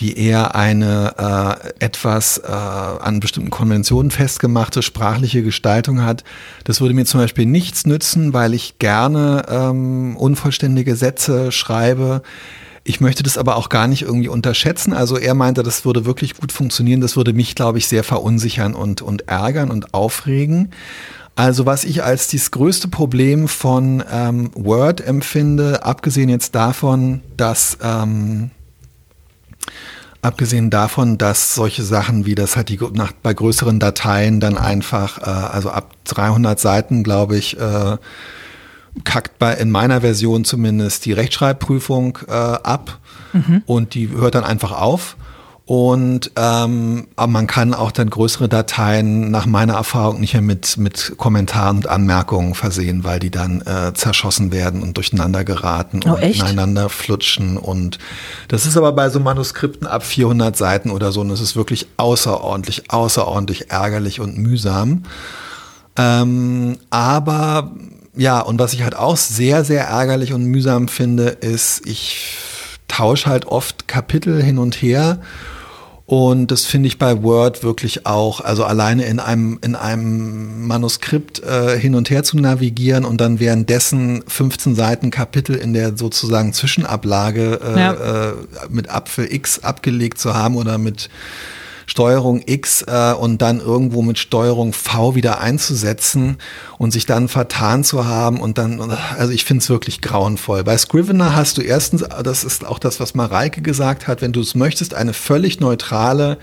die 0.00 0.18
eher 0.18 0.54
eine 0.54 1.58
äh, 1.78 1.84
etwas 1.84 2.38
äh, 2.38 2.50
an 2.50 3.20
bestimmten 3.20 3.50
Konventionen 3.50 4.10
festgemachte 4.10 4.82
sprachliche 4.82 5.42
Gestaltung 5.42 6.02
hat. 6.02 6.24
Das 6.64 6.80
würde 6.80 6.94
mir 6.94 7.04
zum 7.04 7.20
Beispiel 7.20 7.44
nichts 7.44 7.86
nützen, 7.86 8.32
weil 8.32 8.54
ich 8.54 8.78
gerne 8.78 9.44
ähm, 9.48 10.16
unvollständige 10.16 10.96
Sätze 10.96 11.52
schreibe. 11.52 12.22
Ich 12.90 13.00
möchte 13.00 13.22
das 13.22 13.38
aber 13.38 13.54
auch 13.54 13.68
gar 13.68 13.86
nicht 13.86 14.02
irgendwie 14.02 14.26
unterschätzen. 14.26 14.92
Also 14.92 15.16
er 15.16 15.34
meinte, 15.34 15.62
das 15.62 15.84
würde 15.84 16.06
wirklich 16.06 16.34
gut 16.34 16.50
funktionieren. 16.50 17.00
Das 17.00 17.14
würde 17.14 17.32
mich, 17.32 17.54
glaube 17.54 17.78
ich, 17.78 17.86
sehr 17.86 18.02
verunsichern 18.02 18.74
und, 18.74 19.00
und 19.00 19.28
ärgern 19.28 19.70
und 19.70 19.94
aufregen. 19.94 20.72
Also 21.36 21.66
was 21.66 21.84
ich 21.84 22.02
als 22.02 22.26
das 22.26 22.50
größte 22.50 22.88
Problem 22.88 23.46
von 23.46 24.02
ähm, 24.10 24.50
Word 24.54 25.00
empfinde, 25.06 25.84
abgesehen 25.84 26.28
jetzt 26.28 26.56
davon, 26.56 27.20
dass 27.36 27.78
ähm, 27.80 28.50
abgesehen 30.20 30.68
davon, 30.68 31.16
dass 31.16 31.54
solche 31.54 31.84
Sachen 31.84 32.26
wie 32.26 32.34
das 32.34 32.56
halt 32.56 32.70
die 32.70 32.80
nach, 32.92 33.12
bei 33.22 33.32
größeren 33.32 33.78
Dateien 33.78 34.40
dann 34.40 34.58
einfach, 34.58 35.18
äh, 35.18 35.30
also 35.30 35.70
ab 35.70 35.92
300 36.06 36.58
Seiten, 36.58 37.04
glaube 37.04 37.36
ich, 37.36 37.56
äh, 37.56 37.98
kackt 39.04 39.38
bei, 39.38 39.54
in 39.54 39.70
meiner 39.70 40.00
Version 40.00 40.44
zumindest 40.44 41.04
die 41.06 41.12
Rechtschreibprüfung 41.12 42.18
äh, 42.28 42.32
ab 42.32 42.98
mhm. 43.32 43.62
und 43.66 43.94
die 43.94 44.10
hört 44.10 44.34
dann 44.34 44.44
einfach 44.44 44.72
auf. 44.72 45.16
Und 45.70 46.32
ähm, 46.34 47.06
aber 47.14 47.30
man 47.30 47.46
kann 47.46 47.74
auch 47.74 47.92
dann 47.92 48.10
größere 48.10 48.48
Dateien 48.48 49.30
nach 49.30 49.46
meiner 49.46 49.74
Erfahrung 49.74 50.18
nicht 50.18 50.32
mehr 50.32 50.42
mit, 50.42 50.78
mit 50.78 51.12
Kommentaren 51.16 51.76
und 51.76 51.86
Anmerkungen 51.86 52.56
versehen, 52.56 53.04
weil 53.04 53.20
die 53.20 53.30
dann 53.30 53.60
äh, 53.60 53.94
zerschossen 53.94 54.50
werden 54.50 54.82
und 54.82 54.96
durcheinander 54.96 55.44
geraten 55.44 56.00
oh, 56.06 56.14
und 56.14 56.22
echt? 56.22 56.40
ineinander 56.40 56.88
flutschen. 56.88 57.56
Und 57.56 58.00
das 58.48 58.66
ist 58.66 58.76
aber 58.76 58.90
bei 58.90 59.10
so 59.10 59.20
Manuskripten 59.20 59.86
ab 59.86 60.04
400 60.04 60.56
Seiten 60.56 60.90
oder 60.90 61.12
so 61.12 61.20
und 61.20 61.30
es 61.30 61.40
ist 61.40 61.54
wirklich 61.54 61.86
außerordentlich, 61.98 62.90
außerordentlich 62.90 63.70
ärgerlich 63.70 64.18
und 64.18 64.38
mühsam. 64.38 65.04
Ähm, 65.96 66.78
aber 66.90 67.70
ja, 68.16 68.40
und 68.40 68.58
was 68.58 68.72
ich 68.72 68.82
halt 68.82 68.96
auch 68.96 69.16
sehr, 69.16 69.64
sehr 69.64 69.84
ärgerlich 69.84 70.32
und 70.32 70.44
mühsam 70.44 70.88
finde, 70.88 71.28
ist, 71.28 71.86
ich 71.86 72.26
tausche 72.88 73.30
halt 73.30 73.46
oft 73.46 73.88
Kapitel 73.88 74.42
hin 74.42 74.58
und 74.58 74.74
her. 74.76 75.20
Und 76.06 76.50
das 76.50 76.64
finde 76.64 76.88
ich 76.88 76.98
bei 76.98 77.22
Word 77.22 77.62
wirklich 77.62 78.04
auch, 78.04 78.40
also 78.40 78.64
alleine 78.64 79.04
in 79.04 79.20
einem, 79.20 79.60
in 79.62 79.76
einem 79.76 80.66
Manuskript 80.66 81.40
äh, 81.44 81.78
hin 81.78 81.94
und 81.94 82.10
her 82.10 82.24
zu 82.24 82.36
navigieren 82.36 83.04
und 83.04 83.20
dann 83.20 83.38
währenddessen 83.38 84.24
15 84.26 84.74
Seiten 84.74 85.12
Kapitel 85.12 85.54
in 85.54 85.72
der 85.72 85.96
sozusagen 85.96 86.52
Zwischenablage 86.52 87.60
äh, 87.62 87.78
ja. 87.78 87.92
äh, 88.30 88.32
mit 88.70 88.90
Apfel 88.90 89.32
X 89.32 89.60
abgelegt 89.60 90.18
zu 90.18 90.34
haben 90.34 90.56
oder 90.56 90.78
mit 90.78 91.10
Steuerung 91.90 92.40
X 92.46 92.84
äh, 92.86 93.14
und 93.14 93.42
dann 93.42 93.58
irgendwo 93.58 94.00
mit 94.00 94.16
Steuerung 94.16 94.72
V 94.72 95.16
wieder 95.16 95.40
einzusetzen 95.40 96.38
und 96.78 96.92
sich 96.92 97.04
dann 97.04 97.26
vertan 97.26 97.82
zu 97.82 98.06
haben 98.06 98.40
und 98.40 98.58
dann, 98.58 98.80
also 99.18 99.32
ich 99.32 99.44
finde 99.44 99.62
es 99.62 99.70
wirklich 99.70 100.00
grauenvoll. 100.00 100.62
Bei 100.62 100.78
Scrivener 100.78 101.34
hast 101.34 101.58
du 101.58 101.62
erstens, 101.62 102.04
das 102.22 102.44
ist 102.44 102.64
auch 102.64 102.78
das, 102.78 103.00
was 103.00 103.16
Mareike 103.16 103.60
gesagt 103.60 104.06
hat, 104.06 104.22
wenn 104.22 104.30
du 104.30 104.40
es 104.40 104.54
möchtest, 104.54 104.94
eine 104.94 105.12
völlig 105.12 105.58
neutrale 105.58 106.38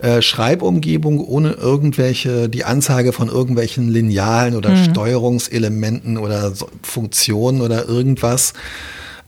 äh, 0.00 0.20
Schreibumgebung 0.20 1.18
ohne 1.18 1.52
irgendwelche, 1.52 2.50
die 2.50 2.64
Anzeige 2.64 3.14
von 3.14 3.28
irgendwelchen 3.28 3.88
Linealen 3.88 4.54
oder 4.54 4.68
mhm. 4.68 4.84
Steuerungselementen 4.84 6.18
oder 6.18 6.54
so 6.54 6.68
Funktionen 6.82 7.62
oder 7.62 7.88
irgendwas. 7.88 8.52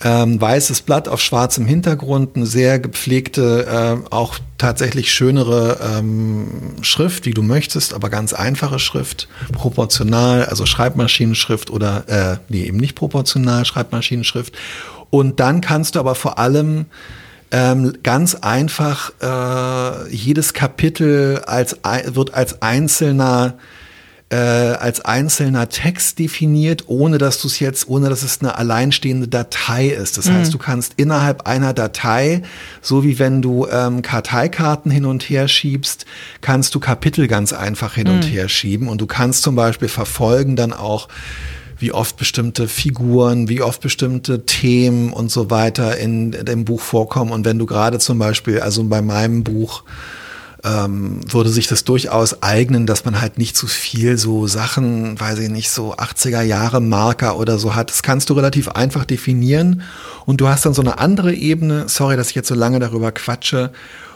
Ähm, 0.05 0.38
weißes 0.38 0.82
Blatt 0.82 1.09
auf 1.09 1.22
schwarzem 1.22 1.64
Hintergrund, 1.64 2.36
eine 2.36 2.44
sehr 2.44 2.78
gepflegte, 2.78 3.66
äh, 3.66 4.14
auch 4.14 4.38
tatsächlich 4.59 5.11
schönere 5.11 5.78
ähm, 5.80 6.49
Schrift, 6.82 7.24
wie 7.24 7.32
du 7.32 7.42
möchtest, 7.42 7.94
aber 7.94 8.11
ganz 8.11 8.34
einfache 8.34 8.78
Schrift, 8.78 9.26
proportional, 9.53 10.44
also 10.44 10.66
Schreibmaschinenschrift 10.66 11.70
oder, 11.70 12.05
äh, 12.09 12.36
nee, 12.51 12.64
eben 12.64 12.76
nicht 12.76 12.94
proportional, 12.94 13.64
Schreibmaschinenschrift. 13.64 14.55
Und 15.09 15.40
dann 15.40 15.62
kannst 15.62 15.94
du 15.94 16.01
aber 16.01 16.14
vor 16.14 16.38
allem 16.38 16.86
ähm, 17.51 17.94
ganz 18.03 18.34
einfach 18.34 19.12
äh, 19.22 20.14
jedes 20.14 20.53
Kapitel 20.53 21.42
als, 21.47 21.76
wird 22.07 22.34
als 22.34 22.61
einzelner 22.61 23.55
äh, 24.29 24.37
als 24.37 25.01
einzelner 25.03 25.68
Text 25.68 26.18
definiert, 26.18 26.85
ohne 26.89 27.18
dass 27.18 27.41
du 27.41 27.47
es 27.47 27.61
jetzt, 27.61 27.89
ohne 27.89 28.09
dass 28.09 28.24
es 28.24 28.41
eine 28.41 28.57
alleinstehende 28.57 29.29
Datei 29.29 29.87
ist. 29.89 30.18
Das 30.18 30.27
mhm. 30.27 30.35
heißt, 30.35 30.53
du 30.53 30.59
kannst 30.59 30.95
innerhalb 30.97 31.47
einer 31.47 31.72
Datei, 31.72 32.43
so 32.83 33.05
wie 33.05 33.20
wenn 33.20 33.41
du 33.41 33.68
ähm, 33.70 34.03
Karteikarten 34.03 34.91
hin 34.91 35.05
und 35.05 35.22
her 35.22 35.47
schiebst, 35.47 36.07
kannst 36.41 36.74
du 36.74 36.81
Kapitel 36.81 37.29
ganz 37.29 37.53
einfach 37.53 37.95
hin 37.95 38.09
mhm. 38.09 38.14
und 38.14 38.22
her 38.22 38.49
schieben 38.49 38.89
und 38.89 39.01
du 39.01 39.07
kannst 39.07 39.43
zum 39.43 39.55
Beispiel 39.55 39.89
verfolgen 39.89 40.57
dann 40.57 40.72
auch 40.72 41.09
wie 41.79 41.93
oft 41.93 42.16
bestimmte 42.16 42.68
Figuren, 42.68 43.49
wie 43.49 43.62
oft 43.62 43.81
bestimmte 43.81 44.47
Themen 44.47 45.12
und 45.12 45.31
so 45.31 45.51
weiter 45.51 45.99
in 45.99 46.33
dem 46.33 46.64
Buch 46.64 46.81
vorkommen. 46.81 47.31
Und 47.33 47.45
wenn 47.45 47.59
du 47.59 47.66
gerade 47.66 47.99
zum 47.99 48.18
Beispiel, 48.18 48.61
also 48.61 48.83
bei 48.85 49.03
meinem 49.03 49.45
Buch, 49.45 49.85
ähm, 50.66 51.20
würde 51.32 51.50
sich 51.50 51.68
das 51.68 51.84
durchaus 51.84 52.42
eignen, 52.42 52.86
dass 52.86 53.04
man 53.04 53.20
halt 53.20 53.38
nicht 53.38 53.56
zu 53.56 53.66
viel 53.66 54.18
so 54.18 54.46
Sachen, 54.46 55.18
weiß 55.18 55.38
ich 55.38 55.48
nicht, 55.48 55.70
so 55.70 55.94
80er 55.94 56.42
Jahre 56.42 56.80
Marker 56.80 57.38
oder 57.38 57.58
so 57.58 57.74
hat. 57.74 57.90
Das 57.90 58.02
kannst 58.02 58.30
du 58.30 58.34
relativ 58.34 58.68
einfach 58.68 59.04
definieren 59.04 59.82
und 60.24 60.40
du 60.40 60.48
hast 60.48 60.66
dann 60.66 60.74
so 60.74 60.82
eine 60.82 60.98
andere 60.98 61.32
Ebene, 61.32 61.88
sorry, 61.88 62.16
dass 62.16 62.30
ich 62.30 62.34
jetzt 62.34 62.48
so 62.48 62.54
lange 62.54 62.80
darüber 62.80 63.12
quatsche, 63.12 63.70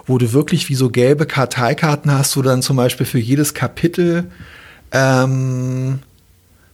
wo 0.07 0.19
du 0.19 0.33
wirklich 0.33 0.69
wie 0.69 0.75
so 0.75 0.91
gelbe 0.91 1.27
Karteikarten 1.27 2.11
hast, 2.11 2.37
wo 2.37 2.43
du 2.43 2.49
dann 2.49 2.63
zum 2.63 2.77
Beispiel 2.77 3.07
für 3.07 3.19
jedes 3.21 3.55
Kapitel 3.55 4.31
ähm, 4.93 6.01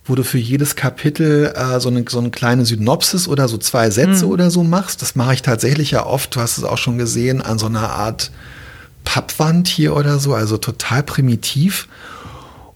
wo 0.09 0.15
du 0.15 0.23
für 0.23 0.39
jedes 0.39 0.77
Kapitel 0.77 1.53
äh, 1.57 1.81
so, 1.81 1.89
eine, 1.89 2.05
so 2.09 2.21
eine 2.21 2.31
kleine 2.31 2.65
Synopsis 2.65 3.27
oder 3.27 3.49
so 3.49 3.59
zwei 3.59 3.91
Sätze 3.91 4.25
mhm. 4.25 4.31
oder 4.31 4.51
so 4.51 4.63
machst. 4.63 5.03
Das 5.03 5.17
mache 5.17 5.35
ich 5.35 5.43
tatsächlich 5.43 5.91
ja 5.91 6.07
oft, 6.07 6.37
du 6.37 6.41
hast 6.41 6.59
es 6.59 6.65
auch 6.65 6.79
schon 6.79 6.97
gesehen, 6.97 7.43
an 7.43 7.59
so 7.59 7.67
einer 7.67 7.91
Art 7.91 8.31
Pappwand 9.07 9.69
hier 9.69 9.97
oder 9.97 10.19
so, 10.19 10.35
also 10.35 10.59
total 10.59 11.03
primitiv. 11.03 11.89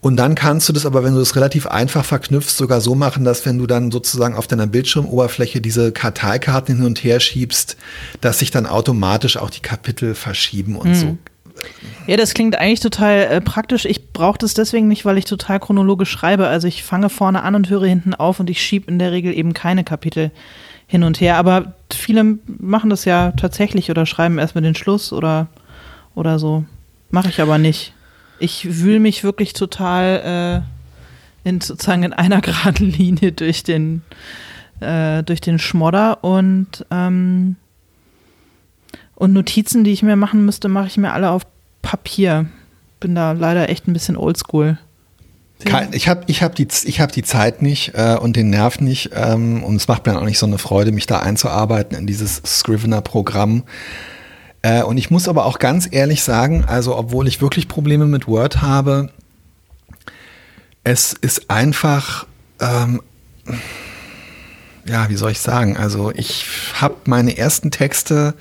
Und 0.00 0.16
dann 0.16 0.34
kannst 0.34 0.66
du 0.66 0.72
das 0.72 0.86
aber, 0.86 1.04
wenn 1.04 1.12
du 1.12 1.18
das 1.18 1.36
relativ 1.36 1.66
einfach 1.66 2.06
verknüpfst, 2.06 2.56
sogar 2.56 2.80
so 2.80 2.94
machen, 2.94 3.24
dass 3.24 3.44
wenn 3.44 3.58
du 3.58 3.66
dann 3.66 3.90
sozusagen 3.90 4.34
auf 4.34 4.46
deiner 4.46 4.66
Bildschirmoberfläche 4.66 5.60
diese 5.60 5.92
Karteikarten 5.92 6.76
hin 6.76 6.86
und 6.86 7.04
her 7.04 7.20
schiebst, 7.20 7.76
dass 8.22 8.38
sich 8.38 8.50
dann 8.50 8.64
automatisch 8.64 9.36
auch 9.36 9.50
die 9.50 9.60
Kapitel 9.60 10.14
verschieben 10.14 10.76
und 10.76 10.88
mhm. 10.88 10.94
so. 10.94 11.18
Ja, 12.06 12.16
das 12.16 12.32
klingt 12.32 12.56
eigentlich 12.56 12.80
total 12.80 13.18
äh, 13.24 13.40
praktisch. 13.42 13.84
Ich 13.84 14.14
brauche 14.14 14.38
das 14.38 14.54
deswegen 14.54 14.88
nicht, 14.88 15.04
weil 15.04 15.18
ich 15.18 15.26
total 15.26 15.60
chronologisch 15.60 16.10
schreibe. 16.10 16.46
Also 16.46 16.66
ich 16.66 16.82
fange 16.82 17.10
vorne 17.10 17.42
an 17.42 17.54
und 17.54 17.68
höre 17.68 17.84
hinten 17.84 18.14
auf 18.14 18.40
und 18.40 18.48
ich 18.48 18.62
schiebe 18.62 18.90
in 18.90 18.98
der 18.98 19.12
Regel 19.12 19.36
eben 19.36 19.52
keine 19.52 19.84
Kapitel 19.84 20.30
hin 20.86 21.02
und 21.02 21.20
her. 21.20 21.36
Aber 21.36 21.74
viele 21.92 22.38
machen 22.46 22.88
das 22.88 23.04
ja 23.04 23.32
tatsächlich 23.32 23.90
oder 23.90 24.06
schreiben 24.06 24.38
erstmal 24.38 24.62
den 24.62 24.74
Schluss 24.74 25.12
oder, 25.12 25.48
oder 26.14 26.38
so. 26.38 26.64
Mache 27.10 27.28
ich 27.28 27.40
aber 27.40 27.58
nicht. 27.58 27.92
Ich 28.38 28.80
wühle 28.80 29.00
mich 29.00 29.24
wirklich 29.24 29.52
total 29.52 30.64
äh, 31.44 31.48
in 31.48 31.60
sozusagen 31.60 32.02
in 32.02 32.12
einer 32.12 32.40
geraden 32.42 32.90
Linie 32.90 33.32
durch 33.32 33.62
den, 33.62 34.02
äh, 34.80 35.22
durch 35.22 35.40
den 35.40 35.58
Schmodder 35.58 36.22
und 36.24 36.86
ähm, 36.90 37.56
und 39.20 39.34
Notizen, 39.34 39.84
die 39.84 39.92
ich 39.92 40.02
mir 40.02 40.16
machen 40.16 40.46
müsste, 40.46 40.68
mache 40.70 40.86
ich 40.86 40.96
mir 40.96 41.12
alle 41.12 41.30
auf 41.30 41.42
Papier. 41.82 42.46
Bin 43.00 43.14
da 43.14 43.32
leider 43.32 43.68
echt 43.68 43.86
ein 43.86 43.92
bisschen 43.92 44.16
oldschool. 44.16 44.78
Ich 45.92 46.08
habe 46.08 46.24
ich 46.26 46.42
hab 46.42 46.54
die, 46.54 46.64
hab 46.66 47.12
die 47.12 47.22
Zeit 47.22 47.60
nicht 47.60 47.92
äh, 47.94 48.16
und 48.18 48.34
den 48.34 48.48
Nerv 48.48 48.80
nicht 48.80 49.10
ähm, 49.12 49.62
und 49.62 49.76
es 49.76 49.88
macht 49.88 50.06
mir 50.06 50.18
auch 50.18 50.24
nicht 50.24 50.38
so 50.38 50.46
eine 50.46 50.56
Freude, 50.56 50.90
mich 50.90 51.06
da 51.06 51.18
einzuarbeiten 51.18 51.98
in 51.98 52.06
dieses 52.06 52.40
Scrivener-Programm. 52.46 53.64
Äh, 54.62 54.82
und 54.82 54.98
ich 54.98 55.10
muss 55.10 55.28
aber 55.28 55.46
auch 55.46 55.58
ganz 55.58 55.88
ehrlich 55.90 56.22
sagen, 56.22 56.64
also 56.66 56.96
obwohl 56.96 57.28
ich 57.28 57.40
wirklich 57.40 57.68
Probleme 57.68 58.06
mit 58.06 58.26
Word 58.26 58.62
habe, 58.62 59.10
es 60.84 61.12
ist 61.12 61.50
einfach, 61.50 62.26
ähm, 62.60 63.02
ja, 64.86 65.08
wie 65.08 65.16
soll 65.16 65.32
ich 65.32 65.40
sagen, 65.40 65.76
also 65.76 66.10
ich 66.14 66.46
habe 66.80 66.96
meine 67.04 67.36
ersten 67.36 67.70
Texte 67.70 68.34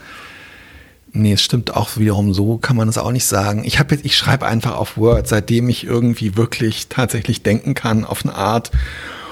Nee, 1.12 1.34
es 1.34 1.42
stimmt 1.42 1.76
auch 1.76 1.98
wiederum 1.98 2.34
so, 2.34 2.58
kann 2.58 2.76
man 2.76 2.88
es 2.88 2.98
auch 2.98 3.12
nicht 3.12 3.26
sagen. 3.26 3.64
Ich 3.66 3.80
ich 4.04 4.16
schreibe 4.16 4.46
einfach 4.46 4.76
auf 4.76 4.98
Word, 4.98 5.28
seitdem 5.28 5.70
ich 5.70 5.84
irgendwie 5.84 6.38
wirklich 6.38 6.88
tatsächlich 6.88 7.42
denken 7.42 7.74
kann 7.74 8.06
auf 8.06 8.24
eine 8.24 8.36
Art. 8.36 8.72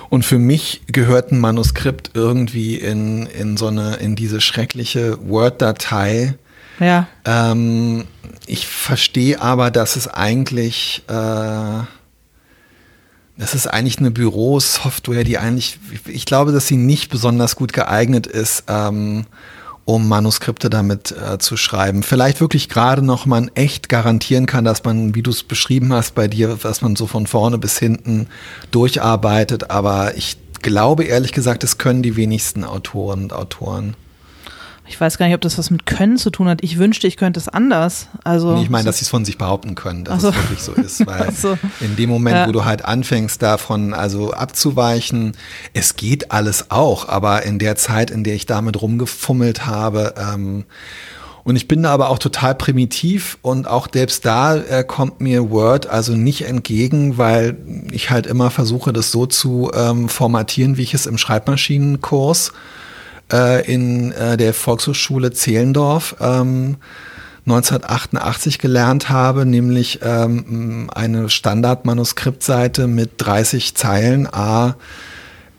Und 0.09 0.25
für 0.25 0.39
mich 0.39 0.81
gehört 0.87 1.31
ein 1.31 1.39
Manuskript 1.39 2.11
irgendwie 2.13 2.77
in, 2.77 3.27
in 3.27 3.57
so 3.57 3.67
eine, 3.67 3.95
in 3.97 4.15
diese 4.15 4.41
schreckliche 4.41 5.17
Word-Datei. 5.29 6.35
Ja. 6.79 7.07
Ähm, 7.25 8.05
ich 8.45 8.67
verstehe 8.67 9.41
aber, 9.41 9.71
dass 9.71 9.95
es 9.95 10.07
eigentlich, 10.07 11.03
äh, 11.07 11.81
das 13.37 13.53
ist 13.53 13.67
eigentlich 13.67 13.99
eine 13.99 14.11
Bürosoftware, 14.11 15.23
die 15.23 15.37
eigentlich, 15.37 15.79
ich 16.05 16.25
glaube, 16.25 16.51
dass 16.51 16.67
sie 16.67 16.77
nicht 16.77 17.09
besonders 17.09 17.55
gut 17.55 17.73
geeignet 17.73 18.27
ist, 18.27 18.63
ähm, 18.67 19.25
um 19.85 20.07
Manuskripte 20.07 20.69
damit 20.69 21.11
äh, 21.13 21.37
zu 21.37 21.55
schreiben. 21.55 22.03
Vielleicht 22.03 22.41
wirklich 22.41 22.67
gerade 22.67 23.01
noch 23.01 23.25
man 23.25 23.49
echt 23.55 23.87
garantieren 23.87 24.45
kann, 24.45 24.65
dass 24.65 24.83
man, 24.83 25.15
wie 25.15 25.23
du 25.23 25.31
es 25.31 25.43
beschrieben 25.43 25.93
hast 25.93 26.13
bei 26.13 26.27
dir, 26.27 26.57
dass 26.61 26.81
man 26.81 26.95
so 26.95 27.07
von 27.07 27.25
vorne 27.25 27.57
bis 27.57 27.79
hinten 27.79 28.27
durcharbeitet. 28.71 29.71
Aber 29.71 30.17
ich 30.17 30.37
glaube 30.61 31.05
ehrlich 31.05 31.31
gesagt, 31.31 31.63
es 31.63 31.77
können 31.77 32.03
die 32.03 32.17
wenigsten 32.17 32.65
Autoren 32.65 33.23
und 33.23 33.33
Autoren. 33.33 33.95
Ich 34.89 34.99
weiß 34.99 35.17
gar 35.17 35.25
nicht, 35.25 35.35
ob 35.35 35.41
das 35.41 35.57
was 35.57 35.69
mit 35.69 35.85
Können 35.85 36.17
zu 36.17 36.29
tun 36.29 36.47
hat. 36.47 36.63
Ich 36.63 36.77
wünschte, 36.77 37.07
ich 37.07 37.17
könnte 37.17 37.39
es 37.39 37.49
anders. 37.49 38.07
Also 38.23 38.55
nee, 38.55 38.63
ich 38.63 38.69
meine, 38.69 38.85
dass 38.85 38.99
sie 38.99 39.03
es 39.03 39.09
von 39.09 39.25
sich 39.25 39.37
behaupten 39.37 39.75
können, 39.75 40.03
dass 40.05 40.21
so. 40.21 40.29
es 40.29 40.35
wirklich 40.35 40.61
so 40.61 40.73
ist. 40.73 41.05
Weil 41.05 41.31
so. 41.31 41.57
in 41.81 41.95
dem 41.95 42.09
Moment, 42.09 42.35
ja. 42.37 42.47
wo 42.47 42.51
du 42.51 42.65
halt 42.65 42.85
anfängst, 42.85 43.41
davon 43.41 43.93
also 43.93 44.31
abzuweichen, 44.31 45.35
es 45.73 45.95
geht 45.95 46.31
alles 46.31 46.71
auch, 46.71 47.09
aber 47.09 47.43
in 47.43 47.59
der 47.59 47.75
Zeit, 47.75 48.11
in 48.11 48.23
der 48.23 48.35
ich 48.35 48.45
damit 48.45 48.81
rumgefummelt 48.81 49.65
habe, 49.65 50.13
ähm, 50.17 50.65
und 51.43 51.55
ich 51.55 51.69
bin 51.69 51.83
da 51.83 51.93
aber 51.93 52.09
auch 52.09 52.19
total 52.19 52.55
primitiv 52.55 53.37
und 53.41 53.67
auch 53.67 53.87
selbst 53.93 54.25
da 54.25 54.57
äh, 54.57 54.83
kommt 54.83 55.21
mir 55.21 55.49
Word 55.49 55.87
also 55.87 56.11
nicht 56.11 56.41
entgegen, 56.41 57.17
weil 57.17 57.55
ich 57.89 58.09
halt 58.09 58.27
immer 58.27 58.51
versuche, 58.51 58.91
das 58.91 59.11
so 59.13 59.25
zu 59.27 59.71
ähm, 59.73 60.09
formatieren, 60.09 60.75
wie 60.75 60.81
ich 60.81 60.93
es 60.93 61.05
im 61.05 61.17
Schreibmaschinenkurs 61.17 62.49
äh, 62.49 62.51
in 63.29 64.11
äh, 64.13 64.37
der 64.37 64.53
Volkshochschule 64.53 65.31
Zehlendorf 65.31 66.15
ähm, 66.19 66.77
1988 67.45 68.59
gelernt 68.59 69.09
habe, 69.09 69.45
nämlich 69.45 69.99
ähm, 70.03 70.89
eine 70.93 71.29
Standardmanuskriptseite 71.29 72.87
mit 72.87 73.11
30 73.17 73.75
Zeilen, 73.75 74.27
a 74.27 74.75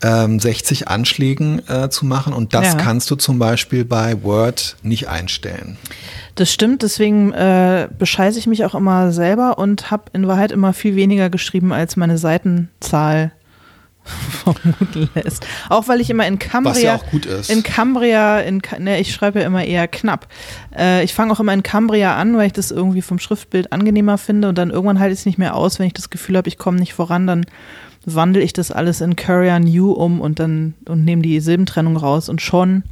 60 0.01 0.81
ähm, 0.81 0.87
Anschlägen 0.87 1.61
äh, 1.67 1.89
zu 1.89 2.05
machen. 2.05 2.31
Und 2.31 2.53
das 2.53 2.67
ja. 2.67 2.75
kannst 2.75 3.11
du 3.11 3.15
zum 3.15 3.37
Beispiel 3.37 3.83
bei 3.83 4.23
Word 4.23 4.77
nicht 4.81 5.09
einstellen. 5.09 5.77
Das 6.35 6.53
stimmt, 6.53 6.83
deswegen 6.83 7.33
äh, 7.33 7.89
bescheiße 7.97 8.39
ich 8.39 8.47
mich 8.47 8.63
auch 8.63 8.75
immer 8.75 9.11
selber 9.11 9.57
und 9.57 9.91
habe 9.91 10.03
in 10.13 10.25
Wahrheit 10.27 10.53
immer 10.53 10.71
viel 10.71 10.95
weniger 10.95 11.29
geschrieben, 11.29 11.73
als 11.73 11.97
meine 11.97 12.17
Seitenzahl 12.17 13.33
vermuten 14.43 15.09
lässt. 15.15 15.45
Auch 15.69 15.87
weil 15.87 16.01
ich 16.01 16.09
immer 16.09 16.25
in 16.27 16.39
Cambria. 16.39 16.71
Was 16.71 16.81
ja 16.81 16.95
auch 16.95 17.05
gut 17.11 17.25
ist. 17.25 17.49
In 17.49 17.63
Cambria, 17.63 18.39
in, 18.39 18.61
ne, 18.79 18.99
ich 18.99 19.13
schreibe 19.13 19.39
ja 19.39 19.45
immer 19.45 19.63
eher 19.63 19.87
knapp. 19.87 20.27
Äh, 20.75 21.03
ich 21.03 21.13
fange 21.13 21.31
auch 21.31 21.39
immer 21.39 21.53
in 21.53 21.63
Cambria 21.63 22.15
an, 22.15 22.35
weil 22.37 22.47
ich 22.47 22.53
das 22.53 22.71
irgendwie 22.71 23.01
vom 23.01 23.19
Schriftbild 23.19 23.71
angenehmer 23.71 24.17
finde 24.17 24.49
und 24.49 24.57
dann 24.57 24.69
irgendwann 24.71 24.99
halte 24.99 25.13
ich 25.13 25.19
es 25.19 25.25
nicht 25.25 25.37
mehr 25.37 25.55
aus, 25.55 25.79
wenn 25.79 25.87
ich 25.87 25.93
das 25.93 26.09
Gefühl 26.09 26.37
habe, 26.37 26.47
ich 26.47 26.57
komme 26.57 26.79
nicht 26.79 26.93
voran, 26.93 27.27
dann 27.27 27.45
wandle 28.05 28.41
ich 28.41 28.53
das 28.53 28.71
alles 28.71 29.01
in 29.01 29.15
Courier 29.15 29.59
New 29.59 29.91
um 29.91 30.21
und 30.21 30.39
dann 30.39 30.73
und 30.85 31.03
nehme 31.05 31.21
die 31.21 31.39
Silbentrennung 31.39 31.97
raus 31.97 32.29
und 32.29 32.41
schon 32.41 32.83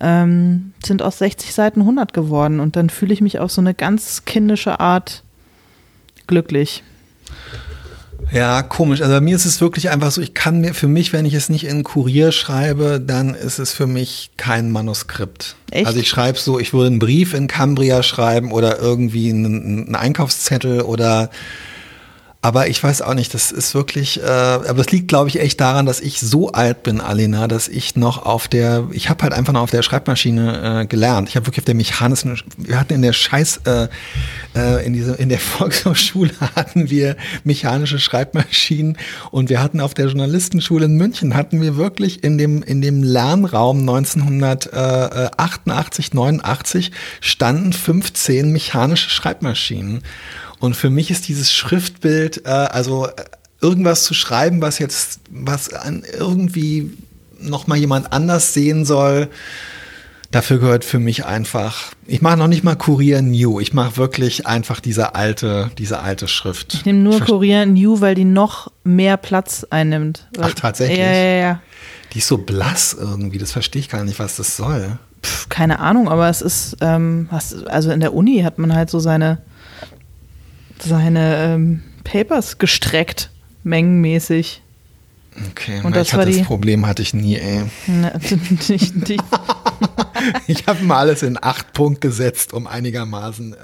ähm, 0.00 0.72
sind 0.84 1.02
aus 1.02 1.18
60 1.18 1.54
Seiten 1.54 1.80
100 1.80 2.12
geworden 2.12 2.60
und 2.60 2.76
dann 2.76 2.90
fühle 2.90 3.12
ich 3.12 3.20
mich 3.20 3.38
auf 3.38 3.50
so 3.50 3.60
eine 3.60 3.74
ganz 3.74 4.24
kindische 4.24 4.80
Art 4.80 5.22
glücklich. 6.26 6.82
Ja, 8.32 8.62
komisch. 8.62 9.00
Also 9.00 9.12
bei 9.14 9.20
mir 9.20 9.36
ist 9.36 9.44
es 9.44 9.60
wirklich 9.60 9.90
einfach 9.90 10.10
so, 10.10 10.20
ich 10.20 10.34
kann 10.34 10.60
mir 10.60 10.74
für 10.74 10.88
mich, 10.88 11.12
wenn 11.12 11.24
ich 11.24 11.34
es 11.34 11.48
nicht 11.48 11.64
in 11.64 11.82
Kurier 11.82 12.32
schreibe, 12.32 13.00
dann 13.04 13.34
ist 13.34 13.58
es 13.58 13.72
für 13.72 13.86
mich 13.86 14.30
kein 14.36 14.70
Manuskript. 14.70 15.56
Echt? 15.70 15.86
Also 15.86 15.98
ich 16.00 16.08
schreibe 16.08 16.38
so, 16.38 16.58
ich 16.58 16.72
würde 16.72 16.88
einen 16.88 16.98
Brief 16.98 17.34
in 17.34 17.48
Cambria 17.48 18.02
schreiben 18.02 18.52
oder 18.52 18.78
irgendwie 18.78 19.30
einen, 19.30 19.86
einen 19.86 19.94
Einkaufszettel 19.94 20.82
oder 20.82 21.30
aber 22.42 22.68
ich 22.68 22.82
weiß 22.82 23.02
auch 23.02 23.12
nicht, 23.12 23.34
das 23.34 23.52
ist 23.52 23.74
wirklich, 23.74 24.22
äh, 24.22 24.24
aber 24.24 24.76
das 24.76 24.90
liegt, 24.90 25.08
glaube 25.08 25.28
ich, 25.28 25.40
echt 25.40 25.60
daran, 25.60 25.84
dass 25.84 26.00
ich 26.00 26.20
so 26.20 26.52
alt 26.52 26.82
bin, 26.82 27.02
Alina, 27.02 27.48
dass 27.48 27.68
ich 27.68 27.96
noch 27.96 28.24
auf 28.24 28.48
der, 28.48 28.88
ich 28.92 29.10
habe 29.10 29.24
halt 29.24 29.34
einfach 29.34 29.52
noch 29.52 29.60
auf 29.60 29.70
der 29.70 29.82
Schreibmaschine 29.82 30.80
äh, 30.80 30.86
gelernt. 30.86 31.28
Ich 31.28 31.36
habe 31.36 31.46
wirklich 31.46 31.58
auf 31.58 31.66
der 31.66 31.74
mechanischen, 31.74 32.40
wir 32.56 32.80
hatten 32.80 32.94
in 32.94 33.02
der 33.02 33.12
Scheiß, 33.12 33.60
äh, 33.66 33.88
äh, 34.56 34.86
in, 34.86 34.94
diese, 34.94 35.16
in 35.16 35.28
der 35.28 35.38
Volkshochschule 35.38 36.30
hatten 36.56 36.88
wir 36.88 37.18
mechanische 37.44 37.98
Schreibmaschinen 37.98 38.96
und 39.30 39.50
wir 39.50 39.62
hatten 39.62 39.82
auf 39.82 39.92
der 39.92 40.06
Journalistenschule 40.06 40.86
in 40.86 40.96
München, 40.96 41.34
hatten 41.34 41.60
wir 41.60 41.76
wirklich 41.76 42.24
in 42.24 42.38
dem, 42.38 42.62
in 42.62 42.80
dem 42.80 43.02
Lernraum 43.02 43.80
1988, 43.80 46.14
89 46.14 46.90
standen 47.20 47.74
15 47.74 48.50
mechanische 48.50 49.10
Schreibmaschinen. 49.10 50.02
Und 50.60 50.76
für 50.76 50.90
mich 50.90 51.10
ist 51.10 51.26
dieses 51.26 51.52
Schriftbild, 51.52 52.46
äh, 52.46 52.50
also 52.50 53.06
äh, 53.06 53.10
irgendwas 53.60 54.04
zu 54.04 54.14
schreiben, 54.14 54.62
was 54.62 54.78
jetzt, 54.78 55.20
was 55.30 55.72
an 55.72 56.04
irgendwie 56.18 56.90
noch 57.40 57.66
mal 57.66 57.76
jemand 57.76 58.12
anders 58.12 58.54
sehen 58.54 58.84
soll, 58.84 59.28
dafür 60.30 60.58
gehört 60.58 60.84
für 60.84 60.98
mich 60.98 61.24
einfach, 61.24 61.92
ich 62.06 62.22
mache 62.22 62.36
noch 62.36 62.46
nicht 62.46 62.62
mal 62.62 62.76
Kurier 62.76 63.22
New, 63.22 63.58
ich 63.58 63.72
mache 63.72 63.96
wirklich 63.96 64.46
einfach 64.46 64.80
diese 64.80 65.14
alte, 65.14 65.70
diese 65.78 66.00
alte 66.00 66.28
Schrift. 66.28 66.74
Ich 66.74 66.84
nehme 66.84 67.00
nur 67.00 67.20
Kurier 67.20 67.66
New, 67.66 68.00
weil 68.00 68.14
die 68.14 68.24
noch 68.24 68.70
mehr 68.84 69.16
Platz 69.16 69.66
einnimmt. 69.70 70.28
Ach, 70.38 70.52
tatsächlich? 70.52 70.98
Ja, 70.98 71.12
ja, 71.12 71.40
ja. 71.40 71.62
Die 72.12 72.18
ist 72.18 72.28
so 72.28 72.38
blass 72.38 72.94
irgendwie, 72.98 73.38
das 73.38 73.52
verstehe 73.52 73.80
ich 73.80 73.88
gar 73.88 74.04
nicht, 74.04 74.18
was 74.18 74.36
das 74.36 74.56
soll. 74.56 74.98
Pff, 75.22 75.48
keine 75.48 75.80
Ahnung, 75.80 76.08
aber 76.08 76.28
es 76.28 76.42
ist, 76.42 76.76
ähm, 76.80 77.28
also 77.66 77.90
in 77.90 78.00
der 78.00 78.14
Uni 78.14 78.42
hat 78.42 78.58
man 78.58 78.74
halt 78.74 78.90
so 78.90 78.98
seine 78.98 79.38
seine 80.82 81.36
ähm, 81.54 81.82
Papers 82.04 82.58
gestreckt, 82.58 83.30
mengenmäßig. 83.64 84.62
Okay, 85.52 85.80
Und 85.84 85.94
das 85.94 86.12
war 86.14 86.26
die- 86.26 86.38
das 86.38 86.46
Problem 86.46 86.86
hatte 86.86 87.02
ich 87.02 87.14
nie, 87.14 87.36
ey. 87.36 87.62
Ne, 87.86 88.12
nicht, 88.68 89.08
nicht. 89.08 89.22
Ich 90.46 90.66
habe 90.66 90.84
mal 90.84 90.98
alles 90.98 91.22
in 91.22 91.38
acht 91.42 91.72
Punkt 91.72 92.02
gesetzt, 92.02 92.52
um 92.52 92.66
einigermaßen. 92.66 93.54
Äh, 93.54 93.56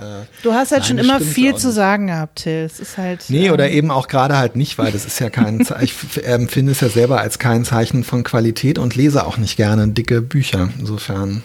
Du 0.43 0.55
hast 0.55 0.73
halt 0.73 0.87
schon 0.87 0.97
immer 0.97 1.14
das 1.19 1.25
stimmt 1.25 1.35
viel 1.35 1.55
zu 1.57 1.71
sagen 1.71 2.07
gehabt, 2.07 2.37
Till. 2.45 2.64
Es 2.64 2.81
ist 2.81 2.97
halt. 2.97 3.27
Nee, 3.29 3.49
ähm, 3.49 3.53
oder 3.53 3.69
eben 3.69 3.91
auch 3.91 4.09
gerade 4.09 4.39
halt 4.39 4.57
nicht, 4.57 4.79
weil 4.79 4.91
das 4.91 5.05
ist 5.05 5.19
ja 5.19 5.29
kein 5.29 5.67
Ich 5.83 5.93
empfinde 6.25 6.73
es 6.73 6.81
ja 6.81 6.89
selber 6.89 7.21
als 7.21 7.39
kein 7.39 7.67
Zeichen 7.67 8.05
von 8.05 8.23
Qualität 8.25 8.79
und 8.79 8.95
lese 8.97 9.27
auch 9.27 9.37
nicht 9.37 9.59
gerne 9.59 9.87
dicke 9.89 10.23
Bücher. 10.23 10.71
Insofern, 10.79 11.43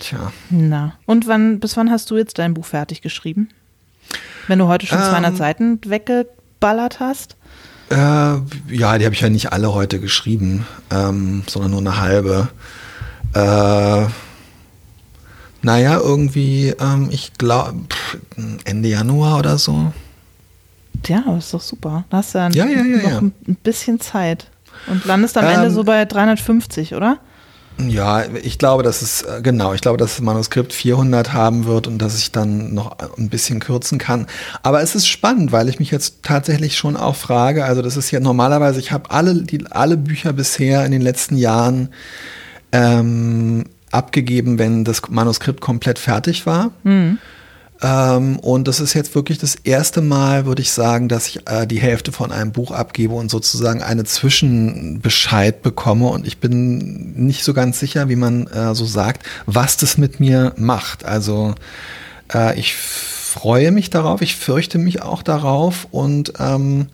tja. 0.00 0.32
Na. 0.48 0.94
Und 1.04 1.26
wann, 1.26 1.60
bis 1.60 1.76
wann 1.76 1.90
hast 1.90 2.10
du 2.10 2.16
jetzt 2.16 2.38
dein 2.38 2.54
Buch 2.54 2.64
fertig 2.64 3.02
geschrieben? 3.02 3.50
Wenn 4.50 4.58
du 4.58 4.66
heute 4.66 4.84
schon 4.84 4.98
Ähm. 4.98 5.04
200 5.04 5.36
Seiten 5.36 5.80
weggeballert 5.86 6.98
hast? 6.98 7.36
Äh, 7.88 7.94
ja, 7.94 8.98
die 8.98 9.04
habe 9.04 9.14
ich 9.14 9.20
ja 9.20 9.28
nicht 9.28 9.52
alle 9.52 9.72
heute 9.72 10.00
geschrieben, 10.00 10.66
ähm, 10.90 11.44
sondern 11.48 11.70
nur 11.70 11.78
eine 11.78 12.00
halbe. 12.00 12.48
Äh, 13.32 14.06
naja, 15.62 16.00
irgendwie, 16.00 16.74
ähm, 16.80 17.10
ich 17.12 17.34
glaube, 17.38 17.78
Ende 18.64 18.88
Januar 18.88 19.38
oder 19.38 19.56
so. 19.56 19.92
Ja, 21.06 21.22
aber 21.28 21.38
ist 21.38 21.54
doch 21.54 21.60
super. 21.60 22.02
Da 22.10 22.16
hast 22.16 22.34
du 22.34 22.38
dann 22.38 22.52
Ja, 22.52 22.66
ja, 22.66 22.82
ja, 22.82 22.96
noch 23.02 23.10
ja. 23.10 23.18
ein 23.20 23.56
bisschen 23.62 24.00
Zeit. 24.00 24.48
Und 24.88 25.04
landest 25.04 25.38
am 25.38 25.44
Ähm, 25.44 25.52
Ende 25.52 25.70
so 25.70 25.84
bei 25.84 26.04
350, 26.04 26.96
oder? 26.96 27.18
Ja, 27.88 28.24
ich 28.42 28.58
glaube, 28.58 28.82
dass 28.82 29.02
es, 29.02 29.22
äh, 29.22 29.40
genau, 29.42 29.72
ich 29.72 29.80
glaube, 29.80 29.96
dass 29.96 30.16
das 30.16 30.20
Manuskript 30.20 30.72
400 30.72 31.32
haben 31.32 31.64
wird 31.64 31.86
und 31.86 31.98
dass 31.98 32.18
ich 32.18 32.32
dann 32.32 32.74
noch 32.74 32.96
ein 33.16 33.28
bisschen 33.28 33.60
kürzen 33.60 33.98
kann. 33.98 34.26
Aber 34.62 34.82
es 34.82 34.94
ist 34.94 35.06
spannend, 35.06 35.52
weil 35.52 35.68
ich 35.68 35.78
mich 35.78 35.90
jetzt 35.90 36.22
tatsächlich 36.22 36.76
schon 36.76 36.96
auch 36.96 37.16
frage, 37.16 37.64
also 37.64 37.82
das 37.82 37.96
ist 37.96 38.10
ja 38.10 38.20
normalerweise, 38.20 38.80
ich 38.80 38.92
habe 38.92 39.10
alle, 39.10 39.34
die, 39.34 39.64
alle 39.70 39.96
Bücher 39.96 40.32
bisher 40.32 40.84
in 40.84 40.92
den 40.92 41.02
letzten 41.02 41.36
Jahren 41.36 41.90
ähm, 42.72 43.64
abgegeben, 43.90 44.58
wenn 44.58 44.84
das 44.84 45.02
Manuskript 45.08 45.60
komplett 45.60 45.98
fertig 45.98 46.46
war. 46.46 46.70
Ähm, 47.82 48.38
und 48.40 48.68
das 48.68 48.80
ist 48.80 48.94
jetzt 48.94 49.14
wirklich 49.14 49.38
das 49.38 49.54
erste 49.54 50.02
Mal, 50.02 50.44
würde 50.44 50.60
ich 50.60 50.72
sagen, 50.72 51.08
dass 51.08 51.28
ich 51.28 51.48
äh, 51.48 51.66
die 51.66 51.80
Hälfte 51.80 52.12
von 52.12 52.30
einem 52.30 52.52
Buch 52.52 52.72
abgebe 52.72 53.14
und 53.14 53.30
sozusagen 53.30 53.82
eine 53.82 54.04
Zwischenbescheid 54.04 55.62
bekomme. 55.62 56.08
Und 56.08 56.26
ich 56.26 56.38
bin 56.38 57.14
nicht 57.14 57.42
so 57.42 57.54
ganz 57.54 57.80
sicher, 57.80 58.08
wie 58.08 58.16
man 58.16 58.46
äh, 58.48 58.74
so 58.74 58.84
sagt, 58.84 59.24
was 59.46 59.76
das 59.76 59.96
mit 59.96 60.20
mir 60.20 60.52
macht. 60.56 61.04
Also 61.04 61.54
äh, 62.34 62.58
ich 62.58 62.74
freue 62.74 63.70
mich 63.70 63.88
darauf, 63.90 64.20
ich 64.20 64.36
fürchte 64.36 64.78
mich 64.78 65.02
auch 65.02 65.22
darauf 65.22 65.86
und 65.90 66.34
ähm, 66.38 66.88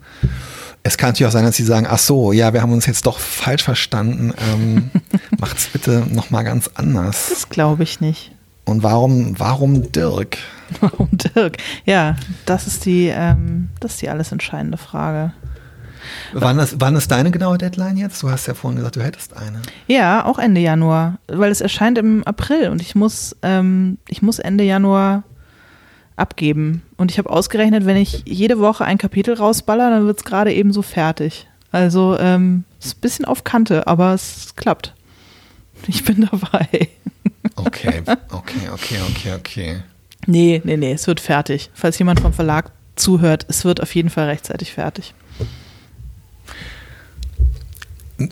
es 0.83 0.97
kann 0.97 1.09
natürlich 1.09 1.27
auch 1.27 1.33
sein, 1.33 1.43
dass 1.43 1.57
sie 1.57 1.65
sagen, 1.65 1.85
ach 1.89 1.97
so, 1.97 2.31
ja, 2.31 2.53
wir 2.53 2.61
haben 2.61 2.71
uns 2.71 2.85
jetzt 2.85 3.05
doch 3.07 3.19
falsch 3.19 3.63
verstanden. 3.63 4.33
Ähm, 4.37 4.89
macht's 5.39 5.67
bitte 5.67 6.05
noch 6.09 6.29
mal 6.29 6.43
ganz 6.43 6.69
anders. 6.75 7.27
Das 7.29 7.49
glaube 7.49 7.83
ich 7.83 7.99
nicht. 7.99 8.31
Und 8.67 8.83
warum, 8.83 9.39
warum 9.39 9.91
Dirk? 9.93 10.37
Warum 10.81 11.07
Dirk? 11.13 11.55
Ja, 11.85 12.17
das 12.45 12.67
ist 12.67 12.85
die, 12.85 13.07
ähm, 13.07 13.69
das 13.79 13.93
ist 13.93 14.01
die 14.01 14.09
alles 14.09 14.33
entscheidende 14.33 14.77
Frage. 14.77 15.31
Wann 16.33 16.59
ist, 16.59 16.75
wann 16.79 16.97
ist 16.97 17.09
deine 17.09 17.31
genaue 17.31 17.57
Deadline 17.57 17.95
jetzt? 17.95 18.21
Du 18.21 18.29
hast 18.29 18.45
ja 18.47 18.53
vorhin 18.53 18.75
gesagt, 18.75 18.97
du 18.97 19.01
hättest 19.01 19.37
eine. 19.37 19.61
Ja, 19.87 20.25
auch 20.25 20.37
Ende 20.37 20.59
Januar, 20.59 21.19
weil 21.27 21.49
es 21.49 21.61
erscheint 21.61 21.97
im 21.97 22.25
April 22.25 22.67
und 22.69 22.81
ich 22.81 22.95
muss, 22.95 23.37
ähm, 23.41 23.97
ich 24.09 24.21
muss 24.21 24.39
Ende 24.39 24.65
Januar 24.65 25.23
abgeben. 26.17 26.81
Und 26.97 27.09
ich 27.09 27.17
habe 27.19 27.29
ausgerechnet, 27.29 27.85
wenn 27.85 27.95
ich 27.95 28.23
jede 28.25 28.59
Woche 28.59 28.83
ein 28.83 28.97
Kapitel 28.97 29.35
rausballer, 29.35 29.89
dann 29.89 30.05
wird 30.05 30.17
es 30.17 30.25
gerade 30.25 30.53
eben 30.53 30.73
so 30.73 30.81
fertig. 30.81 31.47
Also 31.71 32.17
ähm, 32.19 32.65
ist 32.81 32.97
ein 32.97 33.01
bisschen 33.01 33.23
auf 33.23 33.45
Kante, 33.45 33.87
aber 33.87 34.13
es 34.13 34.53
klappt. 34.57 34.93
Ich 35.87 36.03
bin 36.03 36.27
dabei. 36.29 36.89
Okay, 37.57 38.03
okay, 38.31 38.69
okay, 38.71 38.99
okay, 39.01 39.33
okay. 39.33 39.83
Nee, 40.27 40.61
nee, 40.63 40.77
nee, 40.77 40.91
es 40.93 41.07
wird 41.07 41.19
fertig. 41.19 41.71
Falls 41.73 41.97
jemand 41.97 42.19
vom 42.19 42.33
Verlag 42.33 42.71
zuhört, 42.95 43.45
es 43.49 43.65
wird 43.65 43.81
auf 43.81 43.93
jeden 43.95 44.09
Fall 44.09 44.25
rechtzeitig 44.25 44.73
fertig. 44.73 45.13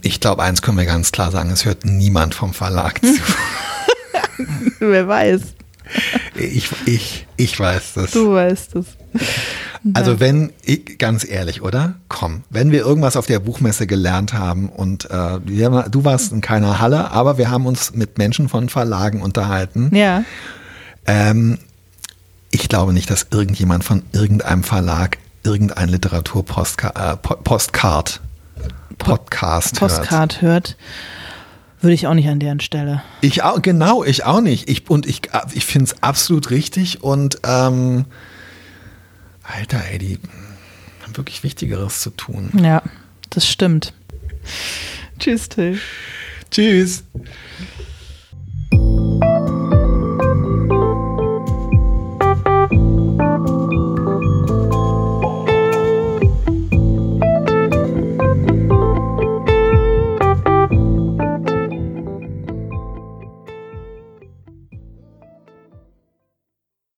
Ich 0.02 0.20
glaube, 0.20 0.44
eins 0.44 0.62
können 0.62 0.78
wir 0.78 0.86
ganz 0.86 1.12
klar 1.12 1.32
sagen, 1.32 1.52
es 1.52 1.66
hört 1.66 1.86
niemand 1.86 2.34
vom 2.36 2.54
Verlag 2.54 3.00
zu. 3.04 3.20
Wer 4.80 5.08
weiß, 5.08 5.56
Ich, 6.36 6.70
ich, 6.86 7.28
ich 7.38 7.60
weiß 7.60 7.94
das. 7.96 8.12
du 8.12 8.34
weißt 8.34 8.76
es. 8.76 8.86
Also 9.94 10.20
wenn, 10.20 10.52
ich, 10.64 10.98
ganz 10.98 11.24
ehrlich, 11.28 11.62
oder? 11.62 11.94
Komm, 12.10 12.44
wenn 12.50 12.72
wir 12.72 12.80
irgendwas 12.80 13.16
auf 13.16 13.28
der 13.28 13.40
Buchmesse 13.40 13.86
gelernt 13.88 14.34
haben 14.34 14.70
und 14.70 15.10
äh, 15.12 15.40
wir, 15.46 15.86
du 15.90 16.04
warst 16.04 16.32
in 16.32 16.42
keiner 16.42 16.80
Halle, 16.80 17.12
aber 17.12 17.38
wir 17.38 17.50
haben 17.52 17.66
uns 17.66 17.94
mit 17.94 18.18
Menschen 18.18 18.50
von 18.50 18.68
Verlagen 18.70 19.22
unterhalten. 19.22 19.96
Ja, 19.96 20.24
Ähm, 21.06 21.60
ich 22.52 22.68
glaube 22.68 22.94
nicht, 22.94 23.10
dass 23.12 23.28
irgendjemand 23.32 23.84
von 23.84 24.02
irgendeinem 24.12 24.64
Verlag 24.64 25.18
irgendein 25.44 25.90
Literaturpostcard, 25.90 26.98
äh, 26.98 27.18
Po- 27.18 27.36
Postcard, 27.36 28.22
Podcast 28.98 29.80
hört. 29.82 29.92
Postcard 29.98 30.42
hört, 30.42 30.78
würde 31.82 31.94
ich 31.94 32.08
auch 32.08 32.14
nicht 32.14 32.28
an 32.28 32.40
deren 32.40 32.60
Stelle. 32.60 33.04
Ich 33.22 33.44
auch, 33.44 33.62
genau, 33.62 34.04
ich 34.04 34.26
auch 34.26 34.42
nicht. 34.42 34.70
Ich, 34.70 34.90
und 34.90 35.06
ich, 35.06 35.22
ich 35.54 35.66
finde 35.66 35.92
es 35.92 36.04
absolut 36.04 36.50
richtig 36.50 37.04
und 37.04 37.40
ähm, 37.44 38.06
Alter, 39.44 39.82
ey, 39.92 40.00
die 40.00 40.20
haben 41.04 41.16
wirklich 41.18 41.44
Wichtigeres 41.44 42.02
zu 42.02 42.10
tun. 42.10 42.52
Ja, 42.62 42.82
das 43.30 43.48
stimmt. 43.48 43.94
Tschüss, 45.20 45.50
Till. 45.50 45.80
Tschüss. 46.52 47.04